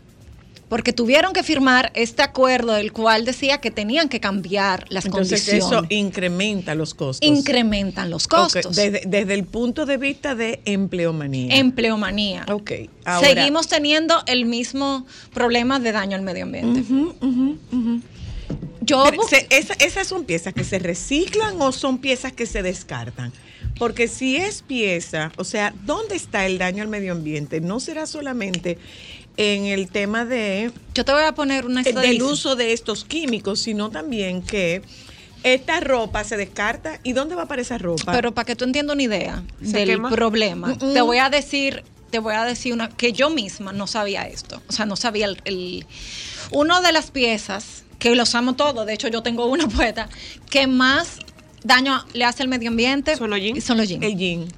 porque 0.68 0.92
tuvieron 0.92 1.32
que 1.32 1.42
firmar 1.44 1.92
este 1.94 2.22
acuerdo 2.22 2.72
del 2.72 2.92
cual 2.92 3.24
decía 3.24 3.58
que 3.58 3.70
tenían 3.70 4.08
que 4.08 4.18
cambiar 4.18 4.84
las 4.88 5.04
Entonces 5.06 5.44
condiciones. 5.46 5.64
eso 5.66 5.86
incrementa 5.90 6.74
los 6.74 6.94
costos. 6.94 7.26
Incrementan 7.28 8.10
los 8.10 8.26
costos. 8.26 8.74
Desde, 8.74 9.02
desde 9.06 9.34
el 9.34 9.44
punto 9.44 9.86
de 9.86 9.96
vista 9.96 10.34
de 10.34 10.60
empleomanía. 10.64 11.56
Empleomanía. 11.56 12.44
ok. 12.50 12.72
ahora- 13.04 13.28
Seguimos 13.28 13.68
teniendo 13.68 14.22
el 14.26 14.44
mismo 14.46 15.06
problema 15.32 15.78
de 15.78 15.92
daño 15.92 16.16
al 16.16 16.22
medio 16.22 16.42
ambiente. 16.44 16.82
Yo 18.80 19.04
se- 19.28 19.46
esa- 19.50 19.74
¿Esas 19.74 20.06
son 20.06 20.24
piezas 20.24 20.54
que 20.54 20.62
se 20.64 20.78
reciclan 20.78 21.60
o 21.60 21.72
son 21.72 21.98
piezas 21.98 22.32
que 22.32 22.46
se 22.46 22.62
descartan? 22.62 23.32
Porque 23.78 24.06
si 24.08 24.36
es 24.36 24.62
pieza, 24.62 25.32
o 25.36 25.44
sea, 25.44 25.74
¿dónde 25.84 26.14
está 26.16 26.46
el 26.46 26.56
daño 26.58 26.82
al 26.82 26.88
medio 26.88 27.12
ambiente? 27.12 27.60
No 27.60 27.78
será 27.80 28.06
solamente 28.06 28.78
en 29.36 29.66
el 29.66 29.88
tema 29.88 30.24
de 30.24 30.70
yo 30.94 31.04
te 31.04 31.12
voy 31.12 31.22
a 31.24 31.32
poner 31.34 31.66
una 31.66 31.82
eh, 31.82 31.92
del 31.92 32.22
uso 32.22 32.56
de 32.56 32.72
estos 32.72 33.04
químicos, 33.04 33.60
sino 33.60 33.90
también 33.90 34.42
que 34.42 34.82
esta 35.42 35.80
ropa 35.80 36.24
se 36.24 36.36
descarta. 36.36 36.98
¿Y 37.02 37.12
dónde 37.12 37.34
va 37.34 37.46
para 37.46 37.62
esa 37.62 37.78
ropa? 37.78 38.12
Pero 38.12 38.32
para 38.32 38.46
que 38.46 38.56
tú 38.56 38.64
entiendas 38.64 38.94
una 38.94 39.02
idea 39.02 39.42
¿Se 39.62 39.78
del 39.78 39.88
quema? 39.90 40.10
problema, 40.10 40.76
te 40.78 41.00
voy 41.02 41.18
a 41.18 41.28
decir, 41.30 41.84
te 42.10 42.18
voy 42.18 42.34
a 42.34 42.44
decir 42.44 42.72
una 42.72 42.88
que 42.88 43.12
yo 43.12 43.30
misma 43.30 43.72
no 43.72 43.86
sabía 43.86 44.26
esto. 44.26 44.62
O 44.68 44.72
sea, 44.72 44.86
no 44.86 44.96
sabía 44.96 45.26
el, 45.26 45.40
el- 45.44 45.86
uno 46.50 46.80
de 46.80 46.92
las 46.92 47.10
piezas 47.10 47.84
que 47.98 48.14
lo 48.14 48.22
usamos 48.22 48.56
todos, 48.56 48.86
de 48.86 48.92
hecho 48.94 49.08
yo 49.08 49.22
tengo 49.22 49.46
una 49.46 49.68
puesta, 49.68 50.08
que 50.50 50.66
más 50.66 51.18
daño 51.64 52.04
le 52.12 52.24
hace 52.24 52.42
al 52.42 52.48
medio 52.48 52.68
ambiente 52.70 53.16
Son 53.16 53.28
los 53.30 53.40
jeans. 53.40 53.64
son 53.64 53.76
los 53.78 53.88
jeans. 53.88 54.04
El 54.04 54.16
jean. 54.16 54.48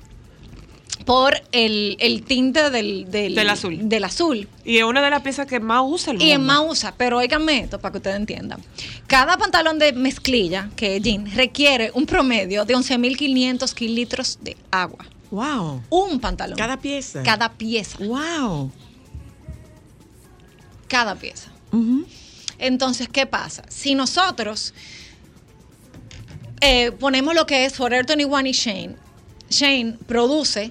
Por 1.05 1.35
el, 1.53 1.97
el 2.01 2.23
tinte 2.25 2.71
del, 2.71 3.11
del, 3.11 3.35
Del 3.35 3.49
azul. 3.51 3.79
del 3.89 4.05
azul. 4.05 4.49
Y 4.65 4.79
es 4.79 4.85
una 4.85 5.01
de 5.01 5.11
las 5.11 5.23
piezas 5.23 5.47
que 5.47 5.59
más 5.61 5.83
usa 5.85 6.13
el 6.13 6.21
Y 6.21 6.37
mundo. 6.37 6.53
más 6.53 6.63
usa, 6.71 6.95
pero 6.97 7.19
óigame 7.19 7.61
esto 7.61 7.79
para 7.79 7.93
que 7.93 7.99
ustedes 7.99 8.17
entiendan. 8.17 8.61
Cada 9.07 9.37
pantalón 9.39 9.79
de 9.79 9.93
mezclilla, 9.93 10.69
que 10.77 10.97
es 10.97 11.03
jean, 11.03 11.31
requiere 11.35 11.91
un 11.95 12.05
promedio 12.05 12.65
de 12.65 12.75
11.500 12.75 13.73
kililitros 13.75 14.39
de 14.43 14.57
agua. 14.71 15.07
Wow. 15.31 15.83
Un 15.91 16.21
pantalón. 16.21 16.57
Cada 16.59 16.79
pieza. 16.79 17.23
Cada 17.23 17.53
pieza. 17.53 17.99
Wow. 18.05 18.71
Cada 20.89 21.15
pieza. 21.15 21.51
Entonces, 22.59 23.09
¿qué 23.11 23.27
pasa? 23.27 23.63
Si 23.69 23.95
nosotros 23.95 24.73
eh, 26.61 26.93
ponemos 26.93 27.35
lo 27.35 27.47
que 27.47 27.65
es 27.67 27.75
Forever 27.75 28.07
21 28.07 28.49
y 28.49 28.53
Shane, 28.53 28.97
Shane 29.51 29.97
produce 30.07 30.71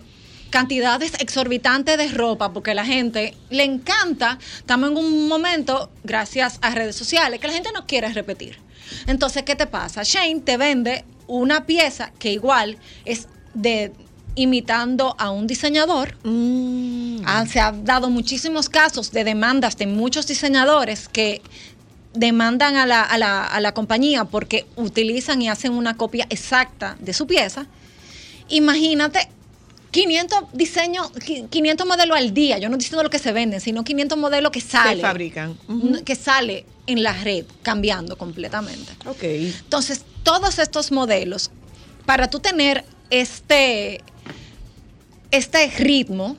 cantidades 0.50 1.12
exorbitantes 1.20 1.98
de 1.98 2.08
ropa 2.10 2.54
porque 2.54 2.74
la 2.74 2.86
gente 2.86 3.34
le 3.50 3.64
encanta, 3.64 4.40
estamos 4.58 4.92
en 4.92 4.98
un 4.98 5.28
momento, 5.28 5.90
gracias 6.04 6.58
a 6.62 6.70
redes 6.74 6.96
sociales, 6.96 7.40
que 7.40 7.48
la 7.48 7.54
gente 7.54 7.70
no 7.74 7.86
quiere 7.86 8.12
repetir. 8.14 8.58
Entonces, 9.08 9.44
¿qué 9.44 9.56
te 9.56 9.68
pasa? 9.68 10.04
Shane 10.04 10.40
te 10.40 10.56
vende 10.58 11.04
una 11.28 11.66
pieza 11.66 12.12
que 12.20 12.32
igual 12.32 12.78
es 13.04 13.28
de 13.54 13.92
imitando 14.36 15.16
a 15.20 15.32
un 15.32 15.48
diseñador. 15.48 16.16
Mm. 16.24 17.22
Ah, 17.26 17.46
se 17.46 17.60
han 17.60 17.84
dado 17.84 18.10
muchísimos 18.10 18.70
casos 18.70 19.12
de 19.12 19.24
demandas 19.24 19.76
de 19.78 19.88
muchos 19.88 20.28
diseñadores 20.28 21.10
que 21.10 21.42
demandan 22.14 22.78
a 22.78 22.86
la, 22.86 23.02
a 23.02 23.18
la- 23.18 23.46
a 23.46 23.60
la 23.60 23.74
compañía 23.74 24.24
porque 24.26 24.66
utilizan 24.76 25.42
y 25.42 25.50
hacen 25.50 25.74
una 25.74 25.98
copia 25.98 26.26
exacta 26.30 26.96
de 27.00 27.14
su 27.14 27.28
pieza. 27.28 27.66
Imagínate 28.50 29.30
500 29.92 30.40
diseños, 30.54 31.12
qui- 31.14 31.48
500 31.50 31.88
modelos 31.88 32.18
al 32.18 32.34
día. 32.34 32.58
Yo 32.60 32.70
no 32.70 32.76
estoy 32.76 32.86
diciendo 32.86 33.04
lo 33.04 33.10
que 33.10 33.20
se 33.20 33.32
venden, 33.32 33.62
sino 33.62 33.84
500 33.84 34.18
modelos 34.18 34.52
que 34.52 34.62
salen. 34.62 35.02
fabrican. 35.02 35.58
Que 36.06 36.16
sale 36.16 36.66
en 36.88 37.04
la 37.04 37.14
red 37.14 37.46
cambiando 37.64 38.18
completamente. 38.18 38.92
Ok. 39.06 39.24
Entonces, 39.24 40.04
todos 40.24 40.60
estos 40.60 40.92
modelos, 40.92 41.52
para 42.06 42.30
tú 42.30 42.40
tener 42.40 42.84
este, 43.10 44.02
este 45.32 45.68
ritmo, 45.78 46.38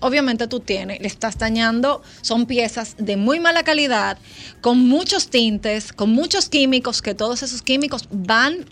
obviamente 0.00 0.46
tú 0.46 0.60
tienes, 0.60 1.00
le 1.00 1.06
estás 1.08 1.38
dañando, 1.38 2.02
son 2.20 2.46
piezas 2.46 2.94
de 2.98 3.16
muy 3.16 3.40
mala 3.40 3.62
calidad, 3.64 4.18
con 4.60 4.78
muchos 4.86 5.28
tintes, 5.28 5.92
con 5.92 6.10
muchos 6.10 6.48
químicos, 6.48 7.02
que 7.02 7.14
todos 7.14 7.42
esos 7.42 7.62
químicos 7.62 8.08
van 8.10 8.66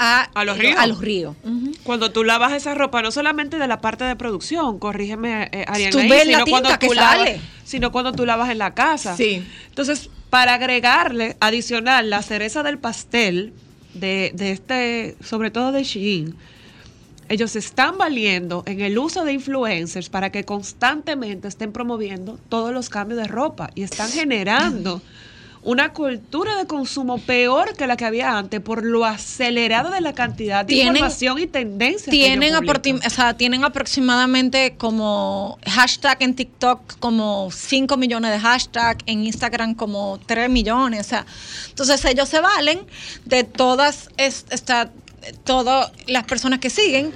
a, 0.00 0.22
A 0.34 0.44
los 0.44 0.56
ríos. 0.58 0.74
A 0.78 0.86
los 0.86 0.98
ríos. 1.00 1.36
Cuando 1.84 2.10
tú 2.10 2.24
lavas 2.24 2.52
esa 2.54 2.74
ropa, 2.74 3.02
no 3.02 3.10
solamente 3.12 3.58
de 3.58 3.68
la 3.68 3.80
parte 3.80 4.04
de 4.04 4.16
producción, 4.16 4.78
corrígeme, 4.78 5.50
eh, 5.52 5.64
Ariana, 5.68 5.90
Tú 5.92 5.98
ahí, 5.98 6.08
ves 6.08 6.26
la 6.26 6.38
sino 6.38 6.46
cuando 6.46 6.78
tú 6.78 6.94
lavas, 6.94 7.16
sale. 7.18 7.40
sino 7.64 7.92
cuando 7.92 8.12
tú 8.12 8.26
lavas 8.26 8.50
en 8.50 8.58
la 8.58 8.74
casa. 8.74 9.14
Sí. 9.16 9.44
Entonces, 9.68 10.08
para 10.30 10.54
agregarle, 10.54 11.36
adicional, 11.40 12.08
la 12.08 12.22
cereza 12.22 12.62
del 12.62 12.78
pastel 12.78 13.52
de, 13.94 14.32
de 14.34 14.52
este, 14.52 15.16
sobre 15.22 15.50
todo 15.50 15.70
de 15.70 15.84
Shein, 15.84 16.34
ellos 17.28 17.54
están 17.54 17.98
valiendo 17.98 18.64
en 18.66 18.80
el 18.80 18.98
uso 18.98 19.24
de 19.24 19.32
influencers 19.34 20.08
para 20.08 20.30
que 20.32 20.44
constantemente 20.44 21.46
estén 21.46 21.72
promoviendo 21.72 22.38
todos 22.48 22.72
los 22.72 22.88
cambios 22.88 23.20
de 23.20 23.28
ropa 23.28 23.70
y 23.74 23.82
están 23.82 24.10
generando 24.10 25.00
una 25.62 25.92
cultura 25.92 26.56
de 26.56 26.66
consumo 26.66 27.18
peor 27.18 27.76
que 27.76 27.86
la 27.86 27.96
que 27.98 28.06
había 28.06 28.38
antes 28.38 28.60
por 28.60 28.82
lo 28.82 29.04
acelerado 29.04 29.90
de 29.90 30.00
la 30.00 30.14
cantidad 30.14 30.64
de 30.64 30.72
Tienen- 30.74 30.96
información 30.96 31.38
y 31.38 31.46
tendencias. 31.46 32.10
Tienen, 32.10 32.54
o 32.54 33.10
sea, 33.10 33.34
tienen 33.36 33.62
aproximadamente 33.64 34.76
como 34.78 35.58
hashtag 35.66 36.16
en 36.22 36.34
TikTok 36.34 36.98
como 36.98 37.50
5 37.52 37.96
millones 37.98 38.30
de 38.30 38.38
hashtag, 38.40 38.98
en 39.04 39.26
Instagram 39.26 39.74
como 39.74 40.18
3 40.24 40.48
millones. 40.48 41.00
O 41.06 41.08
sea, 41.10 41.26
entonces 41.68 42.02
ellos 42.06 42.28
se 42.28 42.40
valen 42.40 42.80
de 43.26 43.44
todas 43.44 44.08
es- 44.16 44.46
esta, 44.50 44.90
todas 45.44 45.92
las 46.06 46.24
personas 46.24 46.60
que 46.60 46.70
siguen. 46.70 47.12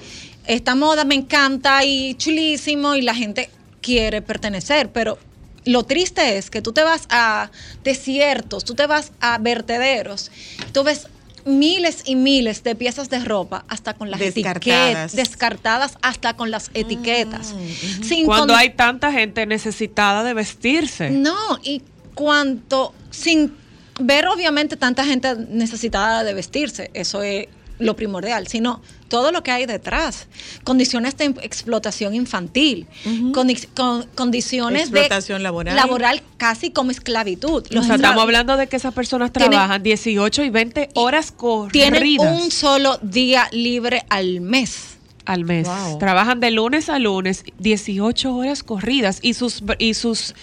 Esta 0.46 0.74
moda 0.74 1.04
me 1.04 1.14
encanta 1.14 1.82
y 1.84 2.14
chulísimo 2.16 2.94
y 2.94 3.00
la 3.00 3.14
gente 3.14 3.48
quiere 3.80 4.20
pertenecer, 4.20 4.90
pero 4.92 5.18
lo 5.64 5.82
triste 5.84 6.36
es 6.38 6.50
que 6.50 6.62
tú 6.62 6.72
te 6.72 6.82
vas 6.84 7.06
a 7.10 7.50
desiertos, 7.82 8.64
tú 8.64 8.74
te 8.74 8.86
vas 8.86 9.12
a 9.20 9.38
vertederos, 9.38 10.30
tú 10.72 10.82
ves 10.84 11.08
miles 11.46 12.02
y 12.06 12.16
miles 12.16 12.62
de 12.64 12.74
piezas 12.74 13.10
de 13.10 13.18
ropa 13.22 13.64
hasta 13.68 13.92
con 13.94 14.10
las 14.10 14.18
Descartadas. 14.20 14.56
etiquetas, 14.56 15.16
descartadas 15.16 15.98
hasta 16.00 16.34
con 16.36 16.50
las 16.50 16.70
etiquetas. 16.74 17.54
Sin 18.02 18.24
Cuando 18.24 18.54
con- 18.54 18.60
hay 18.60 18.70
tanta 18.70 19.12
gente 19.12 19.44
necesitada 19.46 20.22
de 20.24 20.32
vestirse. 20.34 21.10
no, 21.10 21.34
y 21.62 21.82
cuanto, 22.14 22.94
sin 23.10 23.52
ver 24.00 24.26
obviamente 24.28 24.76
tanta 24.76 25.04
gente 25.04 25.34
necesitada 25.50 26.24
de 26.24 26.32
vestirse, 26.34 26.90
eso 26.94 27.22
es 27.22 27.46
lo 27.84 27.94
primordial, 27.96 28.46
sino 28.48 28.80
todo 29.08 29.30
lo 29.30 29.42
que 29.42 29.50
hay 29.52 29.66
detrás. 29.66 30.26
Condiciones 30.64 31.16
de 31.16 31.26
explotación 31.42 32.14
infantil, 32.14 32.86
condi- 33.32 33.68
con- 33.76 34.06
condiciones 34.14 34.82
Explotación 34.88 35.38
de 35.38 35.42
laboral. 35.44 35.76
laboral 35.76 36.22
casi 36.36 36.70
como 36.70 36.90
esclavitud. 36.90 37.64
O 37.76 37.82
sea, 37.82 37.94
estamos 37.96 38.22
hablando 38.22 38.56
de 38.56 38.66
que 38.66 38.76
esas 38.76 38.94
personas 38.94 39.32
Tienen- 39.32 39.50
trabajan 39.52 39.82
18 39.82 40.42
y 40.42 40.50
20 40.50 40.88
horas 40.94 41.30
corridas 41.32 41.72
tienen 41.72 42.20
un 42.20 42.50
solo 42.50 42.98
día 43.02 43.48
libre 43.52 44.04
al 44.08 44.40
mes. 44.40 44.96
al 45.26 45.44
mes. 45.44 45.66
Wow. 45.66 45.98
Trabajan 45.98 46.38
de 46.40 46.50
lunes 46.50 46.90
a 46.90 46.98
lunes 46.98 47.44
18 47.58 48.34
horas 48.36 48.62
corridas 48.62 49.20
y 49.22 49.32
sus 49.34 49.62
y 49.78 49.94
sus 49.94 50.34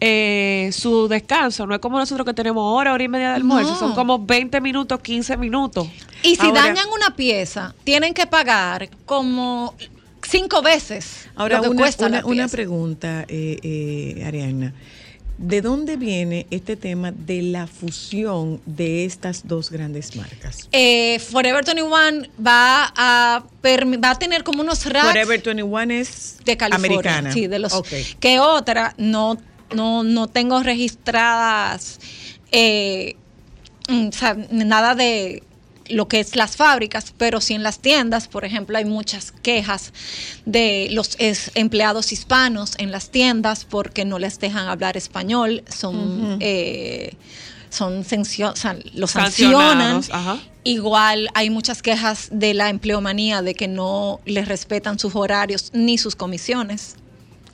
eh, 0.00 0.70
su 0.72 1.08
descanso 1.08 1.66
no 1.66 1.74
es 1.74 1.80
como 1.80 1.98
nosotros 1.98 2.26
que 2.26 2.34
tenemos 2.34 2.62
hora, 2.66 2.92
hora 2.92 3.02
y 3.02 3.08
media 3.08 3.30
de 3.30 3.34
almuerzo, 3.36 3.70
No. 3.72 3.78
son 3.78 3.94
como 3.94 4.18
20 4.18 4.60
minutos, 4.60 5.00
15 5.00 5.36
minutos. 5.38 5.88
Y 6.26 6.36
si 6.36 6.46
Ahora- 6.46 6.62
dañan 6.62 6.88
una 6.94 7.14
pieza, 7.16 7.74
tienen 7.84 8.12
que 8.14 8.26
pagar 8.26 8.88
como 9.04 9.74
cinco 10.22 10.60
veces 10.62 11.28
Ahora, 11.36 11.56
lo 11.58 11.62
que 11.64 11.68
una, 11.70 11.78
cuesta 11.82 12.06
una, 12.06 12.18
la 12.20 12.26
una 12.26 12.34
pieza. 12.44 12.56
pregunta, 12.56 13.24
eh, 13.28 13.58
eh, 13.62 14.24
Ariana. 14.26 14.74
¿De 15.38 15.60
dónde 15.60 15.96
viene 15.98 16.46
este 16.50 16.76
tema 16.76 17.12
de 17.12 17.42
la 17.42 17.66
fusión 17.66 18.58
de 18.64 19.04
estas 19.04 19.46
dos 19.46 19.70
grandes 19.70 20.16
marcas? 20.16 20.66
Eh, 20.72 21.18
Forever 21.18 21.62
21 21.62 21.90
va 22.44 22.90
a, 22.96 23.44
va 24.02 24.10
a 24.10 24.18
tener 24.18 24.44
como 24.44 24.62
unos 24.62 24.86
racks 24.86 25.06
Forever 25.08 25.42
21 25.42 25.90
es 25.92 26.38
de 26.44 26.56
California. 26.56 26.96
americana. 26.96 27.32
Sí, 27.32 27.48
de 27.48 27.58
los. 27.58 27.74
Ok. 27.74 27.88
Que 28.18 28.40
otra, 28.40 28.94
no, 28.96 29.36
no, 29.74 30.04
no 30.04 30.26
tengo 30.28 30.62
registradas 30.62 32.00
eh, 32.50 33.16
mm, 33.88 34.08
o 34.08 34.12
sea, 34.12 34.34
nada 34.50 34.94
de 34.94 35.42
lo 35.88 36.08
que 36.08 36.20
es 36.20 36.36
las 36.36 36.56
fábricas, 36.56 37.12
pero 37.16 37.40
sí 37.40 37.54
en 37.54 37.62
las 37.62 37.78
tiendas, 37.80 38.28
por 38.28 38.44
ejemplo, 38.44 38.76
hay 38.78 38.84
muchas 38.84 39.32
quejas 39.32 39.92
de 40.44 40.88
los 40.90 41.16
empleados 41.54 42.12
hispanos 42.12 42.72
en 42.78 42.90
las 42.92 43.10
tiendas 43.10 43.64
porque 43.64 44.04
no 44.04 44.18
les 44.18 44.38
dejan 44.38 44.68
hablar 44.68 44.96
español, 44.96 45.62
son, 45.68 46.38
eh, 46.40 47.14
son 47.70 48.04
sancio- 48.04 48.52
o 48.52 48.56
sea, 48.56 48.76
los 48.94 49.10
sancionan. 49.10 50.02
Ajá. 50.10 50.38
Igual 50.64 51.28
hay 51.34 51.50
muchas 51.50 51.80
quejas 51.82 52.28
de 52.32 52.52
la 52.54 52.70
empleomanía 52.70 53.42
de 53.42 53.54
que 53.54 53.68
no 53.68 54.20
les 54.24 54.48
respetan 54.48 54.98
sus 54.98 55.14
horarios 55.14 55.70
ni 55.72 55.96
sus 55.98 56.16
comisiones 56.16 56.96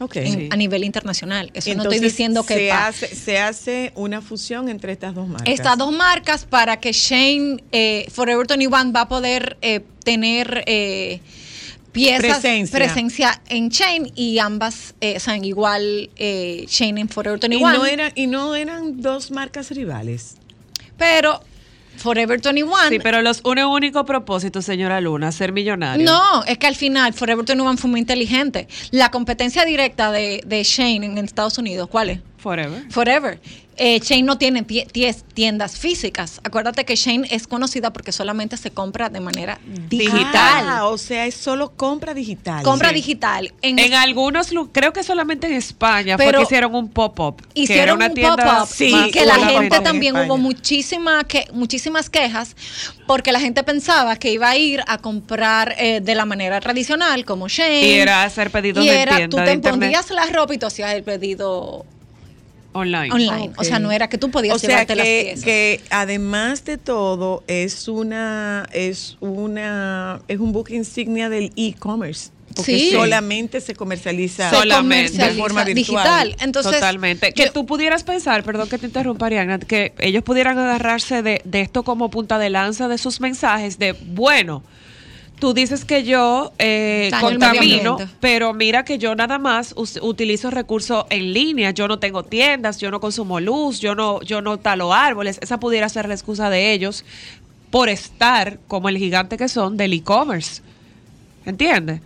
Ok. 0.03 0.17
en- 0.17 0.33
Sí. 0.33 0.49
a 0.51 0.57
nivel 0.57 0.85
internacional. 0.85 1.51
Eso 1.55 1.69
no 1.71 1.73
Entonces, 1.75 1.95
estoy 2.03 2.09
diciendo 2.11 2.45
que 2.47 2.55
se 2.55 2.73
hace, 2.73 3.15
se 3.15 3.39
hace 3.39 3.93
una 3.95 4.21
fusión 4.21 4.69
entre 4.69 4.93
estas 4.93 5.15
dos 5.15 5.29
marcas. 5.29 5.49
estas 5.53 5.79
dos 5.79 5.93
marcas 5.93 6.45
para 6.45 6.79
que 6.81 6.93
Shane 6.93 7.63
eh, 7.73 8.07
Forever 8.13 8.47
21 8.47 8.93
va 8.93 9.03
a 9.03 9.09
poder 9.09 9.57
eh, 9.63 9.81
tener 10.05 10.65
eh, 10.67 11.21
piezas 11.93 12.41
Presencia. 12.41 12.79
presencia 12.79 13.43
en 13.49 13.69
Shane 13.69 14.13
y 14.15 14.39
ambas 14.39 14.95
eh, 15.01 15.21
son 15.21 15.45
igual 15.45 16.09
eh, 16.17 16.65
Shane 16.69 17.01
en 17.03 17.09
Forever 17.09 17.39
y 17.39 17.49
21 17.49 17.73
no, 17.75 17.85
eran, 17.87 18.13
y 18.15 18.27
no 18.27 18.55
eran 18.55 19.03
dos 19.03 19.31
marcas 19.31 19.71
rivales. 19.71 20.37
pero 20.97 21.43
Forever 21.97 22.41
21 22.41 22.73
Sí, 22.89 22.99
pero 22.99 23.23
los 23.23 23.43
un 23.45 23.59
único 23.59 24.05
propósito, 24.05 24.63
señora 24.63 25.01
Luna, 25.01 25.33
ser 25.33 25.53
millonario. 25.53 26.05
No, 26.05 26.45
es 26.45 26.59
que 26.59 26.67
al 26.67 26.77
final 26.77 27.13
Forever 27.13 27.45
21 27.45 27.77
fue 27.77 27.91
muy 27.91 28.01
inteligente. 28.01 28.69
La 28.91 29.11
competencia 29.11 29.65
directa 29.65 30.11
de, 30.11 30.43
de 30.47 30.63
Shane 30.63 31.05
en 31.05 31.19
Estados 31.19 31.59
Unidos, 31.59 31.89
¿cuál 31.91 32.11
es? 32.11 32.21
Forever. 32.39 32.83
Forever. 32.91 33.41
Eh, 33.85 33.99
Shane 34.01 34.23
no 34.23 34.39
tiene 34.39 34.65
tie- 34.65 34.87
ties- 34.87 35.25
tiendas 35.35 35.77
físicas. 35.77 36.41
Acuérdate 36.45 36.85
que 36.85 36.95
Shane 36.95 37.27
es 37.31 37.49
conocida 37.49 37.93
porque 37.93 38.13
solamente 38.13 38.57
se 38.57 38.71
compra 38.71 39.09
de 39.09 39.19
manera 39.19 39.59
digital. 39.89 40.65
Ah, 40.69 40.87
o 40.87 40.99
sea, 40.99 41.27
es 41.27 41.35
solo 41.35 41.73
compra 41.77 42.15
digital. 42.15 42.63
compra 42.63 42.91
sí. 42.91 42.95
digital. 42.95 43.53
En, 43.63 43.79
En 43.79 43.95
algunos, 43.95 44.49
creo 44.73 44.93
que 44.93 45.03
solamente 45.03 45.49
en 45.49 45.55
España 45.55 46.17
fue 46.17 46.27
Pero 46.27 46.39
que 46.39 46.45
hicieron 46.45 46.75
un 46.77 46.89
pop-up. 46.91 47.37
que 47.55 47.63
era 47.65 47.73
hicieron 47.73 47.97
una 47.97 48.07
un 48.07 48.15
pop-up 48.15 48.69
Sí, 48.69 49.11
que 49.13 49.27
la 49.27 49.35
gente 49.35 49.77
en 49.77 49.83
también 49.83 50.17
hubo 50.17 50.37
muchísima 50.39 51.25
que, 51.25 51.47
muchísimas 51.53 52.09
quejas 52.09 52.55
porque 53.07 53.33
la 53.33 53.41
gente 53.41 53.63
pensaba 53.65 54.17
que 54.17 54.31
iba 54.31 54.49
a 54.49 54.57
ir 54.57 54.81
a 54.87 54.99
comprar 54.99 55.75
eh, 55.79 56.01
de 56.01 56.15
la 56.15 56.25
manera 56.25 56.61
tradicional 56.61 57.25
como 57.25 57.49
Shane 57.49 57.83
Y 57.85 57.93
era 57.95 58.23
hacer 58.23 58.51
pedidos 58.51 58.85
y 58.85 58.89
en 58.89 58.95
era 58.99 59.17
tienda 59.17 59.29
tú 59.31 59.37
de 59.39 59.45
te 59.47 59.53
internet. 59.53 59.81
ponías 59.81 60.11
la 60.11 60.27
ropa 60.27 60.55
y 60.55 60.59
tú 60.59 60.67
hacías 60.67 60.93
el 60.95 61.03
pedido 61.03 61.85
online. 62.73 63.13
online 63.13 63.49
Ok. 63.51 63.61
o 63.61 63.65
sea 63.65 63.79
no 63.79 63.93
era 63.93 64.09
que 64.09 64.19
tú 64.19 64.31
podías 64.31 64.57
o 64.57 64.59
sea 64.59 64.69
llevarte 64.69 64.97
las 64.97 65.07
que, 65.07 65.23
piezas 65.25 65.45
que 65.45 65.81
además 65.91 66.65
de 66.65 66.79
todo 66.79 67.45
es 67.47 67.89
una 67.89 68.67
es 68.73 69.17
una 69.21 70.21
es 70.29 70.39
un 70.41 70.53
buque 70.53 70.75
insignia 70.75 71.29
del 71.29 71.53
e-commerce 71.57 72.31
porque 72.55 72.79
Sí. 72.79 72.91
solamente 72.93 73.63
se 73.63 73.75
comercializa 73.75 74.51
Se 74.51 74.57
solamente. 74.57 75.07
comercializa 75.09 75.27
de 75.35 75.41
forma 75.41 75.65
virtual. 75.65 75.75
digital 76.05 76.37
entonces 76.45 76.73
Totalmente. 76.73 77.33
Que 77.33 77.47
yo- 77.47 77.53
tú 77.53 77.65
pudieras 77.65 78.05
pensar, 78.05 78.45
perdón 78.45 78.69
que 78.69 78.77
te 78.77 78.85
interrumpa, 78.85 79.25
Ariana, 79.25 79.59
que 79.59 79.95
ellos 79.99 80.23
pudieran 80.23 80.59
agarrarse 80.59 81.23
de, 81.23 81.41
de 81.47 81.63
esto 81.63 81.83
como 81.83 82.11
punta 82.11 82.39
de 82.39 82.51
lanza 82.51 82.89
de 82.89 82.99
sus 82.99 83.23
mensajes 83.23 83.79
de, 83.79 83.93
bueno, 83.93 84.63
tú 85.43 85.55
dices 85.55 85.85
que 85.85 86.05
yo 86.05 86.53
eh, 86.61 87.11
contamino, 87.21 87.97
pero 88.21 88.55
mira 88.55 88.85
que 88.85 88.97
yo 88.99 89.17
nada 89.17 89.41
más 89.41 89.75
utilizo 89.77 90.53
recursos 90.53 91.05
en 91.11 91.33
línea, 91.33 91.73
yo 91.73 91.89
no 91.89 91.99
tengo 91.99 92.23
tiendas, 92.23 92.79
yo 92.79 92.93
no 92.93 93.01
consumo 93.01 93.41
luz, 93.41 93.81
yo 93.81 93.97
no, 93.97 94.23
yo 94.23 94.41
no 94.41 94.59
talo 94.59 94.95
árboles. 94.95 95.41
Esa 95.43 95.59
pudiera 95.59 95.89
ser 95.89 96.07
la 96.07 96.15
excusa 96.15 96.49
de 96.49 96.73
ellos 96.73 97.05
por 97.73 97.89
estar 97.89 98.61
como 98.69 98.89
el 98.89 98.99
gigante 98.99 99.37
que 99.37 99.49
son 99.49 99.77
del 99.77 99.95
e-commerce. 99.95 100.63
¿Entiendes? 101.45 102.03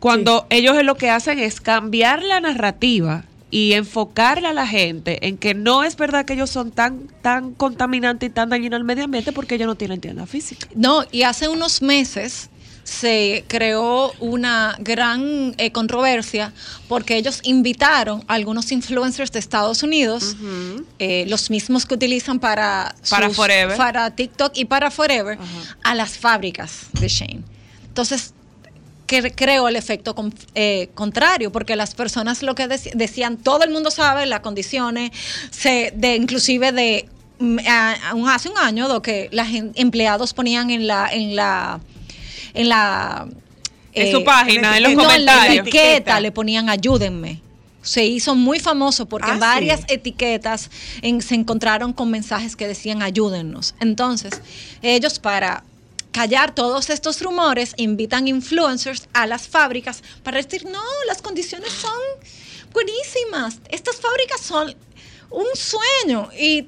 Cuando 0.00 0.48
ellos 0.50 0.74
lo 0.82 0.96
que 0.96 1.10
hacen 1.10 1.38
es 1.38 1.60
cambiar 1.60 2.24
la 2.24 2.40
narrativa 2.40 3.22
y 3.52 3.74
enfocarle 3.74 4.48
a 4.48 4.52
la 4.52 4.66
gente 4.66 5.28
en 5.28 5.38
que 5.38 5.54
no 5.54 5.84
es 5.84 5.94
verdad 5.94 6.24
que 6.24 6.32
ellos 6.32 6.50
son 6.50 6.72
tan 6.72 7.06
tan 7.22 7.54
contaminantes 7.54 8.30
y 8.30 8.32
tan 8.32 8.48
dañinos 8.48 8.78
al 8.78 8.84
medio 8.84 9.04
ambiente 9.04 9.30
porque 9.30 9.54
ellos 9.54 9.68
no 9.68 9.76
tienen 9.76 10.00
tienda 10.00 10.26
física. 10.26 10.66
No, 10.74 11.04
y 11.12 11.22
hace 11.22 11.46
unos 11.46 11.80
meses 11.80 12.50
se 12.84 13.44
creó 13.48 14.12
una 14.20 14.76
gran 14.78 15.54
eh, 15.58 15.72
controversia 15.72 16.52
porque 16.86 17.16
ellos 17.16 17.40
invitaron 17.42 18.22
a 18.28 18.34
algunos 18.34 18.70
influencers 18.72 19.32
de 19.32 19.38
Estados 19.38 19.82
Unidos, 19.82 20.36
eh, 20.98 21.24
los 21.28 21.50
mismos 21.50 21.86
que 21.86 21.94
utilizan 21.94 22.38
para, 22.38 22.94
Para 23.10 23.30
Forever. 23.30 23.76
para 23.76 24.10
TikTok 24.10 24.52
y 24.56 24.66
para 24.66 24.90
Forever, 24.90 25.38
a 25.82 25.94
las 25.94 26.18
fábricas 26.18 26.86
de 26.92 27.08
Shane. 27.08 27.42
Entonces, 27.86 28.34
que 29.06 29.30
creó 29.34 29.68
el 29.68 29.76
efecto 29.76 30.14
con- 30.14 30.34
eh, 30.54 30.88
contrario, 30.94 31.52
porque 31.52 31.76
las 31.76 31.94
personas 31.94 32.42
lo 32.42 32.54
que 32.54 32.68
decían, 32.68 33.36
todo 33.36 33.62
el 33.64 33.70
mundo 33.70 33.90
sabe 33.90 34.24
las 34.26 34.40
condiciones, 34.40 35.10
se, 35.50 35.92
de 35.96 36.16
inclusive 36.16 36.72
de 36.72 37.08
mm, 37.38 37.58
a- 37.66 38.10
a 38.10 38.14
un- 38.14 38.28
hace 38.28 38.48
un 38.48 38.56
año, 38.58 38.88
lo 38.88 39.02
que 39.02 39.28
los 39.32 39.46
empleados 39.74 40.32
ponían 40.32 40.70
en 40.70 40.86
la 40.86 41.08
en 41.12 41.34
la 41.36 41.80
en 42.54 42.68
la 42.68 43.26
En 43.92 44.10
su 44.10 44.24
página, 44.24 44.76
en 44.76 44.82
los 44.84 44.92
no, 44.94 45.02
la 45.02 45.08
comentarios. 45.08 45.58
etiqueta 45.66 45.90
Etiqueta. 45.92 46.20
le 46.20 46.32
ponían 46.32 46.68
ayúdenme. 46.68 47.40
Se 47.82 48.04
hizo 48.04 48.34
muy 48.34 48.58
famoso 48.60 49.06
porque 49.06 49.30
Ah, 49.30 49.34
en 49.34 49.40
varias 49.40 49.80
sí. 49.80 49.86
etiquetas 49.90 50.70
en- 51.02 51.20
se 51.20 51.34
encontraron 51.34 51.92
con 51.92 52.10
mensajes 52.10 52.56
que 52.56 52.66
decían 52.66 53.02
ayúdennos. 53.02 53.74
Entonces, 53.80 54.40
ellos 54.80 55.18
para 55.18 55.64
callar 56.12 56.54
todos 56.54 56.88
estos 56.90 57.20
rumores 57.20 57.74
invitan 57.76 58.26
influencers 58.28 59.08
a 59.12 59.26
las 59.26 59.48
fábricas 59.48 60.02
para 60.22 60.40
decir, 60.40 60.64
no, 60.64 60.80
las 61.08 61.20
condiciones 61.20 61.72
son 61.72 61.90
buenísimas. 62.72 63.58
Estas 63.68 63.96
fábricas 63.96 64.40
son 64.40 64.74
un 65.30 65.46
sueño. 65.54 66.30
Y 66.38 66.66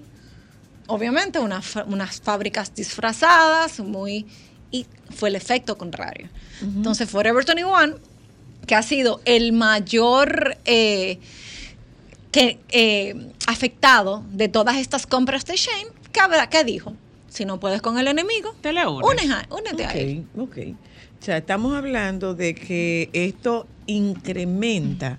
obviamente 0.87 1.39
una 1.39 1.63
unas 1.87 2.21
fábricas 2.21 2.75
disfrazadas, 2.75 3.81
muy... 3.81 4.27
Y 4.71 4.87
fue 5.15 5.29
el 5.29 5.37
efecto 5.37 5.77
contrario. 5.79 6.29
Entonces, 6.63 7.09
Forever 7.09 7.45
21, 7.45 7.97
que 8.67 8.75
ha 8.75 8.83
sido 8.83 9.21
el 9.25 9.53
mayor... 9.53 10.57
eh, 10.65 11.19
que, 12.33 12.59
eh, 12.69 13.15
afectado 13.47 14.23
de 14.31 14.49
todas 14.49 14.77
estas 14.77 15.07
compras 15.07 15.45
de 15.47 15.57
Shane, 15.57 15.89
¿qué, 16.13 16.21
habrá- 16.21 16.49
qué 16.51 16.65
dijo? 16.65 16.95
Si 17.29 17.45
no 17.47 17.59
puedes 17.61 17.81
con 17.81 17.99
el 17.99 18.09
enemigo, 18.09 18.55
Te 18.61 18.73
le 18.73 18.87
únete 18.87 19.33
a- 19.33 19.47
únete 19.51 19.85
a 19.87 19.91
él. 19.93 20.27
Ok, 20.37 20.43
ok. 20.51 20.59
O 21.21 21.25
sea, 21.25 21.39
estamos 21.39 21.75
hablando 21.75 22.35
de 22.35 22.55
que 22.55 23.09
esto 23.15 23.67
incrementa 23.87 25.19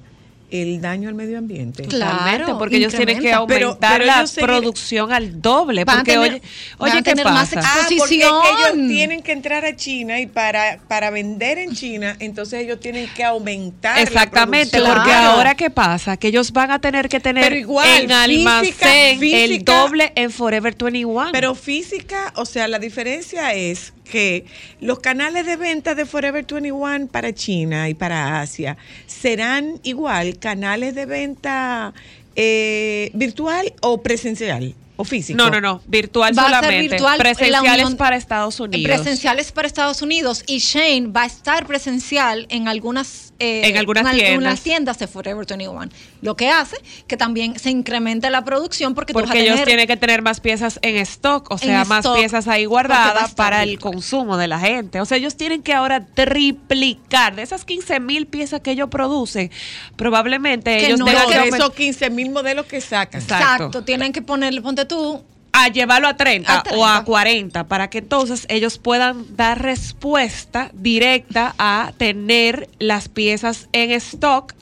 el 0.50 0.80
daño 0.80 1.10
al 1.10 1.16
medio 1.16 1.38
ambiente. 1.38 1.84
Claro. 1.84 2.18
Totalmente, 2.18 2.54
porque 2.58 2.78
ellos 2.78 2.94
tienen 2.94 3.18
que. 3.20 3.34
Pero- 3.48 3.68
aumentar 3.70 3.94
pero 4.00 4.06
la 4.06 4.26
producción 4.40 5.12
al 5.12 5.42
doble. 5.42 5.84
Van 5.84 5.98
Porque, 5.98 6.12
tener- 6.14 6.32
oye, 6.34 6.42
van 6.78 6.90
oye 6.90 6.92
a 7.00 7.02
¿qué 7.02 7.10
tener 7.10 7.26
más 7.26 7.50
pasa? 7.54 7.68
Ah, 7.68 7.76
porque 7.80 7.96
Exposición. 7.96 8.36
ellos 8.46 8.88
tienen 8.88 9.22
que 9.24 9.32
entrar 9.34 9.66
a 9.66 9.76
China 9.76 10.20
y 10.22 10.28
para, 10.28 10.80
para 10.88 11.10
vender 11.10 11.58
en 11.58 11.74
China, 11.76 12.16
entonces 12.20 12.62
ellos 12.64 12.80
tienen 12.80 13.10
que 13.14 13.24
aumentar. 13.24 13.96
la 13.98 14.02
Exactamente, 14.04 14.78
producción. 14.78 14.96
porque 14.96 15.10
Claro. 15.12 15.30
ahora 15.32 15.56
qué 15.56 15.70
pasa, 15.70 16.16
que 16.18 16.30
ellos 16.30 16.54
van 16.54 16.72
a 16.72 16.80
tener 16.80 17.10
que 17.10 17.20
tener 17.20 17.52
igual, 17.54 17.88
en 17.88 17.96
física- 18.10 18.24
almacén 18.24 18.74
el 19.12 19.20
física- 19.20 19.74
doble 19.82 20.12
en 20.16 20.32
Forever 20.32 20.76
21. 20.76 21.32
Pero 21.34 21.56
física, 21.56 22.32
o 22.36 22.46
sea, 22.46 22.68
la 22.68 22.80
diferencia 22.80 23.54
es 23.54 23.94
que 24.08 24.46
los 24.82 25.00
canales 25.00 25.46
de 25.46 25.56
venta 25.56 25.96
de 25.96 26.06
Forever 26.06 26.46
21 26.46 27.08
para 27.08 27.34
China 27.34 27.90
y 27.90 27.94
para 27.94 28.42
Asia 28.42 28.78
serán 29.06 29.80
igual 29.84 30.40
canales 30.40 30.96
de 30.96 31.06
venta 31.06 31.94
eh, 32.36 33.12
virtual 33.14 33.74
o 33.82 34.02
presencial 34.02 34.76
o 34.98 35.04
físico. 35.06 35.38
no, 35.38 35.50
no, 35.50 35.62
no, 35.62 35.82
virtual 35.88 36.38
Va 36.38 36.42
a 36.42 36.46
ser 36.50 36.56
solamente, 36.56 36.90
virtual, 36.96 37.18
la 37.18 37.24
presenciales 37.24 37.86
unión- 37.86 37.98
para 37.98 38.16
Estados 38.18 38.60
Unidos. 38.60 38.84
Presenciales 38.96 39.52
para 39.52 39.68
Estados 39.68 40.02
Unidos 40.02 40.44
y 40.48 40.58
Shane 40.60 41.08
va 41.08 41.24
a 41.24 41.26
estar 41.28 41.66
presencial 41.66 42.46
en 42.50 42.68
algunas, 42.68 43.34
eh, 43.40 43.62
En 43.70 43.78
algunas 43.78 44.06
en 44.06 44.12
tiendas. 44.12 44.32
algunas 44.34 44.62
tiendas 44.62 45.00
de 45.00 45.08
Forever 45.08 45.46
21. 45.46 45.90
Lo 46.22 46.36
que 46.36 46.50
hace 46.50 46.78
que 47.08 47.16
también 47.16 47.58
se 47.60 47.70
incremente 47.70 48.30
la 48.32 48.44
producción 48.44 48.96
porque, 48.96 49.14
tú 49.14 49.20
vas 49.20 49.26
a 49.26 49.28
Porque 49.28 49.42
ellos 49.44 49.54
tener- 49.56 49.68
tienen 49.68 49.88
que 49.88 49.98
tener 49.98 50.22
más 50.22 50.40
piezas 50.42 50.80
en 50.82 50.96
stock, 50.98 51.50
o 51.52 51.58
sea, 51.58 51.86
más 51.86 52.00
stock, 52.00 52.18
piezas 52.18 52.48
ahí 52.48 52.66
porque 52.66 52.66
a 52.66 52.70
guardadas 52.96 53.36
para 53.36 53.64
el 53.64 53.70
virtual. 53.70 53.94
consumo 53.94 54.38
de 54.38 54.48
la 54.48 54.60
gente. 54.60 55.00
O 55.00 55.06
sea, 55.06 55.18
ellos 55.18 55.36
tienen 55.38 55.62
que 55.62 55.74
ahora 55.74 56.04
triplicar 56.06 57.36
de 57.36 57.44
esas 57.44 57.66
15 57.66 58.00
mil 58.00 58.26
piezas 58.26 58.62
que 58.62 58.72
ellos 58.72 58.90
producen. 58.90 59.52
Probablemente 59.96 60.78
Que 60.78 60.88
ellos 60.88 61.00
no 61.00 61.06
tengan 61.06 61.28
que 61.28 61.48
esos 61.50 61.74
15 61.74 62.10
mil 62.10 62.32
modelos 62.32 62.66
que 62.66 62.82
sacan. 62.82 63.22
Exacto. 63.22 63.46
Exacto. 63.46 63.84
tienen 63.84 64.12
que 64.14 64.22
ponerle, 64.22 64.62
ponte 64.62 64.86
tú, 64.88 65.24
a 65.58 65.70
llevarlo 65.70 66.08
a 66.08 66.16
30, 66.16 66.60
A 66.60 66.64
30. 66.64 66.80
o 66.80 66.86
a 66.86 67.04
40 67.04 67.68
para 67.68 67.90
que 67.90 68.00
entonces 68.00 68.46
ellos 68.50 68.78
puedan 68.78 69.36
dar 69.36 69.62
respuesta 69.62 70.70
directa 70.74 71.56
a 71.58 71.94
tener 71.98 72.70
las 72.80 73.10
piezas 73.10 73.68
en 73.72 73.92
stock 73.92 74.54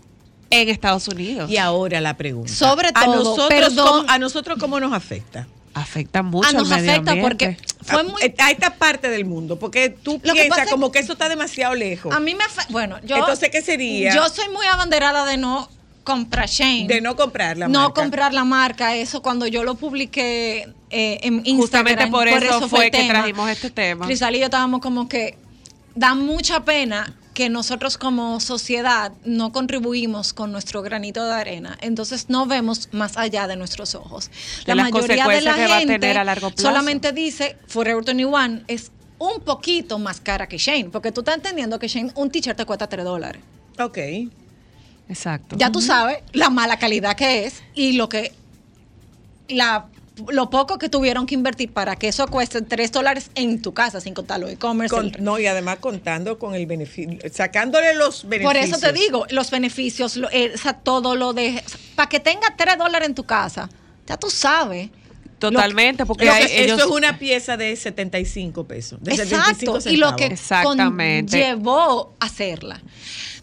en 0.49 0.69
Estados 0.69 1.07
Unidos. 1.07 1.49
Y 1.49 1.57
ahora 1.57 1.99
la 2.01 2.15
pregunta. 2.15 2.53
Sobre 2.53 2.89
a 2.89 2.93
todo, 2.93 3.15
nosotros, 3.15 3.47
perdón. 3.49 3.87
¿cómo, 3.87 4.09
a 4.09 4.19
nosotros 4.19 4.57
cómo 4.59 4.79
nos 4.79 4.93
afecta? 4.93 5.47
Afecta 5.73 6.23
mucho 6.23 6.47
ah, 6.47 6.53
nos 6.53 6.69
medio 6.69 6.91
afecta 6.91 7.11
ambiente. 7.11 7.21
porque 7.21 7.57
fue 7.81 7.99
a, 7.99 8.03
muy... 8.03 8.21
a 8.37 8.51
esta 8.51 8.75
parte 8.75 9.09
del 9.09 9.25
mundo, 9.25 9.59
porque 9.59 9.89
tú 9.89 10.21
Lo 10.23 10.33
que 10.33 10.41
piensas 10.41 10.69
como 10.69 10.91
que 10.91 10.99
eso 10.99 11.13
está 11.13 11.27
demasiado 11.27 11.75
lejos. 11.75 12.15
A 12.15 12.21
mí 12.21 12.33
me 12.33 12.45
afecta, 12.45 12.71
bueno, 12.71 12.97
yo... 13.03 13.17
Entonces, 13.17 13.49
¿qué 13.49 13.61
sería? 13.61 14.15
Yo 14.15 14.29
soy 14.29 14.47
muy 14.49 14.65
abanderada 14.67 15.25
de 15.25 15.35
no 15.35 15.69
comprar 16.05 16.47
Shane. 16.47 16.87
de 16.87 17.01
no 17.01 17.17
comprar 17.17 17.57
la 17.57 17.67
no 17.67 17.79
marca. 17.81 18.01
comprar 18.01 18.33
la 18.33 18.45
marca, 18.45 18.95
eso 18.95 19.21
cuando 19.21 19.47
yo 19.47 19.65
lo 19.65 19.75
publiqué 19.75 20.69
eh, 20.89 21.19
en 21.23 21.41
Instagram. 21.43 21.57
Justamente 21.57 22.07
por 22.07 22.27
eso 22.29 22.69
fue 22.69 22.91
que 22.91 22.99
tema. 22.99 23.13
trajimos 23.15 23.49
este 23.49 23.69
tema. 23.71 24.05
Cristal 24.05 24.35
y 24.35 24.39
yo 24.39 24.45
estábamos 24.45 24.79
como 24.79 25.09
que 25.09 25.37
da 25.95 26.13
mucha 26.15 26.63
pena 26.63 27.13
que 27.33 27.49
nosotros 27.49 27.97
como 27.97 28.39
sociedad 28.39 29.11
no 29.25 29.51
contribuimos 29.51 30.31
con 30.31 30.53
nuestro 30.53 30.81
granito 30.81 31.25
de 31.25 31.33
arena, 31.33 31.77
entonces 31.81 32.29
no 32.29 32.45
vemos 32.45 32.87
más 32.93 33.17
allá 33.17 33.47
de 33.47 33.57
nuestros 33.57 33.93
ojos. 33.95 34.31
De 34.65 34.73
las 34.73 34.89
consecuencias 34.89 35.55
que 35.55 35.67
va 35.67 35.77
a 35.77 35.85
tener 35.85 36.17
a 36.17 36.23
largo 36.23 36.51
plazo. 36.51 36.67
solamente 36.67 37.11
dice 37.11 37.57
Forever 37.67 38.05
21 38.05 38.61
es 38.67 38.91
un 39.17 39.41
poquito 39.41 39.99
más 39.99 40.21
cara 40.21 40.47
que 40.47 40.57
Shane, 40.57 40.85
porque 40.85 41.11
tú 41.11 41.21
estás 41.21 41.35
entendiendo 41.35 41.77
que 41.79 41.87
Shane 41.87 42.11
un 42.15 42.29
t-shirt 42.29 42.55
te 42.55 42.65
cuesta 42.65 42.87
3 42.87 43.03
dólares. 43.03 43.41
Ok. 43.79 43.97
Exacto. 45.09 45.55
Ya 45.57 45.71
tú 45.71 45.81
sabes 45.81 46.17
la 46.33 46.49
mala 46.49 46.77
calidad 46.79 47.15
que 47.15 47.45
es 47.45 47.61
y 47.73 47.93
lo 47.93 48.09
que 48.09 48.31
la 49.47 49.87
lo 50.29 50.49
poco 50.49 50.77
que 50.77 50.87
tuvieron 50.87 51.25
que 51.25 51.35
invertir 51.35 51.73
para 51.73 51.97
que 51.97 52.07
eso 52.07 52.25
cueste 52.27 52.61
3 52.61 52.89
dólares 52.93 53.31
en 53.35 53.61
tu 53.61 53.73
casa, 53.73 53.99
sin 53.99 54.13
contar 54.13 54.39
los 54.39 54.49
e-commerce. 54.49 54.95
Con- 54.95 55.11
no, 55.19 55.37
y 55.39 55.45
además 55.45 55.79
contando 55.81 56.39
con 56.39 56.55
el 56.55 56.65
beneficio, 56.65 57.19
sacándole 57.33 57.93
los 57.95 58.23
beneficios. 58.23 58.53
Por 58.53 58.55
eso 58.55 58.79
te 58.79 58.93
digo, 58.93 59.25
los 59.31 59.51
beneficios, 59.51 60.15
lo- 60.15 60.29
eh, 60.31 60.53
o 60.55 60.57
sea, 60.57 60.71
todo 60.71 61.15
lo 61.15 61.33
de... 61.33 61.61
Para 61.95 62.07
que 62.07 62.21
tenga 62.21 62.55
3 62.55 62.77
dólares 62.77 63.09
en 63.09 63.15
tu 63.15 63.25
casa, 63.25 63.69
Ya 64.07 64.15
tú 64.15 64.29
sabes. 64.29 64.89
Totalmente, 65.37 66.05
porque 66.05 66.23
Lo 66.25 66.31
hay- 66.31 66.45
que- 66.47 66.63
ellos... 66.63 66.77
Eso 66.79 66.87
es 66.87 66.95
una 66.95 67.19
pieza 67.19 67.57
de 67.57 67.75
75 67.75 68.63
pesos. 68.63 69.03
De 69.03 69.15
Exacto. 69.15 69.81
75 69.81 69.89
Y 69.89 69.97
lo 69.97 70.15
que 70.15 70.33
llevó 71.29 72.13
a 72.21 72.25
hacerla. 72.25 72.81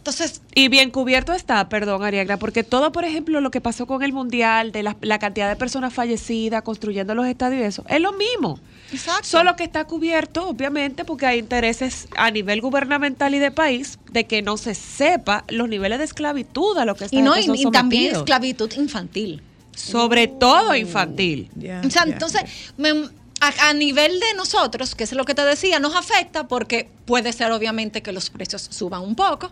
Entonces, 0.03 0.43
Y 0.57 0.67
bien 0.67 0.91
cubierto 0.91 1.33
está, 1.33 1.69
perdón, 1.69 2.03
Ariagna, 2.03 2.37
porque 2.37 2.65
todo, 2.65 2.91
por 2.91 3.05
ejemplo, 3.05 3.41
lo 3.41 3.53
que 3.53 3.61
pasó 3.61 3.87
con 3.87 4.03
el 4.03 4.13
Mundial, 4.13 4.73
de 4.73 4.83
la, 4.83 4.97
la 5.01 5.21
cantidad 5.21 5.49
de 5.49 5.55
personas 5.55 5.95
fallecidas 5.95 6.63
construyendo 6.63 7.15
los 7.15 7.25
estadios 7.29 7.61
y 7.63 7.65
eso, 7.65 7.85
es 7.89 8.01
lo 8.01 8.13
mismo. 8.13 8.59
exacto. 8.91 9.23
Solo 9.23 9.55
que 9.55 9.63
está 9.63 9.85
cubierto, 9.85 10.49
obviamente, 10.49 11.05
porque 11.05 11.27
hay 11.27 11.39
intereses 11.39 12.09
a 12.17 12.33
nivel 12.33 12.61
gubernamental 12.61 13.33
y 13.33 13.39
de 13.39 13.53
país 13.53 14.01
de 14.11 14.25
que 14.27 14.43
no 14.43 14.57
se 14.57 14.75
sepa 14.75 15.45
los 15.47 15.69
niveles 15.69 15.99
de 16.01 16.05
esclavitud 16.05 16.77
a 16.79 16.85
lo 16.85 16.97
que 16.97 17.05
esta 17.05 17.17
y 17.17 17.23
no, 17.23 17.39
y, 17.39 17.71
también 17.71 18.17
esclavitud 18.17 18.73
infantil. 18.77 19.41
Sobre 19.77 20.27
todo 20.27 20.75
infantil. 20.75 21.49
O 21.57 21.61
sea, 21.61 22.05
ya. 22.05 22.13
entonces, 22.13 22.43
me- 22.77 23.22
a, 23.43 23.75
nivel 23.75 24.21
de 24.21 24.35
nosotros, 24.37 24.95
que 24.95 25.05
es 25.05 25.13
lo 25.13 25.25
que 25.25 25.35
te 25.35 25.43
decía, 25.43 25.81
nos 25.81 25.97
afecta 25.97 26.47
porque 26.47 26.89
puede 27.05 27.33
ser 27.33 27.51
obviamente 27.51 28.01
que 28.01 28.13
los 28.13 28.31
precios 28.31 28.69
suban 28.71 29.03
un 29.03 29.17
poco. 29.17 29.51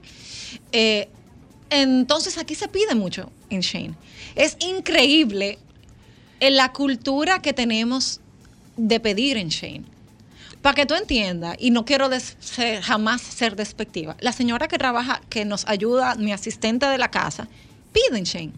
Eh, 0.70 1.08
entonces 1.70 2.38
aquí 2.38 2.54
se 2.54 2.68
pide 2.68 2.94
mucho 2.94 3.30
en 3.48 3.60
Shane. 3.60 3.94
Es 4.36 4.56
increíble 4.60 5.58
en 6.38 6.56
la 6.56 6.72
cultura 6.72 7.42
que 7.42 7.52
tenemos 7.52 8.20
de 8.76 9.00
pedir 9.00 9.36
en 9.36 9.48
Shane. 9.48 9.84
Para 10.62 10.74
que 10.74 10.86
tú 10.86 10.94
entiendas, 10.94 11.56
y 11.58 11.70
no 11.70 11.84
quiero 11.84 12.10
jamás 12.82 13.22
ser 13.22 13.56
despectiva, 13.56 14.16
la 14.20 14.32
señora 14.32 14.68
que 14.68 14.78
trabaja, 14.78 15.20
que 15.30 15.44
nos 15.44 15.66
ayuda, 15.66 16.14
mi 16.16 16.32
asistente 16.32 16.86
de 16.86 16.98
la 16.98 17.10
casa, 17.10 17.48
pide 17.92 18.18
en 18.18 18.24
Shane. 18.24 18.52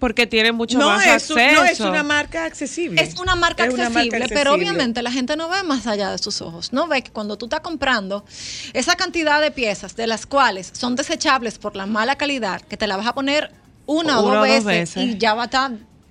Porque 0.00 0.26
tiene 0.26 0.50
mucho 0.50 0.78
no, 0.78 0.88
más 0.88 1.06
es, 1.06 1.30
un- 1.30 1.38
acceso. 1.38 1.60
no 1.62 1.64
es 1.68 1.78
una 1.80 2.02
marca 2.02 2.44
accesible. 2.46 3.00
Es 3.00 3.14
una 3.20 3.36
marca, 3.36 3.66
Es 3.66 3.74
una 3.74 3.86
accesible, 3.86 4.10
pero 4.28 4.50
accesible. 4.50 4.50
obviamente 4.70 5.02
la 5.02 5.12
gente 5.12 5.36
no 5.36 5.48
ve 5.48 5.62
más 5.62 5.86
allá 5.86 6.10
de 6.10 6.18
sus 6.18 6.40
ojos. 6.40 6.72
No 6.72 6.88
ve 6.88 7.02
que 7.02 7.12
cuando 7.12 7.36
tú 7.38 7.46
estás 7.46 7.60
comprando 7.60 8.24
esa 8.72 8.96
cantidad 8.96 9.40
de 9.40 9.50
piezas, 9.52 9.94
de 9.94 10.06
las 10.08 10.26
cuales 10.26 10.70
son 10.72 10.96
desechables 10.96 11.58
por 11.58 11.76
la 11.76 11.86
mala 11.86 12.16
calidad, 12.16 12.60
que 12.62 12.76
te 12.76 12.86
la 12.88 12.96
vas 12.96 13.06
a 13.06 13.14
poner 13.14 13.52
una 13.86 14.20
o 14.20 14.22
Una 14.26 14.38
dos 14.38 14.48
o 14.48 14.52
dos 14.54 14.64
veces, 14.64 14.94
veces. 14.96 15.02
y 15.04 15.18
ya 15.18 15.34
va 15.34 15.42
a 15.42 15.44
estar 15.46 15.70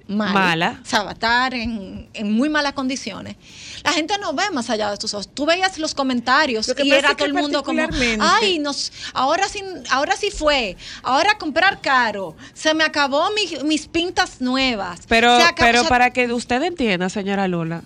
mal. 0.10 0.34
Mala. 0.34 0.80
Estar 0.84 1.54
en, 1.54 2.10
en 2.14 2.32
muy 2.34 2.50
malas 2.50 2.74
condiciones. 2.74 3.36
La 3.84 3.94
gente 3.94 4.16
no 4.20 4.34
ve 4.34 4.44
más 4.52 4.70
allá 4.70 4.92
de 4.92 4.98
tus 4.98 5.14
ojos. 5.14 5.30
Tú 5.34 5.46
veías 5.46 5.78
los 5.80 5.94
comentarios 5.96 6.68
Lo 6.68 6.76
que 6.76 6.84
y 6.84 6.92
era 6.92 7.16
todo 7.16 7.26
el 7.28 7.34
mundo 7.34 7.64
como, 7.64 7.82
ay, 8.20 8.60
nos, 8.60 8.92
ahora 9.14 9.48
sí, 9.48 9.64
ahora 9.92 10.16
sí 10.18 10.32
fue, 10.32 10.76
ahora 11.04 11.38
comprar 11.38 11.80
caro, 11.80 12.36
se 12.54 12.74
me 12.74 12.84
acabó 12.84 13.30
mi- 13.32 13.64
mis 13.68 13.88
pintas 13.88 14.42
nuevas. 14.42 15.02
Pero, 15.08 15.32
acabó- 15.34 15.56
pero 15.58 15.84
para 15.86 16.10
que 16.12 16.32
usted 16.34 16.62
entienda, 16.64 17.08
señora 17.10 17.48
Lula, 17.48 17.84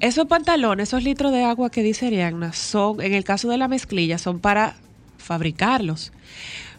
esos 0.00 0.26
pantalones, 0.26 0.88
esos 0.88 1.02
litros 1.04 1.30
de 1.32 1.44
agua 1.44 1.70
que 1.70 1.82
dice 1.82 2.06
Ariadna, 2.08 2.52
son, 2.52 3.00
en 3.00 3.14
el 3.14 3.22
caso 3.24 3.48
de 3.48 3.58
la 3.58 3.68
mezclilla, 3.68 4.18
son 4.18 4.40
para 4.40 4.74
fabricarlos. 5.18 6.12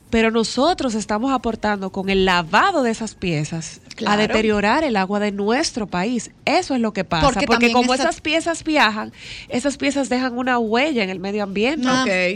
Pero 0.10 0.30
nosotros 0.32 0.94
estamos 0.96 1.32
aportando 1.34 1.92
con 1.92 2.10
el 2.10 2.26
lavado 2.26 2.84
de 2.84 2.92
esas 2.92 3.16
piezas 3.16 3.82
a 4.06 4.18
deteriorar 4.28 4.84
el 4.84 4.98
agua 4.98 5.20
de 5.20 5.32
nuestro 5.32 5.88
país. 5.88 6.32
Eso 6.46 6.76
es 6.76 6.82
lo 6.82 6.94
que 6.94 7.04
pasa. 7.04 7.26
Porque 7.48 7.72
como 7.74 7.94
esa- 7.94 8.04
esas 8.10 8.22
piezas 8.22 8.64
viajan, 8.64 9.14
esas 9.50 9.78
piezas 9.78 10.10
dejan 10.10 10.38
una 10.38 10.60
huella 10.60 11.04
en 11.04 11.10
el 11.10 11.20
medio 11.20 11.44
ambiente. 11.44 11.88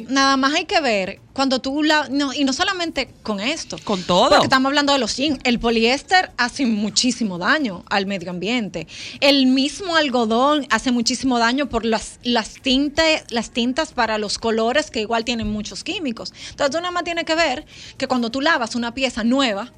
Nada, 0.10 0.38
más 0.38 0.53
hay 0.53 0.66
que 0.66 0.80
ver 0.82 1.20
cuando 1.34 1.60
tú 1.60 1.84
la 1.84 2.07
no, 2.10 2.34
y 2.34 2.43
no 2.43 2.53
solamente 2.53 3.10
con 3.24 3.39
esto. 3.39 3.78
Con 3.84 4.03
todo. 4.03 4.30
Porque 4.30 4.45
estamos 4.45 4.70
hablando 4.70 4.93
de 4.93 4.99
los 4.99 5.16
jeans. 5.18 5.39
El 5.43 5.60
poliéster 5.60 6.32
hace 6.38 6.66
muchísimo 6.66 7.38
daño 7.38 7.84
al 7.89 8.05
medio 8.05 8.30
ambiente. 8.32 8.88
El 9.22 9.47
mismo 9.47 9.95
algodón 9.95 10.66
hace 10.70 10.91
muchísimo 10.91 11.39
daño 11.39 11.70
por 11.70 11.86
las, 11.86 12.20
las, 12.24 12.53
tintes, 12.62 13.24
las 13.30 13.51
tintas 13.51 13.93
para 13.93 14.18
los 14.18 14.38
colores 14.38 14.91
que 14.91 15.01
igual 15.01 15.24
tienen 15.26 15.49
muchos 15.51 15.84
químicos. 15.84 16.34
Entonces 16.49 16.72
tú 16.76 16.82
nada 16.82 16.91
más 16.91 17.03
tienes 17.03 17.24
que 17.26 17.36
ver 17.36 17.66
que 17.97 18.07
cuando 18.07 18.30
tú 18.32 18.41
lavas 18.41 18.76
una 18.76 18.93
pieza 18.93 19.24
nueva, 19.24 19.72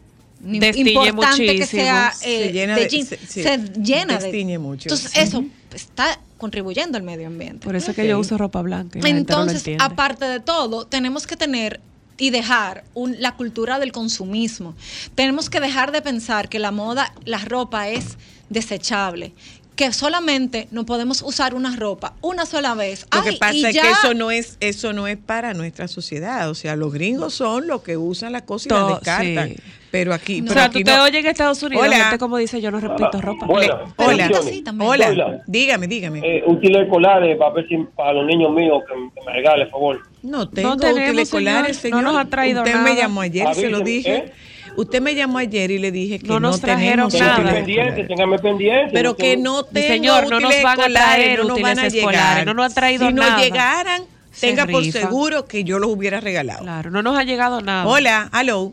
Destiñe 0.44 0.92
importante 1.08 1.46
que 1.46 1.54
muchísimo. 1.60 1.82
sea 1.84 2.12
Se 2.14 2.46
eh, 2.50 2.52
llena 2.52 2.76
de 2.76 2.88
jeans, 2.88 3.08
se- 3.10 3.18
se, 3.28 3.58
llena 3.82 4.18
destiñe 4.18 4.54
de... 4.54 4.60
mucho. 4.60 4.90
Entonces 4.90 5.12
eso 5.16 5.44
está 5.74 6.20
contribuyendo 6.38 6.98
al 6.98 7.04
medio 7.04 7.28
ambiente. 7.28 7.66
Por 7.66 7.76
eso 7.76 7.92
es 7.92 7.96
que 7.96 8.08
yo 8.08 8.20
uso 8.20 8.38
ropa 8.38 8.62
blanca. 8.62 8.98
y 8.98 9.02
no 9.02 9.08
Entonces, 9.08 9.64
aparte 9.80 10.26
de 10.26 10.40
todo, 10.40 10.86
tenemos 10.88 11.28
que 11.28 11.36
tener 11.38 11.80
y 12.18 12.30
dejar 12.32 12.84
un- 12.94 13.16
la 13.20 13.36
cultura 13.36 13.80
del 13.80 13.92
consumismo. 13.92 14.76
Tenemos 15.16 15.50
que 15.50 15.60
dejar 15.60 15.92
de 15.92 16.02
pensar 16.02 16.50
que 16.50 16.60
la 16.60 16.72
moda, 16.72 17.14
la 17.26 17.38
ropa 17.40 17.90
es 17.90 18.18
desechable, 18.50 19.34
que 19.82 19.92
solamente 19.94 20.68
no 20.70 20.86
podemos 20.86 21.24
usar 21.24 21.56
una 21.56 21.76
ropa 21.76 22.14
una 22.22 22.46
sola 22.46 22.76
vez. 22.76 23.08
Lo 23.12 23.22
Ay, 23.22 23.32
que 23.32 23.38
pasa 23.40 23.54
y 23.56 23.66
es 23.66 23.74
ya- 23.74 23.82
que 23.82 23.90
eso 23.90 24.14
no 24.14 24.30
es 24.30 24.58
eso 24.60 24.94
no 24.94 25.08
es 25.08 25.18
para 25.18 25.56
nuestra 25.56 25.88
sociedad. 25.88 26.50
O 26.52 26.54
sea, 26.56 26.76
los 26.76 26.94
gringos 26.94 27.34
son 27.34 27.66
los 27.66 27.82
que 27.82 27.98
usan 27.98 28.32
la 28.32 28.46
cosa 28.46 28.68
y 28.70 28.72
la 28.74 28.80
To- 28.82 28.88
descartan. 28.96 29.50
sí. 29.50 29.56
Pero 29.90 30.14
aquí, 30.14 30.40
o 30.40 30.44
pero 30.44 30.54
sea, 30.54 30.64
aquí 30.66 30.84
tú 30.84 30.92
te 30.92 30.96
no. 30.96 31.04
oyes 31.04 31.20
en 31.20 31.26
Estados 31.32 31.62
Unidos, 31.64 31.84
Hola. 31.86 31.96
gente 31.98 32.18
como 32.20 32.38
dice, 32.38 32.62
yo 32.62 32.70
no 32.72 32.80
repito 32.80 33.20
ropa. 33.22 33.46
Buenas. 33.46 33.78
Pero 33.98 34.10
Hola. 34.12 34.30
también. 34.64 34.90
Hola. 34.90 35.10
Hola. 35.10 35.42
Dígame, 35.48 35.88
dígame. 35.88 36.20
Eh, 36.24 36.44
útiles 36.46 36.84
escolares 36.84 37.38
para 37.38 37.52
ver 37.56 37.68
si 37.68 37.78
para 37.96 38.14
los 38.14 38.26
niños 38.28 38.52
míos 38.54 38.84
que, 38.88 38.94
que 38.94 39.26
me 39.26 39.34
regale, 39.34 39.66
por 39.66 39.72
favor. 39.72 40.00
No 40.22 40.48
tengo 40.48 40.78
tenemos, 40.78 41.10
útiles 41.10 41.28
escolares, 41.28 41.78
señor. 41.78 41.98
señor. 42.00 42.04
No 42.04 42.12
nos 42.14 42.22
ha 42.22 42.30
traído 42.30 42.62
Usted 42.62 42.76
nada. 42.76 42.86
me 42.86 42.96
llamó 42.96 43.22
ayer 43.22 43.48
y 43.52 43.56
se 43.56 43.70
lo 43.70 43.80
dije. 43.82 44.16
¿eh? 44.16 44.32
Usted 44.78 45.02
me 45.02 45.14
llamó 45.16 45.38
ayer 45.38 45.70
y 45.72 45.78
le 45.80 45.92
dije 45.92 46.20
que 46.20 46.28
No 46.28 46.40
no, 46.40 46.50
nos 46.50 46.62
trajeron 46.62 47.10
tenemos 47.10 47.38
nada. 47.44 47.52
Pendiente, 47.54 48.04
téngame 48.06 48.40
pendiente. 48.40 48.92
Pero 48.94 49.16
que 49.16 49.38
no 49.38 49.64
tengo 49.64 49.88
señor, 49.88 50.24
no 50.30 50.40
nos 50.40 50.50
útiles 50.50 50.64
van 50.64 50.80
a 50.82 50.86
traer 50.88 51.38
no 51.40 51.44
nos 51.46 51.52
útiles 51.54 51.70
van 51.76 51.80
a 51.80 51.88
escolares, 51.88 52.22
llegar. 52.22 52.46
no 52.46 52.54
nos 52.54 52.66
han 52.66 52.74
traído 52.74 53.08
si 53.08 53.14
nada. 53.14 53.32
nos 53.32 53.42
llegaran, 53.42 54.04
Se 54.32 54.48
tenga 54.48 54.66
por 54.66 54.84
seguro 54.86 55.46
que 55.46 55.64
yo 55.64 55.78
los 55.80 55.90
hubiera 55.92 56.20
regalado. 56.22 56.60
Claro, 56.62 56.90
no 56.92 57.02
nos 57.04 57.18
ha 57.18 57.24
llegado 57.24 57.62
nada. 57.62 57.86
Hola, 57.88 58.30
hello. 58.34 58.72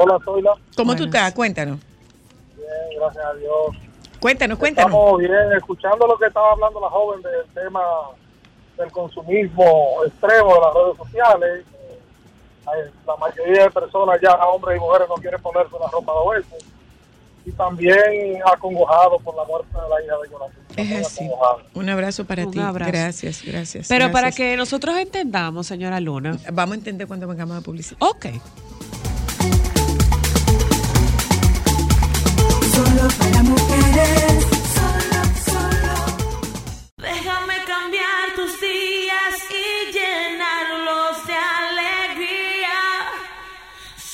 Hola, 0.00 0.18
soy 0.24 0.42
la. 0.42 0.52
¿Cómo 0.76 0.92
tú 0.94 1.02
Buenas. 1.04 1.14
estás? 1.16 1.32
Cuéntanos. 1.34 1.78
Bien, 2.56 2.98
gracias 3.00 3.24
a 3.24 3.34
Dios. 3.34 3.76
Cuéntanos, 4.20 4.58
cuéntanos. 4.58 4.90
Estamos 4.92 5.18
bien, 5.18 5.52
escuchando 5.56 6.06
lo 6.06 6.16
que 6.16 6.26
estaba 6.26 6.52
hablando 6.52 6.80
la 6.80 6.88
joven 6.88 7.20
del 7.22 7.44
tema 7.54 7.80
del 8.78 8.90
consumismo 8.92 9.96
extremo 10.06 10.54
de 10.54 10.60
las 10.60 10.74
redes 10.74 10.96
sociales. 10.96 11.64
La 13.06 13.16
mayoría 13.16 13.64
de 13.64 13.70
personas, 13.70 14.20
ya 14.22 14.32
hombres 14.46 14.76
y 14.76 14.80
mujeres, 14.80 15.08
no 15.08 15.14
quieren 15.16 15.40
ponerse 15.42 15.72
la 15.78 15.88
ropa 15.90 16.12
de 16.12 16.40
veces. 16.40 16.68
Y 17.44 17.50
también 17.52 18.40
acongojado 18.46 19.18
por 19.18 19.34
la 19.34 19.44
muerte 19.44 19.68
de 19.72 19.88
la 19.88 20.02
hija 20.04 20.14
de 20.22 20.30
Jonathan. 20.30 20.62
Es 20.76 21.06
así. 21.06 21.28
Un 21.74 21.88
abrazo 21.88 22.24
para 22.24 22.44
Un 22.46 22.52
ti. 22.52 22.60
abrazo. 22.60 22.92
Gracias, 22.92 23.42
gracias. 23.44 23.88
Pero 23.88 24.12
para 24.12 24.30
que 24.30 24.56
nosotros 24.56 24.96
entendamos, 24.96 25.66
señora 25.66 25.98
Luna. 26.00 26.38
Vamos 26.52 26.74
a 26.74 26.78
entender 26.78 27.08
cuando 27.08 27.26
vengamos 27.26 27.56
a 27.58 27.60
publicidad. 27.60 27.96
Ok. 28.00 28.26
Solo 32.74 33.08
para 33.18 33.42
mujeres. 33.42 34.46
Solo, 34.74 35.22
solo. 35.44 36.16
Déjame 36.98 37.54
cambiar 37.66 38.34
tus 38.36 38.60
días 38.60 39.34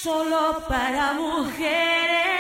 Solo 0.09 0.63
para 0.67 1.13
mujeres. 1.13 2.38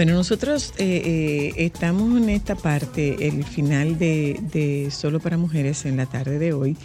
Bueno, 0.00 0.14
nosotros 0.14 0.72
eh, 0.78 1.02
eh, 1.04 1.52
estamos 1.66 2.16
en 2.16 2.30
esta 2.30 2.54
parte, 2.54 3.28
el 3.28 3.44
final 3.44 3.98
de, 3.98 4.40
de 4.50 4.90
Solo 4.90 5.20
para 5.20 5.36
Mujeres 5.36 5.84
en 5.84 5.98
la 5.98 6.06
tarde 6.06 6.38
de 6.38 6.54
hoy, 6.54 6.78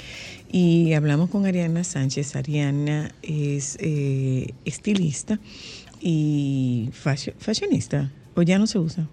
y 0.52 0.92
hablamos 0.92 1.30
con 1.30 1.46
Ariana 1.46 1.86
Sánchez. 1.86 2.36
Ariana 2.36 3.16
es 3.22 3.78
eh, 3.80 4.54
estilista 4.66 5.40
y 6.02 6.90
fashion- 6.92 7.36
fashionista, 7.40 8.12
o 8.36 8.42
ya 8.42 8.60
no 8.60 8.68
se 8.68 8.80
usa. 8.80 9.08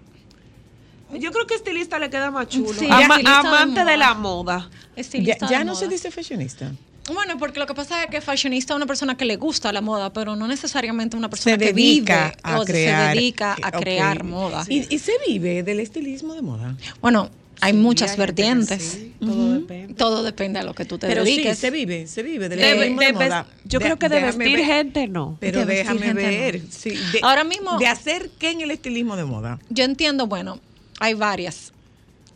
Yo 1.17 1.31
creo 1.31 1.47
que 1.47 1.55
estilista 1.55 1.97
le 1.97 2.09
queda 2.09 2.29
más 2.29 2.49
chulo. 2.49 2.73
Sí, 2.73 2.87
Ama- 2.89 3.15
estilista 3.15 3.41
de 3.41 3.47
amante 3.47 3.85
de, 3.85 3.95
la 3.97 4.13
moda. 4.15 4.69
Ya, 4.69 5.01
Estilista 5.01 5.49
ya 5.49 5.59
de 5.59 5.63
no 5.63 5.75
se 5.75 5.87
dice 5.87 6.11
fashionista. 6.11 6.73
Bueno, 7.11 7.37
porque 7.37 7.59
lo 7.59 7.65
que 7.67 7.73
pasa 7.73 8.03
es 8.03 8.09
que 8.09 8.21
fashionista 8.21 8.73
es 8.73 8.77
una 8.77 8.85
persona 8.85 9.17
que 9.17 9.25
le 9.25 9.35
gusta 9.35 9.73
la 9.73 9.81
moda, 9.81 10.13
pero 10.13 10.35
no 10.37 10.47
necesariamente 10.47 11.17
una 11.17 11.29
persona 11.29 11.55
Se 11.55 11.59
que 11.59 11.73
dedica 11.73 12.29
vive 12.29 12.37
a 12.43 12.59
o 12.61 12.63
crear. 12.65 13.11
se 13.13 13.17
dedica 13.19 13.57
a 13.61 13.67
Ok. 13.69 13.81
crear 13.81 14.23
moda. 14.23 14.63
¿Y, 14.69 14.93
y 14.93 14.99
se 14.99 15.11
vive 15.27 15.63
del 15.63 15.81
estilismo 15.81 16.33
de 16.33 16.41
moda. 16.41 16.77
Bueno, 17.01 17.29
hay 17.59 17.73
Sí, 17.73 17.77
muchas 17.77 18.11
hay 18.11 18.17
vertientes. 18.17 18.83
sí, 18.83 19.13
Todo 19.19 19.53
depende. 19.53 19.93
Todo 19.95 20.23
depende 20.23 20.59
a 20.59 20.63
lo 20.63 20.73
que 20.73 20.85
tú 20.85 20.97
te 20.97 21.07
Pero 21.07 21.25
sí, 21.25 21.31
dediques. 21.31 21.57
se 21.59 21.71
vive, 21.71 22.07
se 22.07 22.23
vive 22.23 22.47
del 22.47 22.59
De- 22.59 22.71
estilismo 22.71 23.01
de, 23.01 23.13
moda. 23.13 23.47
yo 23.65 23.79
De- 23.79 23.85
creo 23.85 23.99
que 23.99 24.07
de 24.09 24.21
vestir 24.21 24.57
ver. 24.57 24.65
gente 24.65 25.07
no. 25.07 25.37
Pero 25.41 25.65
déjame 25.65 26.07
no. 26.07 26.13
ver. 26.15 26.61
sí, 26.69 26.91
de- 26.91 27.19
Ahora 27.21 27.43
mismo- 27.43 27.77
De 27.79 27.87
hacer 27.87 28.29
qué 28.39 28.51
en 28.51 28.61
el 28.61 28.71
estilismo 28.71 29.17
de 29.17 29.25
moda. 29.25 29.59
Yo 29.69 29.83
entiendo, 29.83 30.27
bueno, 30.27 30.59
hay 31.01 31.15
varias, 31.15 31.73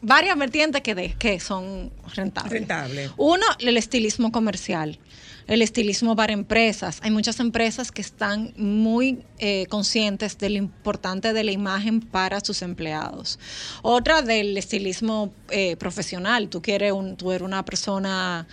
varias 0.01 0.37
vertientes 0.37 0.81
que, 0.81 0.95
de, 0.95 1.13
que 1.13 1.39
son 1.39 1.91
rentables. 2.15 2.53
Rentable. 2.53 3.11
Uno, 3.17 3.45
el 3.59 3.77
estilismo 3.77 4.31
comercial, 4.31 4.99
el 5.47 5.61
estilismo 5.61 6.15
para 6.15 6.33
empresas. 6.33 6.99
Hay 7.03 7.11
muchas 7.11 7.39
empresas 7.39 7.91
que 7.91 8.01
están 8.01 8.53
muy 8.57 9.23
eh, 9.39 9.65
conscientes 9.69 10.37
de 10.37 10.49
lo 10.49 10.57
importante 10.57 11.33
de 11.33 11.43
la 11.43 11.51
imagen 11.51 12.01
para 12.01 12.39
sus 12.41 12.61
empleados. 12.61 13.39
Otra 13.81 14.21
del 14.21 14.57
estilismo 14.57 15.33
eh, 15.49 15.75
profesional. 15.77 16.49
Tú 16.49 16.61
quieres 16.61 16.91
un, 16.91 17.15
tú 17.15 17.31
eres 17.31 17.45
una 17.45 17.63
persona 17.63 18.47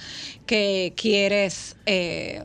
que 0.47 0.92
quieres 0.97 1.76
eh, 1.86 2.45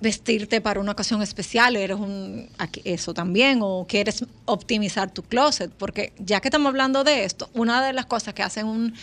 vestirte 0.00 0.60
para 0.60 0.80
una 0.80 0.92
ocasión 0.92 1.22
especial, 1.22 1.76
eres 1.76 1.98
un 1.98 2.48
eso 2.84 3.14
también, 3.14 3.60
o 3.62 3.86
quieres 3.88 4.24
optimizar 4.44 5.10
tu 5.10 5.22
closet, 5.22 5.70
porque 5.72 6.12
ya 6.18 6.40
que 6.40 6.48
estamos 6.48 6.68
hablando 6.68 7.04
de 7.04 7.24
esto, 7.24 7.48
una 7.54 7.84
de 7.84 7.92
las 7.92 8.06
cosas 8.06 8.34
que 8.34 8.42
hace 8.42 8.64
un- 8.64 8.94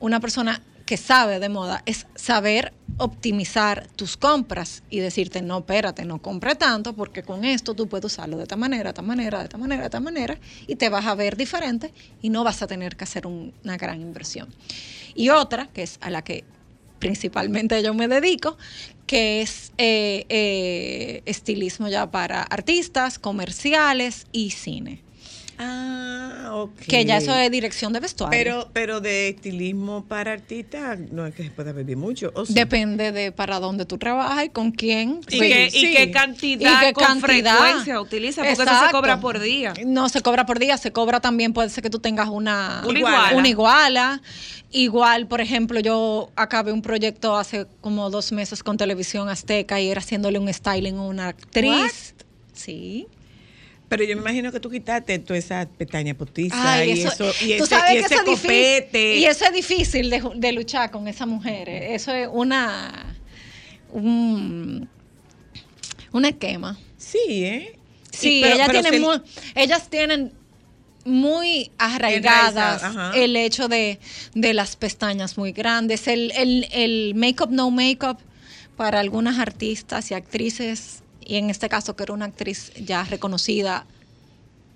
una 0.00 0.20
persona 0.20 0.62
que 0.86 0.96
sabe 0.96 1.38
de 1.38 1.50
moda 1.50 1.82
es 1.84 2.06
saber 2.14 2.72
optimizar 2.96 3.86
tus 3.94 4.16
compras 4.16 4.82
y 4.88 5.00
decirte, 5.00 5.42
no, 5.42 5.58
espérate, 5.58 6.06
no 6.06 6.22
compre 6.22 6.54
tanto, 6.54 6.94
porque 6.94 7.22
con 7.22 7.44
esto 7.44 7.74
tú 7.74 7.88
puedes 7.88 8.06
usarlo 8.06 8.38
de 8.38 8.44
esta 8.44 8.56
manera, 8.56 8.84
de 8.84 8.88
esta 8.90 9.02
manera, 9.02 9.38
de 9.38 9.44
esta 9.44 9.58
manera, 9.58 9.82
de 9.82 9.86
esta 9.86 10.00
manera, 10.00 10.38
y 10.66 10.76
te 10.76 10.88
vas 10.88 11.04
a 11.04 11.14
ver 11.14 11.36
diferente 11.36 11.92
y 12.22 12.30
no 12.30 12.42
vas 12.42 12.62
a 12.62 12.66
tener 12.66 12.96
que 12.96 13.04
hacer 13.04 13.26
un- 13.26 13.52
una 13.64 13.76
gran 13.76 14.00
inversión. 14.00 14.48
Y 15.14 15.28
otra, 15.28 15.66
que 15.74 15.82
es 15.82 15.98
a 16.00 16.08
la 16.08 16.22
que 16.22 16.44
principalmente 16.98 17.82
yo 17.82 17.94
me 17.94 18.08
dedico, 18.08 18.56
que 19.06 19.40
es 19.40 19.72
eh, 19.78 20.26
eh, 20.28 21.22
estilismo 21.24 21.88
ya 21.88 22.10
para 22.10 22.42
artistas, 22.42 23.18
comerciales 23.18 24.26
y 24.32 24.50
cine. 24.50 25.07
Ah, 25.58 26.50
ok. 26.54 26.70
Que 26.88 27.04
ya 27.04 27.16
eso 27.18 27.34
es 27.34 27.50
dirección 27.50 27.92
de 27.92 28.00
vestuario. 28.00 28.38
Pero, 28.38 28.70
pero 28.72 29.00
de 29.00 29.28
estilismo 29.28 30.04
para 30.06 30.32
artistas 30.32 30.98
no 31.12 31.26
es 31.26 31.34
que 31.34 31.42
se 31.44 31.50
pueda 31.50 31.72
vivir 31.72 31.96
mucho. 31.96 32.30
¿o 32.34 32.46
sí? 32.46 32.54
Depende 32.54 33.12
de 33.12 33.32
para 33.32 33.58
dónde 33.60 33.84
tú 33.84 33.98
trabajas 33.98 34.44
y 34.44 34.48
con 34.50 34.70
quién. 34.70 35.20
Y, 35.28 35.32
Sí, 35.32 35.38
qué, 35.40 35.68
y 35.72 35.94
qué 35.94 36.10
cantidad, 36.10 36.82
Y 36.82 36.86
qué 36.86 36.92
con 36.92 37.04
cantidad. 37.04 37.56
frecuencia 37.58 38.00
utiliza, 38.00 38.40
porque 38.42 38.52
eso 38.52 38.62
se 38.64 38.68
Exacto. 38.70 38.96
cobra 38.96 39.20
por 39.20 39.40
día. 39.40 39.74
No 39.84 40.08
se 40.08 40.20
cobra 40.22 40.46
por 40.46 40.58
día, 40.58 40.76
se 40.78 40.92
cobra 40.92 41.20
también, 41.20 41.52
puede 41.52 41.70
ser 41.70 41.82
que 41.82 41.90
tú 41.90 41.98
tengas 41.98 42.28
una, 42.28 42.82
Una 42.86 42.98
iguala. 42.98 43.36
una 43.36 43.48
iguala. 43.48 44.22
Igual, 44.70 45.26
por 45.28 45.40
ejemplo, 45.40 45.80
yo 45.80 46.30
acabé 46.36 46.72
un 46.72 46.82
proyecto 46.82 47.36
hace 47.36 47.66
como 47.80 48.10
dos 48.10 48.32
meses 48.32 48.62
con 48.62 48.76
Televisión 48.76 49.28
Azteca 49.30 49.80
y 49.80 49.88
era 49.88 50.00
haciéndole 50.00 50.38
un 50.38 50.52
styling 50.52 50.98
a 50.98 51.02
una 51.02 51.28
actriz. 51.28 52.14
Sí. 52.52 53.06
Pero 53.88 54.04
yo 54.04 54.14
me 54.16 54.22
imagino 54.22 54.52
que 54.52 54.60
tú 54.60 54.68
quitaste 54.70 55.18
toda 55.18 55.38
esa 55.38 55.66
pestaña 55.78 56.14
postiza 56.14 56.74
Ay, 56.74 56.90
y 56.90 57.00
eso, 57.02 57.24
y 57.42 57.52
ese, 57.52 57.66
sabes 57.66 57.90
y 57.90 57.98
que 57.98 58.04
ese 58.04 58.14
eso 58.14 58.22
es 58.22 58.26
difícil. 58.26 58.50
copete. 58.50 59.16
Y 59.16 59.24
eso 59.24 59.44
es 59.46 59.52
difícil 59.52 60.10
de, 60.36 60.52
luchar 60.52 60.90
con 60.90 61.08
esas 61.08 61.26
mujeres. 61.26 61.82
Eso 62.00 62.12
es 62.12 62.28
una. 62.30 63.16
Un, 63.90 64.88
un 66.12 66.24
esquema. 66.24 66.78
Sí, 66.98 67.18
¿eh? 67.28 67.78
Sí, 68.12 68.40
Y- 68.40 68.42
pero- 68.42 68.56
tienen 68.70 68.92
se- 68.92 69.00
muy, 69.00 69.16
ellas 69.54 69.88
tienen 69.88 70.32
muy 71.04 71.70
arraigadas 71.78 72.82
el 73.14 73.34
hecho 73.36 73.68
de, 73.68 73.98
de 74.34 74.52
las 74.52 74.76
pestañas 74.76 75.38
muy 75.38 75.52
grandes, 75.52 76.06
el, 76.08 76.32
el, 76.32 76.68
el 76.72 77.14
make-up, 77.14 77.50
no 77.50 77.70
make-up 77.70 78.18
para 78.76 79.00
algunas 79.00 79.38
artistas 79.38 80.10
y 80.10 80.14
actrices, 80.14 81.02
y 81.28 81.36
en 81.36 81.50
este 81.50 81.68
caso 81.68 81.94
que 81.94 82.02
era 82.02 82.12
una 82.14 82.24
actriz 82.24 82.72
ya 82.84 83.04
reconocida, 83.04 83.86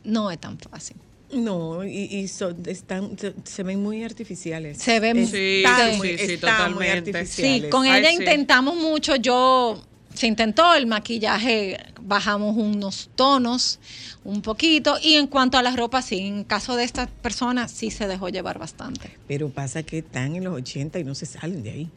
no 0.04 0.30
es 0.30 0.38
tan 0.38 0.58
fácil. 0.58 0.96
No, 1.32 1.82
y, 1.82 1.90
y 2.04 2.28
son- 2.28 2.62
están, 2.66 3.18
se, 3.18 3.32
se 3.44 3.62
ven 3.62 3.82
muy 3.82 4.04
artificiales. 4.04 4.76
Se 4.78 5.00
ven- 5.00 5.26
Sí, 5.26 5.62
Están 5.64 5.92
sí, 5.92 5.96
muy, 5.96 6.08
sí, 6.18 6.18
sí, 6.26 6.32
están 6.34 6.74
muy 6.74 6.84
totalmente. 6.86 7.10
artificiales. 7.18 7.62
Sí, 7.64 7.70
con 7.70 7.86
Ay, 7.86 8.00
ella 8.00 8.10
sí. 8.10 8.16
intentamos 8.16 8.76
mucho, 8.76 9.16
yo 9.16 9.82
se 10.12 10.26
intentó 10.26 10.74
el 10.74 10.86
maquillaje, 10.86 11.78
bajamos 12.02 12.54
unos 12.54 13.08
tonos 13.16 13.78
un 14.24 14.42
poquito 14.42 14.98
y 15.02 15.14
en 15.14 15.26
cuanto 15.26 15.56
a 15.56 15.62
la 15.62 15.74
ropa, 15.74 16.02
sí, 16.02 16.18
en 16.18 16.44
caso 16.44 16.76
de 16.76 16.84
esta 16.84 17.06
persona 17.06 17.66
sí 17.66 17.90
se 17.90 18.06
dejó 18.06 18.28
llevar 18.28 18.58
bastante. 18.58 19.16
Pero 19.26 19.48
pasa 19.48 19.82
que 19.84 19.98
están 19.98 20.36
en 20.36 20.44
los 20.44 20.54
80 20.54 20.98
y 20.98 21.04
no 21.04 21.14
se 21.14 21.24
salen 21.24 21.62
de 21.62 21.70
ahí. 21.70 21.88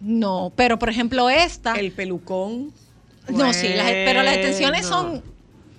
No, 0.00 0.50
pero 0.56 0.78
por 0.78 0.88
ejemplo 0.88 1.28
esta, 1.28 1.74
El 1.74 1.92
pelucón. 1.92 2.72
No, 3.32 3.52
sí, 3.52 3.68
las- 3.68 3.86
pero 3.90 4.22
las 4.22 4.34
extensiones 4.36 4.86
son, 4.86 5.22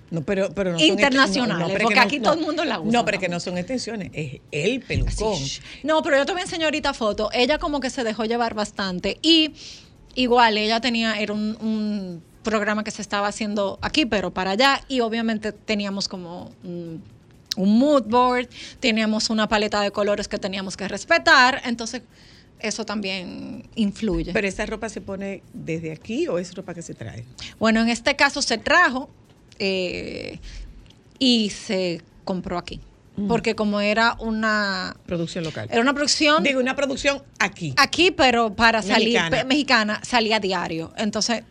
No, 0.10 0.22
pero, 0.24 0.49
pero 0.54 0.72
no 0.74 0.80
son 0.80 0.88
Internacionales, 0.88 1.68
pero 1.68 1.78
es 1.78 1.84
porque 1.84 1.93
que 1.95 1.99
aquí 2.02 2.20
todo 2.20 2.34
el 2.34 2.41
mundo 2.41 2.66
la 2.66 2.80
usa 2.80 2.91
No, 2.91 3.06
pero 3.06 3.18
que 3.18 3.28
también. 3.28 3.32
no 3.32 3.39
son 3.39 3.58
extensiones, 3.58 4.10
es 4.14 4.41
el 4.52 4.82
pelucón. 4.82 5.38
No, 5.84 6.02
pero 6.04 6.18
yo 6.18 6.26
te 6.26 6.32
voy 6.34 6.41
a 6.41 6.43
enseñar 6.43 6.66
ahorita 6.66 6.93
foto. 6.93 7.30
Ella 7.34 7.58
como 7.60 7.80
que 7.80 7.89
se 7.89 8.04
dejó 8.04 8.26
llevar 8.26 8.54
bastante. 8.54 9.18
Y 9.22 9.54
igual, 10.16 10.58
ella 10.58 10.82
tenía, 10.82 11.14
era 11.20 11.32
un, 11.34 11.58
un 11.62 12.24
programa 12.43 12.84
que 12.84 12.91
se 12.91 13.02
estaba 13.02 13.28
haciendo 13.28 13.80
aquí, 13.82 14.06
pero 14.06 14.32
para 14.34 14.52
allá. 14.52 14.82
Y 14.89 14.99
obviamente 14.99 15.54
teníamos 15.54 16.10
como 16.10 16.52
un, 16.64 17.02
un 17.56 17.80
mood 17.80 18.04
board, 18.08 18.49
teníamos 18.82 19.30
una 19.30 19.47
paleta 19.47 19.80
de 19.82 19.91
colores 19.91 20.28
que 20.28 20.38
teníamos 20.38 20.76
que 20.76 20.88
respetar. 20.89 21.62
Entonces, 21.64 22.02
eso 22.62 22.86
también 22.86 23.68
influye. 23.76 24.34
Pero 24.34 24.47
esa 24.47 24.66
ropa 24.66 24.89
se 24.89 25.01
pone 25.01 25.43
desde 25.53 25.91
aquí 25.91 26.28
o 26.28 26.38
es 26.38 26.53
ropa 26.55 26.74
que 26.74 26.82
se 26.82 26.93
trae. 26.93 27.26
bueno, 27.59 27.82
en 27.82 27.89
este 27.89 28.16
caso 28.16 28.41
se 28.41 28.57
trajo 28.57 29.09
eh, 29.59 30.39
y 31.20 31.49
se 31.51 32.01
compró 32.24 32.57
aquí. 32.57 32.80
Porque 33.28 33.55
como 33.55 33.82
era 33.82 34.16
una, 34.20 34.95
Producción 35.05 35.43
local. 35.43 35.68
era 35.70 35.82
una 35.82 35.93
producción 35.93 36.41
Digo, 36.43 36.59
una 36.59 36.76
producción 36.76 37.22
aquí. 37.39 37.74
aquí, 37.78 38.09
pero 38.09 38.55
para 38.55 38.82
salir 38.82 39.20
mexicana 39.45 39.99
salía 40.03 40.39
diario. 40.39 40.91
Entonces 40.97 41.43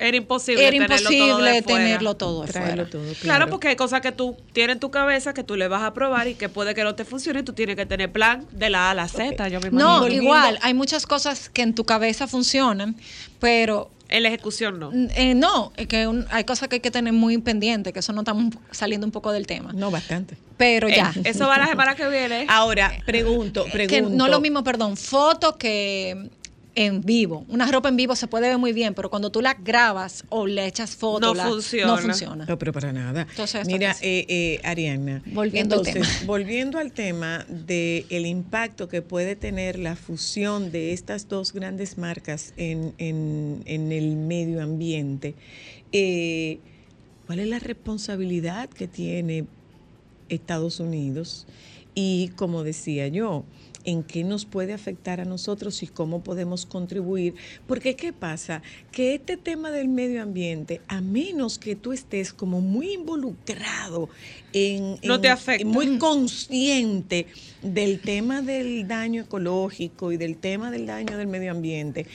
Era 0.00 0.16
imposible 0.16 0.62
era 0.66 0.70
tenerlo 0.70 1.10
todo 1.10 1.38
de 1.42 1.62
tenerlo 1.62 2.16
todo 2.16 2.44
Traerlo. 2.44 2.86
Claro, 3.20 3.48
porque 3.48 3.68
hay 3.68 3.76
cosas 3.76 4.00
que 4.00 4.12
tú 4.12 4.36
tienes 4.52 4.74
en 4.74 4.80
tu 4.80 4.90
cabeza 4.90 5.34
que 5.34 5.44
tú 5.44 5.56
le 5.56 5.68
vas 5.68 5.82
a 5.82 5.92
probar 5.92 6.26
y 6.26 6.34
que 6.34 6.48
puede 6.48 6.74
que 6.74 6.82
no 6.84 6.94
te 6.94 7.04
funcione 7.04 7.40
y 7.40 7.42
tú 7.42 7.52
tienes 7.52 7.76
que 7.76 7.86
tener 7.86 8.10
plan 8.10 8.46
de 8.50 8.70
la 8.70 8.88
A 8.88 8.90
a 8.92 8.94
la 8.94 9.08
Z, 9.08 9.48
yo 9.48 9.60
me 9.60 9.68
imagino. 9.68 9.78
No, 9.78 10.00
Volviendo- 10.00 10.24
igual, 10.24 10.58
hay 10.62 10.74
muchas 10.74 11.06
cosas 11.06 11.48
que 11.50 11.62
en 11.62 11.74
tu 11.74 11.84
cabeza 11.84 12.26
funcionan, 12.26 12.96
pero 13.38 13.90
En 14.08 14.22
la 14.24 14.28
ejecución 14.30 14.80
no. 14.80 14.90
eh, 14.92 15.34
no, 15.34 15.72
es 15.76 15.86
que 15.86 16.06
un- 16.08 16.26
hay 16.30 16.42
cosas 16.44 16.68
que 16.68 16.76
hay 16.76 16.80
que 16.80 16.90
tener 16.90 17.12
muy 17.12 17.38
pendiente, 17.38 17.92
que 17.92 18.00
eso 18.00 18.12
no 18.12 18.22
estamos 18.22 18.54
saliendo 18.72 19.06
un 19.06 19.12
poco 19.12 19.30
del 19.32 19.46
tema. 19.46 19.72
No, 19.72 19.90
bastante. 19.90 20.36
Pero 20.56 20.88
ya. 20.88 21.12
Eh, 21.14 21.22
eso 21.26 21.46
va 21.46 21.58
la 21.58 21.68
semana 21.68 21.94
que 21.94 22.08
viene. 22.08 22.44
Ahora, 22.48 22.92
pregunto, 23.06 23.64
que 23.66 23.70
pregunto. 23.70 24.10
no 24.16 24.26
lo 24.28 24.40
mismo, 24.40 24.64
perdón, 24.64 24.96
foto 24.96 25.56
que 25.58 26.28
en 26.76 27.00
vivo. 27.02 27.44
Una 27.48 27.70
ropa 27.70 27.88
en 27.88 27.96
vivo 27.96 28.14
se 28.14 28.26
puede 28.28 28.48
ver 28.48 28.58
muy 28.58 28.72
bien, 28.72 28.94
pero 28.94 29.10
cuando 29.10 29.30
tú 29.30 29.40
la 29.42 29.54
grabas 29.54 30.24
o 30.28 30.46
le 30.46 30.66
echas 30.66 30.94
foto, 30.96 31.20
No 31.26 31.34
la- 31.34 31.46
funciona. 31.46 31.86
no 31.86 31.98
funciona. 31.98 32.44
No, 32.46 32.58
pero 32.58 32.72
para 32.72 32.92
nada. 32.92 33.26
Entonces, 33.28 33.66
Mira, 33.66 33.96
eh, 34.02 34.24
eh, 34.28 34.60
Ariana. 34.62 35.22
Volviendo 35.26 35.76
al 35.76 35.82
tema. 35.82 36.06
Volviendo 36.26 36.78
al 36.78 36.92
tema 36.92 37.44
del 37.48 38.24
impacto 38.26 38.88
que 38.88 39.02
puede 39.02 39.34
tener 39.36 39.78
la 39.78 39.96
fusión 39.96 40.70
de 40.70 40.92
estas 40.92 41.28
dos 41.28 41.52
grandes 41.52 41.98
marcas 41.98 42.52
en, 42.56 42.94
en- 42.98 43.62
en 43.66 43.90
el 43.92 44.14
medio 44.16 44.62
ambiente, 44.62 45.34
eh, 45.92 46.58
¿cuál 47.26 47.40
es 47.40 47.48
la 47.48 47.58
responsabilidad 47.58 48.68
que 48.70 48.86
tiene 48.86 49.44
Estados 50.28 50.78
Unidos? 50.80 51.46
Y 51.94 52.28
como 52.36 52.62
decía 52.62 53.08
yo, 53.08 53.44
en 53.84 54.02
qué 54.02 54.24
nos 54.24 54.44
puede 54.44 54.72
afectar 54.72 55.20
a 55.20 55.24
nosotros 55.24 55.82
y 55.82 55.86
cómo 55.86 56.22
podemos 56.22 56.66
contribuir. 56.66 57.34
Porque 57.66 57.96
¿qué 57.96 58.12
pasa? 58.12 58.62
Que 58.92 59.14
este 59.14 59.36
tema 59.36 59.70
del 59.70 59.88
medio 59.88 60.22
ambiente, 60.22 60.80
a 60.88 61.00
menos 61.00 61.58
que 61.58 61.76
tú 61.76 61.92
estés 61.92 62.32
como 62.32 62.60
muy 62.60 62.92
involucrado 62.92 64.08
en... 64.52 64.98
No 65.02 65.16
en- 65.16 65.20
te 65.20 65.28
afecta. 65.28 65.66
Muy 65.66 65.98
consciente 65.98 67.26
del 67.62 68.00
tema 68.00 68.40
del 68.40 68.88
daño 68.88 69.22
ecológico 69.22 70.12
y 70.12 70.16
del 70.16 70.36
tema 70.38 70.70
del 70.70 70.86
daño 70.86 71.16
del 71.18 71.26
medio 71.26 71.50
ambiente 71.50 72.06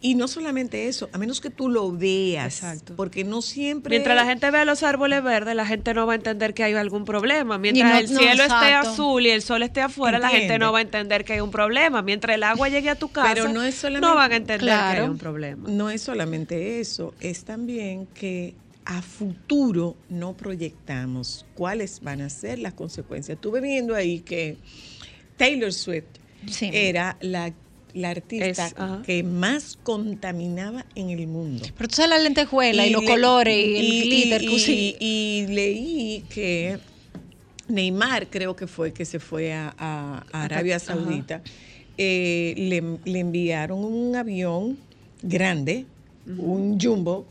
y 0.00 0.16
no 0.16 0.28
solamente 0.28 0.86
eso, 0.88 1.08
a 1.12 1.18
menos 1.18 1.40
que 1.40 1.48
tú 1.48 1.70
lo 1.70 1.90
veas, 1.90 2.62
porque 2.94 3.24
no 3.24 3.40
siempre... 3.40 3.88
Mientras 3.88 4.14
la 4.14 4.26
gente 4.26 4.50
vea 4.50 4.66
los 4.66 4.82
árboles 4.82 5.22
verdes, 5.22 5.54
la 5.54 5.64
gente 5.64 5.94
no 5.94 6.06
va 6.06 6.12
a 6.12 6.16
entender 6.16 6.52
que 6.52 6.62
hay 6.62 6.74
algún 6.74 7.06
problema. 7.06 7.56
Mientras 7.56 7.90
no- 7.90 7.98
el 8.00 8.12
no, 8.12 8.18
cielo 8.18 8.42
esté 8.42 8.66
exacto. 8.66 8.90
azul 8.90 9.26
y 9.26 9.30
el 9.30 9.40
sol 9.40 9.62
esté 9.62 9.80
afuera, 9.80 10.18
la 10.18 10.28
gente 10.28 10.58
no 10.58 10.72
va 10.72 10.80
a 10.80 10.82
entender 10.82 11.24
que 11.24 11.32
hay 11.32 11.40
un 11.40 11.50
problema. 11.50 12.02
Mientras 12.02 12.34
el 12.36 12.42
agua 12.42 12.68
llegue 12.68 12.90
a 12.90 12.96
tu 12.96 13.08
casa, 13.08 13.32
Pero 13.32 13.48
no 13.48 13.62
es 13.62 13.76
solamente... 13.76 14.06
no 14.06 14.14
van 14.14 14.32
a 14.32 14.36
entender 14.36 14.68
que 14.68 14.74
hay 14.74 15.00
un 15.00 15.16
problema. 15.16 15.68
No 15.70 15.88
es 15.88 16.02
solamente 16.02 16.80
eso, 16.80 17.14
es 17.20 17.44
también 17.44 18.06
que 18.12 18.54
a 18.84 19.00
futuro 19.02 19.96
no 20.08 20.36
proyectamos 20.36 21.46
cuáles 21.54 22.00
van 22.02 22.20
a 22.20 22.28
ser 22.28 22.58
las 22.58 22.74
consecuencias. 22.74 23.36
Estuve 23.36 23.60
viendo 23.60 23.94
ahí 23.94 24.20
que 24.20 24.56
Taylor 25.36 25.72
Swift 25.72 26.04
era 26.74 27.16
la, 27.22 27.52
la 27.94 28.10
artista 28.10 28.66
Es, 28.66 28.74
que 29.06 29.22
más 29.22 29.78
contaminaba 29.82 30.84
en 30.94 31.10
el 31.10 31.26
mundo. 31.26 31.64
Pero 31.76 31.88
tú 31.88 31.96
sabes 31.96 32.10
la 32.10 32.18
lentejuela 32.18 32.86
y, 32.86 32.90
los 32.90 33.02
le- 33.02 33.08
colores 33.08 33.56
y, 33.56 33.76
el 33.76 33.84
y- 33.86 34.00
glitter. 34.02 34.42
y- 34.42 34.96
y- 35.00 35.46
leí 35.48 36.24
que 36.28 36.78
Neymar 37.68 38.28
creo 38.28 38.54
que 38.54 38.66
fue 38.66 38.92
que 38.92 39.04
se 39.06 39.18
fue 39.18 39.52
a, 39.54 39.74
a- 39.78 40.26
a 40.32 40.42
Arabia. 40.44 40.78
Saudita. 40.78 41.42
eh, 41.96 42.54
le, 42.58 42.98
le 43.10 43.20
enviaron 43.20 43.82
un 43.84 44.14
avión 44.16 44.76
grande, 45.22 45.86
un 46.26 46.78
jumbo, 46.80 47.24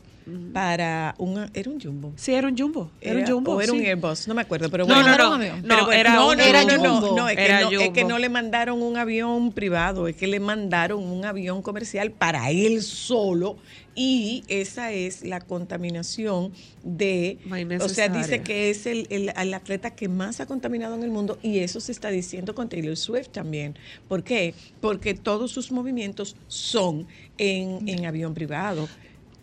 para 0.52 1.14
un... 1.18 1.50
¿Era 1.52 1.70
un 1.70 1.80
jumbo? 1.80 2.12
Sí, 2.16 2.32
era 2.32 2.48
un 2.48 2.56
jumbo. 2.56 2.90
Era, 3.00 3.20
un 3.20 3.26
jumbo. 3.26 3.52
O 3.56 3.60
era 3.60 3.72
un. 3.72 3.80
Airbus, 3.80 4.26
no 4.28 4.34
me 4.34 4.42
acuerdo, 4.42 4.70
pero 4.70 4.86
No, 4.86 4.94
bueno. 4.94 5.16
no, 5.16 5.38
no, 5.38 5.86
Pero 5.88 6.10
no, 6.10 6.26
bueno, 6.26 6.42
era 6.42 6.62
no, 6.64 6.64
era 6.64 6.64
no, 6.64 6.82
no, 6.82 7.00
jumbo. 7.00 7.16
no, 7.16 7.28
es 7.28 7.36
que 7.36 7.48
no, 7.52 7.70
es 7.70 7.90
que 7.90 8.00
jumbo. 8.02 8.08
no 8.14 8.18
le 8.18 8.28
mandaron 8.28 8.82
un 8.82 8.96
avión 8.96 9.52
privado, 9.52 10.08
es 10.08 10.16
que 10.16 10.26
le 10.26 10.40
mandaron 10.40 11.02
un 11.02 11.24
avión 11.24 11.60
comercial 11.62 12.10
para 12.10 12.50
él 12.50 12.82
solo 12.82 13.56
y 13.96 14.42
esa 14.48 14.90
es 14.92 15.22
la 15.24 15.40
contaminación 15.40 16.52
de, 16.82 17.38
o 17.80 17.88
sea, 17.88 18.08
dice 18.08 18.42
que 18.42 18.70
es 18.70 18.86
el, 18.86 19.06
el- 19.10 19.32
el 19.36 19.54
atleta 19.54 19.94
que 19.94 20.08
más 20.08 20.40
ha 20.40 20.46
contaminado 20.46 20.94
en 20.96 21.02
el 21.04 21.10
mundo 21.10 21.38
y 21.42 21.58
eso 21.60 21.78
se 21.80 21.92
está 21.92 22.08
diciendo 22.08 22.54
con 22.54 22.68
Taylor 22.68 22.96
Swift 22.96 23.28
también. 23.28 23.76
¿Por 24.08 24.24
qué? 24.24 24.54
Porque 24.80 25.14
todos 25.14 25.52
sus 25.52 25.70
movimientos 25.70 26.34
son 26.48 27.06
en, 27.38 27.88
en 27.88 28.04
avión 28.06 28.34
privado. 28.34 28.88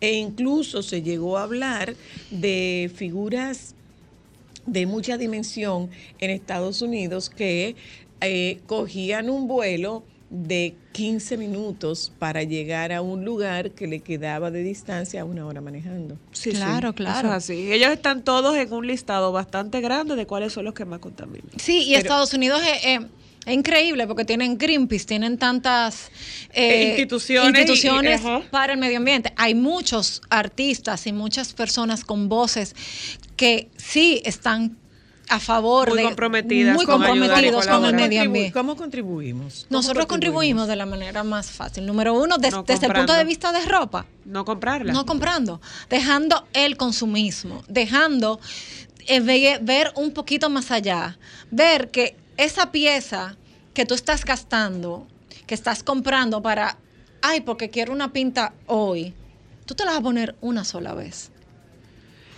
E 0.02 0.14
incluso 0.14 0.82
se 0.82 1.00
llegó 1.00 1.38
a 1.38 1.44
hablar 1.44 1.94
de 2.30 2.90
figuras 2.94 3.76
de 4.66 4.84
mucha 4.84 5.16
dimensión 5.16 5.90
en 6.18 6.30
Estados 6.30 6.82
Unidos 6.82 7.30
que 7.30 7.76
eh, 8.20 8.60
cogían 8.66 9.30
un 9.30 9.46
vuelo 9.46 10.02
de 10.28 10.74
15 10.92 11.36
minutos 11.36 12.10
para 12.18 12.42
llegar 12.42 12.90
a 12.90 13.00
un 13.00 13.24
lugar 13.24 13.72
que 13.72 13.86
le 13.86 14.00
quedaba 14.00 14.50
de 14.50 14.62
distancia 14.62 15.20
a 15.20 15.24
una 15.24 15.46
hora 15.46 15.60
manejando. 15.60 16.18
Sí, 16.32 16.50
sí, 16.52 16.58
eso 16.58 16.94
es 16.96 17.24
así. 17.24 17.72
Ellos 17.72 17.90
están 17.92 18.24
todos 18.24 18.56
en 18.56 18.72
un 18.72 18.86
listado 18.86 19.30
bastante 19.30 19.80
grande 19.80 20.16
de 20.16 20.26
cuáles 20.26 20.52
son 20.52 20.64
los 20.64 20.74
que 20.74 20.84
más 20.84 20.98
contaminan. 20.98 21.50
Sí, 21.58 21.84
y 21.84 21.94
Estados 21.94 22.32
Unidos 22.34 22.60
es, 22.62 22.84
eh, 22.86 23.06
es 23.44 23.54
increíble 23.54 24.06
porque 24.06 24.24
tienen 24.24 24.56
Greenpeace, 24.58 25.04
tienen 25.04 25.36
tantas 25.38 26.10
Eh, 26.52 26.96
instituciones 26.98 28.20
y- 28.22 28.48
para 28.50 28.72
el 28.74 28.78
medio 28.78 28.98
ambiente. 28.98 29.32
Hay 29.36 29.54
muchos 29.54 30.22
artistas 30.30 31.06
y 31.06 31.12
muchas 31.12 31.52
personas 31.52 32.04
con 32.04 32.28
voces 32.28 32.74
que 33.36 33.68
sí 33.76 34.22
están 34.24 34.76
a 35.28 35.38
favor 35.40 35.88
Muy 35.88 35.98
de 35.98 36.04
comprometidas 36.04 36.74
muy 36.76 36.84
con 36.84 36.96
comprometidos 36.96 37.66
con 37.66 37.84
el 37.86 37.94
medio 37.94 38.22
ambiente. 38.22 38.52
¿Cómo 38.52 38.76
contribuimos? 38.76 39.66
¿Cómo 39.68 39.78
Nosotros 39.78 40.06
contribuimos 40.06 40.68
de 40.68 40.76
la 40.76 40.84
manera 40.84 41.24
más 41.24 41.50
fácil. 41.50 41.86
Número 41.86 42.12
uno, 42.12 42.36
des- 42.38 42.52
No 42.52 42.64
desde 42.64 42.86
el 42.86 42.92
punto 42.92 43.14
de 43.14 43.24
vista 43.24 43.50
de 43.52 43.64
ropa. 43.66 44.04
No 44.26 44.44
comprarla. 44.44 44.92
No 44.92 45.06
comprando, 45.06 45.60
dejando 45.88 46.46
el 46.52 46.76
consumismo, 46.76 47.64
dejando 47.68 48.40
eh, 49.06 49.20
ve- 49.20 49.58
ver 49.62 49.92
un 49.96 50.12
poquito 50.12 50.50
más 50.50 50.70
allá, 50.70 51.16
ver 51.50 51.90
que 51.90 52.14
esa 52.36 52.72
pieza 52.72 53.36
que 53.74 53.86
tú 53.86 53.94
estás 53.94 54.24
gastando, 54.24 55.06
que 55.46 55.54
estás 55.54 55.82
comprando 55.82 56.42
para, 56.42 56.76
ay, 57.20 57.40
porque 57.40 57.70
quiero 57.70 57.92
una 57.92 58.12
pinta 58.12 58.52
hoy, 58.66 59.14
tú 59.66 59.74
te 59.74 59.84
la 59.84 59.92
vas 59.92 60.00
a 60.00 60.04
poner 60.04 60.34
una 60.40 60.64
sola 60.64 60.94
vez. 60.94 61.30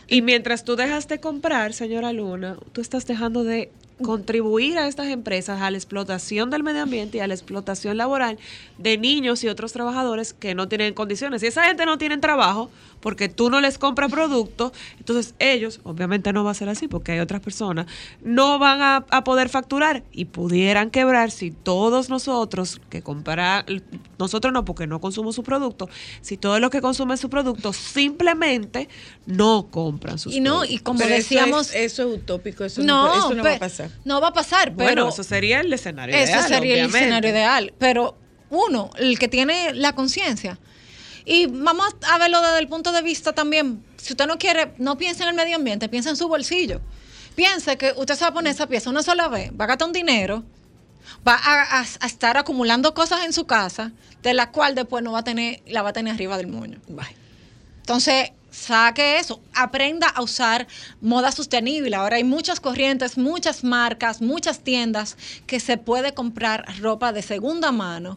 Y 0.06 0.22
mientras 0.22 0.64
tú 0.64 0.76
dejas 0.76 1.08
de 1.08 1.18
comprar, 1.18 1.72
señora 1.72 2.12
Luna, 2.12 2.58
tú 2.72 2.80
estás 2.80 3.06
dejando 3.06 3.42
de 3.42 3.70
contribuir 4.02 4.76
a 4.78 4.88
estas 4.88 5.06
empresas 5.08 5.62
a 5.62 5.70
la 5.70 5.76
explotación 5.76 6.50
del 6.50 6.62
medio 6.62 6.82
ambiente 6.82 7.18
y 7.18 7.20
a 7.20 7.26
la 7.26 7.34
explotación 7.34 7.96
laboral 7.96 8.38
de 8.76 8.98
niños 8.98 9.44
y 9.44 9.48
otros 9.48 9.72
trabajadores 9.72 10.34
que 10.34 10.54
no 10.54 10.68
tienen 10.68 10.94
condiciones. 10.94 11.40
Si 11.40 11.46
esa 11.46 11.64
gente 11.64 11.86
no 11.86 11.96
tiene 11.96 12.18
trabajo 12.18 12.70
porque 13.04 13.28
tú 13.28 13.50
no 13.50 13.60
les 13.60 13.76
compras 13.76 14.10
productos, 14.10 14.72
entonces 14.98 15.34
ellos, 15.38 15.78
obviamente 15.84 16.32
no 16.32 16.42
va 16.42 16.52
a 16.52 16.54
ser 16.54 16.70
así 16.70 16.88
porque 16.88 17.12
hay 17.12 17.20
otras 17.20 17.42
personas, 17.42 17.84
no 18.22 18.58
van 18.58 18.80
a, 18.80 19.04
a 19.10 19.24
poder 19.24 19.50
facturar 19.50 20.02
y 20.10 20.24
pudieran 20.24 20.90
quebrar 20.90 21.30
si 21.30 21.50
todos 21.50 22.08
nosotros 22.08 22.80
que 22.88 23.02
comprar, 23.02 23.66
nosotros 24.18 24.54
no 24.54 24.64
porque 24.64 24.86
no 24.86 25.02
consumimos 25.02 25.34
su 25.34 25.42
producto, 25.42 25.90
si 26.22 26.38
todos 26.38 26.60
los 26.62 26.70
que 26.70 26.80
consumen 26.80 27.18
su 27.18 27.28
producto 27.28 27.74
simplemente 27.74 28.88
no 29.26 29.66
compran 29.70 30.18
sus 30.18 30.34
Y 30.34 30.40
no, 30.40 30.64
y 30.64 30.78
productos. 30.78 30.82
como 30.82 30.98
Pero 31.00 31.10
eso 31.14 31.16
decíamos, 31.22 31.68
es- 31.74 31.92
Eso 31.92 32.08
es, 32.08 32.16
utópico, 32.16 32.64
eso 32.64 32.82
no, 32.82 33.06
no, 33.08 33.14
eso 33.18 33.34
no 33.34 33.42
va 33.44 33.52
a 33.54 33.58
pasar. 33.58 33.90
No 34.06 34.20
va 34.22 34.28
a 34.28 34.32
pasar, 34.32 34.72
pero 34.74 34.88
Bueno, 35.02 35.08
eso 35.10 35.22
sería 35.22 35.60
el 35.60 35.70
escenario 35.72 36.16
Eso 36.16 36.24
ideal. 36.24 36.42
sería 36.48 36.58
obviamente. 36.58 36.96
el 36.96 37.02
escenario 37.04 37.30
ideal. 37.30 37.74
Pero 37.78 38.16
uno, 38.48 38.88
el 38.96 39.18
que 39.18 39.28
tiene 39.28 39.74
la 39.74 39.92
conciencia. 39.94 40.58
Y 41.24 41.46
vamos 41.46 41.94
a 42.10 42.18
verlo 42.18 42.40
desde 42.42 42.58
el 42.58 42.68
punto 42.68 42.92
de 42.92 43.02
vista 43.02 43.32
también. 43.32 43.82
Si 43.96 44.12
usted 44.12 44.26
no 44.26 44.38
quiere, 44.38 44.74
no 44.78 44.98
piense 44.98 45.22
en 45.22 45.30
el 45.30 45.34
medio 45.34 45.56
ambiente, 45.56 45.88
piensa 45.88 46.10
en 46.10 46.16
su 46.16 46.28
bolsillo. 46.28 46.80
Piense 47.34 47.76
que 47.78 47.92
usted 47.96 48.14
se 48.14 48.20
va 48.24 48.28
a 48.28 48.34
poner 48.34 48.52
esa 48.52 48.66
pieza 48.66 48.90
una 48.90 49.02
sola 49.02 49.28
vez, 49.28 49.50
va 49.58 49.64
a 49.64 49.68
gastar 49.68 49.88
un 49.88 49.92
dinero, 49.92 50.44
va 51.26 51.34
a, 51.34 51.80
a- 51.80 51.86
a 52.00 52.06
estar 52.06 52.36
acumulando 52.36 52.94
cosas 52.94 53.24
en 53.24 53.32
su 53.32 53.46
casa, 53.46 53.92
de 54.22 54.34
la 54.34 54.50
cual 54.52 54.74
después 54.74 55.02
no 55.02 55.12
va 55.12 55.20
a 55.20 55.24
tener, 55.24 55.62
la 55.66 55.82
va 55.82 55.90
a 55.90 55.92
tener 55.92 56.14
arriba 56.14 56.36
del 56.36 56.46
moño. 56.48 56.78
Entonces, 57.78 58.30
saque 58.50 59.18
eso, 59.18 59.40
aprenda 59.54 60.08
a 60.08 60.22
usar 60.22 60.66
moda 61.00 61.32
sostenible. 61.32 61.96
Ahora 61.96 62.16
hay 62.16 62.24
muchas 62.24 62.60
corrientes, 62.60 63.18
muchas 63.18 63.64
marcas, 63.64 64.20
muchas 64.22 64.60
tiendas 64.60 65.16
que 65.46 65.58
se 65.58 65.76
puede 65.76 66.14
comprar 66.14 66.64
ropa 66.80 67.12
de 67.12 67.22
segunda 67.22 67.72
mano. 67.72 68.16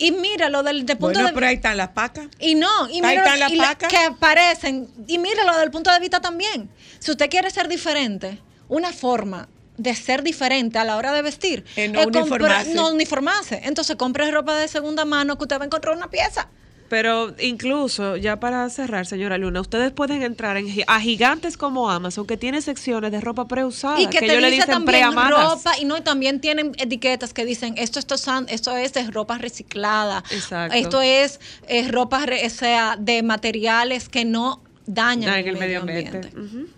Y 0.00 0.12
míralo 0.12 0.62
del, 0.62 0.86
del 0.86 0.96
punto 0.96 1.12
Bueno, 1.14 1.28
de 1.28 1.34
pero 1.34 1.46
ahí 1.46 1.54
están 1.56 1.76
las 1.76 1.88
pacas. 1.90 2.26
y 2.38 2.54
no, 2.54 2.88
y 2.88 2.94
Ahí 2.94 3.00
míralo- 3.02 3.18
están 3.26 3.40
las 3.40 3.52
la- 3.52 3.64
pacas. 3.68 3.88
que 3.90 3.98
aparecen. 3.98 4.88
Y 5.06 5.18
míralo 5.18 5.52
desde 5.52 5.64
el 5.64 5.70
punto 5.70 5.92
de 5.92 6.00
vista 6.00 6.20
también. 6.20 6.70
Si 6.98 7.10
usted 7.10 7.28
quiere 7.28 7.50
ser 7.50 7.68
diferente, 7.68 8.40
una 8.68 8.92
forma 8.92 9.48
de 9.76 9.94
ser 9.94 10.22
diferente 10.22 10.78
a 10.78 10.84
la 10.84 10.96
hora 10.96 11.12
de 11.12 11.22
vestir 11.22 11.64
Es 11.76 11.90
no 11.90 12.02
uniformarse. 12.02 12.74
no 12.74 12.90
uniformarse. 12.90 13.60
Entonces 13.64 13.96
compre 13.96 14.30
ropa 14.30 14.54
de 14.56 14.68
segunda 14.68 15.04
mano 15.04 15.36
que 15.38 15.44
usted 15.44 15.58
va 15.58 15.62
a 15.62 15.66
encontrar 15.66 15.96
una 15.96 16.08
pieza. 16.10 16.48
Pero 16.90 17.32
incluso, 17.40 18.16
ya 18.16 18.40
para 18.40 18.68
cerrar, 18.68 19.06
señora 19.06 19.38
Luna, 19.38 19.60
ustedes 19.60 19.92
pueden 19.92 20.22
entrar 20.22 20.56
en, 20.56 20.66
a 20.88 21.00
gigantes 21.00 21.56
como 21.56 21.88
Amazon, 21.88 22.26
que 22.26 22.36
tiene 22.36 22.60
secciones 22.62 23.12
de 23.12 23.20
ropa 23.20 23.46
preusada, 23.46 24.00
y 24.00 24.08
que, 24.08 24.18
te 24.18 24.24
ellos 24.26 24.40
le 24.42 24.50
dice 24.50 24.66
dicen 24.66 24.84
también 24.84 25.12
ropa 25.14 25.78
y 25.78 25.84
no 25.84 25.96
y 25.96 26.00
también 26.00 26.40
tienen 26.40 26.72
etiquetas 26.78 27.32
que 27.32 27.44
dicen 27.44 27.74
esto 27.78 28.00
esto, 28.00 28.18
son- 28.18 28.46
esto 28.48 28.76
es 28.76 28.92
de 28.92 29.08
ropa 29.08 29.38
reciclada 29.38 30.24
Exacto. 30.32 30.76
esto 30.76 31.00
es, 31.00 31.38
eh, 31.68 31.86
ropa 31.92 32.26
re- 32.26 32.44
o 32.44 32.50
sea 32.50 32.96
de 32.98 33.22
materiales 33.22 34.08
que 34.08 34.24
no 34.24 34.60
dañan 34.86 35.30
Dañan 35.30 35.46
el 35.48 35.58
medio 35.58 35.80
ambiente, 35.82 36.30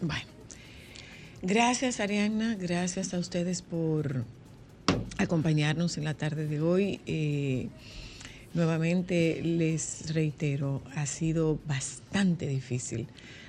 Bueno. 0.02 0.26
Gracias, 1.40 2.00
Ariana. 2.00 2.54
Gracias 2.56 3.14
a 3.14 3.18
ustedes 3.18 3.62
por 3.62 4.24
acompañarnos 5.16 5.96
en 5.96 6.04
la 6.04 6.12
tarde 6.14 6.46
de 6.46 6.60
hoy. 6.60 7.00
Eh, 7.06 7.68
nuevamente 8.54 9.40
les 9.42 10.12
reitero, 10.14 10.82
ha 10.94 11.06
sido 11.06 11.58
bastante 11.66 12.46
difícil 12.46 13.06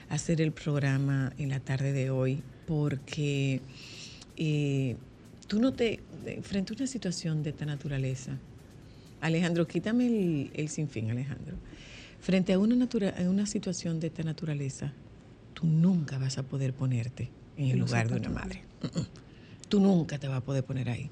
hacer 0.09 0.41
el 0.41 0.51
programa 0.51 1.33
en 1.37 1.49
la 1.49 1.59
tarde 1.59 1.91
de 1.93 2.09
hoy 2.09 2.41
porque 2.67 3.61
eh, 4.37 4.95
tú 5.47 5.59
no 5.59 5.73
te, 5.73 5.99
de- 6.23 6.41
frente 6.41 6.73
a 6.73 6.75
una 6.77 6.87
situación 6.87 7.43
de 7.43 7.49
esta 7.51 7.65
naturaleza, 7.65 8.37
Alejandro, 9.21 9.67
quítame 9.67 10.07
el, 10.07 10.51
el 10.53 10.69
sinfín, 10.69 11.09
Alejandro. 11.09 11.55
Frente 12.19 12.53
a 12.53 12.59
una, 12.59 12.75
natura- 12.75 13.13
a 13.17 13.21
una 13.29 13.45
situación 13.45 13.99
de 13.99 14.07
esta 14.07 14.23
naturaleza, 14.23 14.91
tú 15.53 15.65
nunca 15.65 16.17
vas 16.17 16.37
a 16.37 16.43
poder 16.43 16.73
ponerte 16.73 17.29
en 17.57 17.69
el 17.69 17.79
lugar 17.79 18.07
de 18.09 18.15
una 18.15 18.29
madre. 18.29 18.61
Tú 19.69 19.79
nunca 19.79 20.17
te 20.19 20.27
vas 20.27 20.37
a 20.37 20.41
poder 20.41 20.63
poner 20.63 20.89
ahí. 20.89 21.09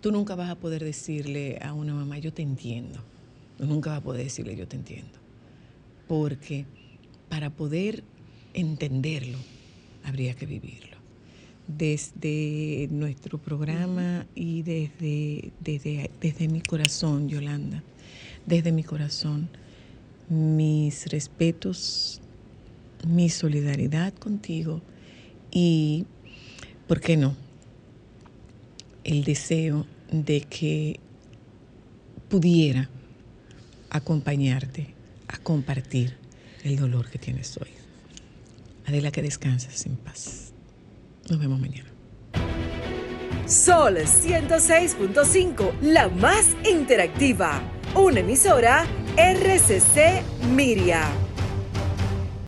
Tú 0.00 0.12
nunca 0.12 0.34
vas 0.36 0.50
a 0.50 0.54
poder 0.54 0.82
decirle 0.84 1.58
a 1.60 1.72
una 1.72 1.94
mamá, 1.94 2.18
yo 2.18 2.32
te 2.32 2.42
entiendo. 2.42 3.00
Nunca 3.58 3.90
vas 3.90 3.98
a 3.98 4.02
poder 4.02 4.24
decirle, 4.24 4.56
yo 4.56 4.68
te 4.68 4.76
entiendo. 4.76 5.18
Porque 6.06 6.66
para 7.28 7.50
poder 7.50 8.04
entenderlo, 8.54 9.38
habría 10.04 10.34
que 10.34 10.46
vivirlo. 10.46 10.96
Desde 11.66 12.88
nuestro 12.90 13.38
programa 13.38 14.26
y 14.34 14.62
desde, 14.62 15.52
desde, 15.60 16.10
desde 16.20 16.48
mi 16.48 16.62
corazón, 16.62 17.28
Yolanda, 17.28 17.82
desde 18.46 18.72
mi 18.72 18.84
corazón, 18.84 19.50
mis 20.30 21.06
respetos, 21.06 22.22
mi 23.06 23.28
solidaridad 23.28 24.14
contigo 24.14 24.80
y, 25.50 26.06
¿por 26.86 27.00
qué 27.00 27.16
no? 27.16 27.36
El 29.04 29.24
deseo 29.24 29.86
de 30.10 30.40
que 30.40 31.00
pudiera 32.28 32.88
acompañarte 33.90 34.94
a 35.28 35.38
compartir 35.38 36.16
el 36.64 36.76
dolor 36.76 37.10
que 37.10 37.18
tienes 37.18 37.56
hoy. 37.58 37.68
Adela, 38.86 39.10
que 39.10 39.22
descanses 39.22 39.86
en 39.86 39.96
paz. 39.96 40.52
Nos 41.28 41.38
vemos 41.38 41.60
mañana. 41.60 41.88
Sol 43.46 43.96
106.5, 43.96 45.80
la 45.80 46.08
más 46.08 46.56
interactiva. 46.70 47.62
Una 47.94 48.20
emisora 48.20 48.86
RCC 49.16 50.22
Miria. 50.54 51.27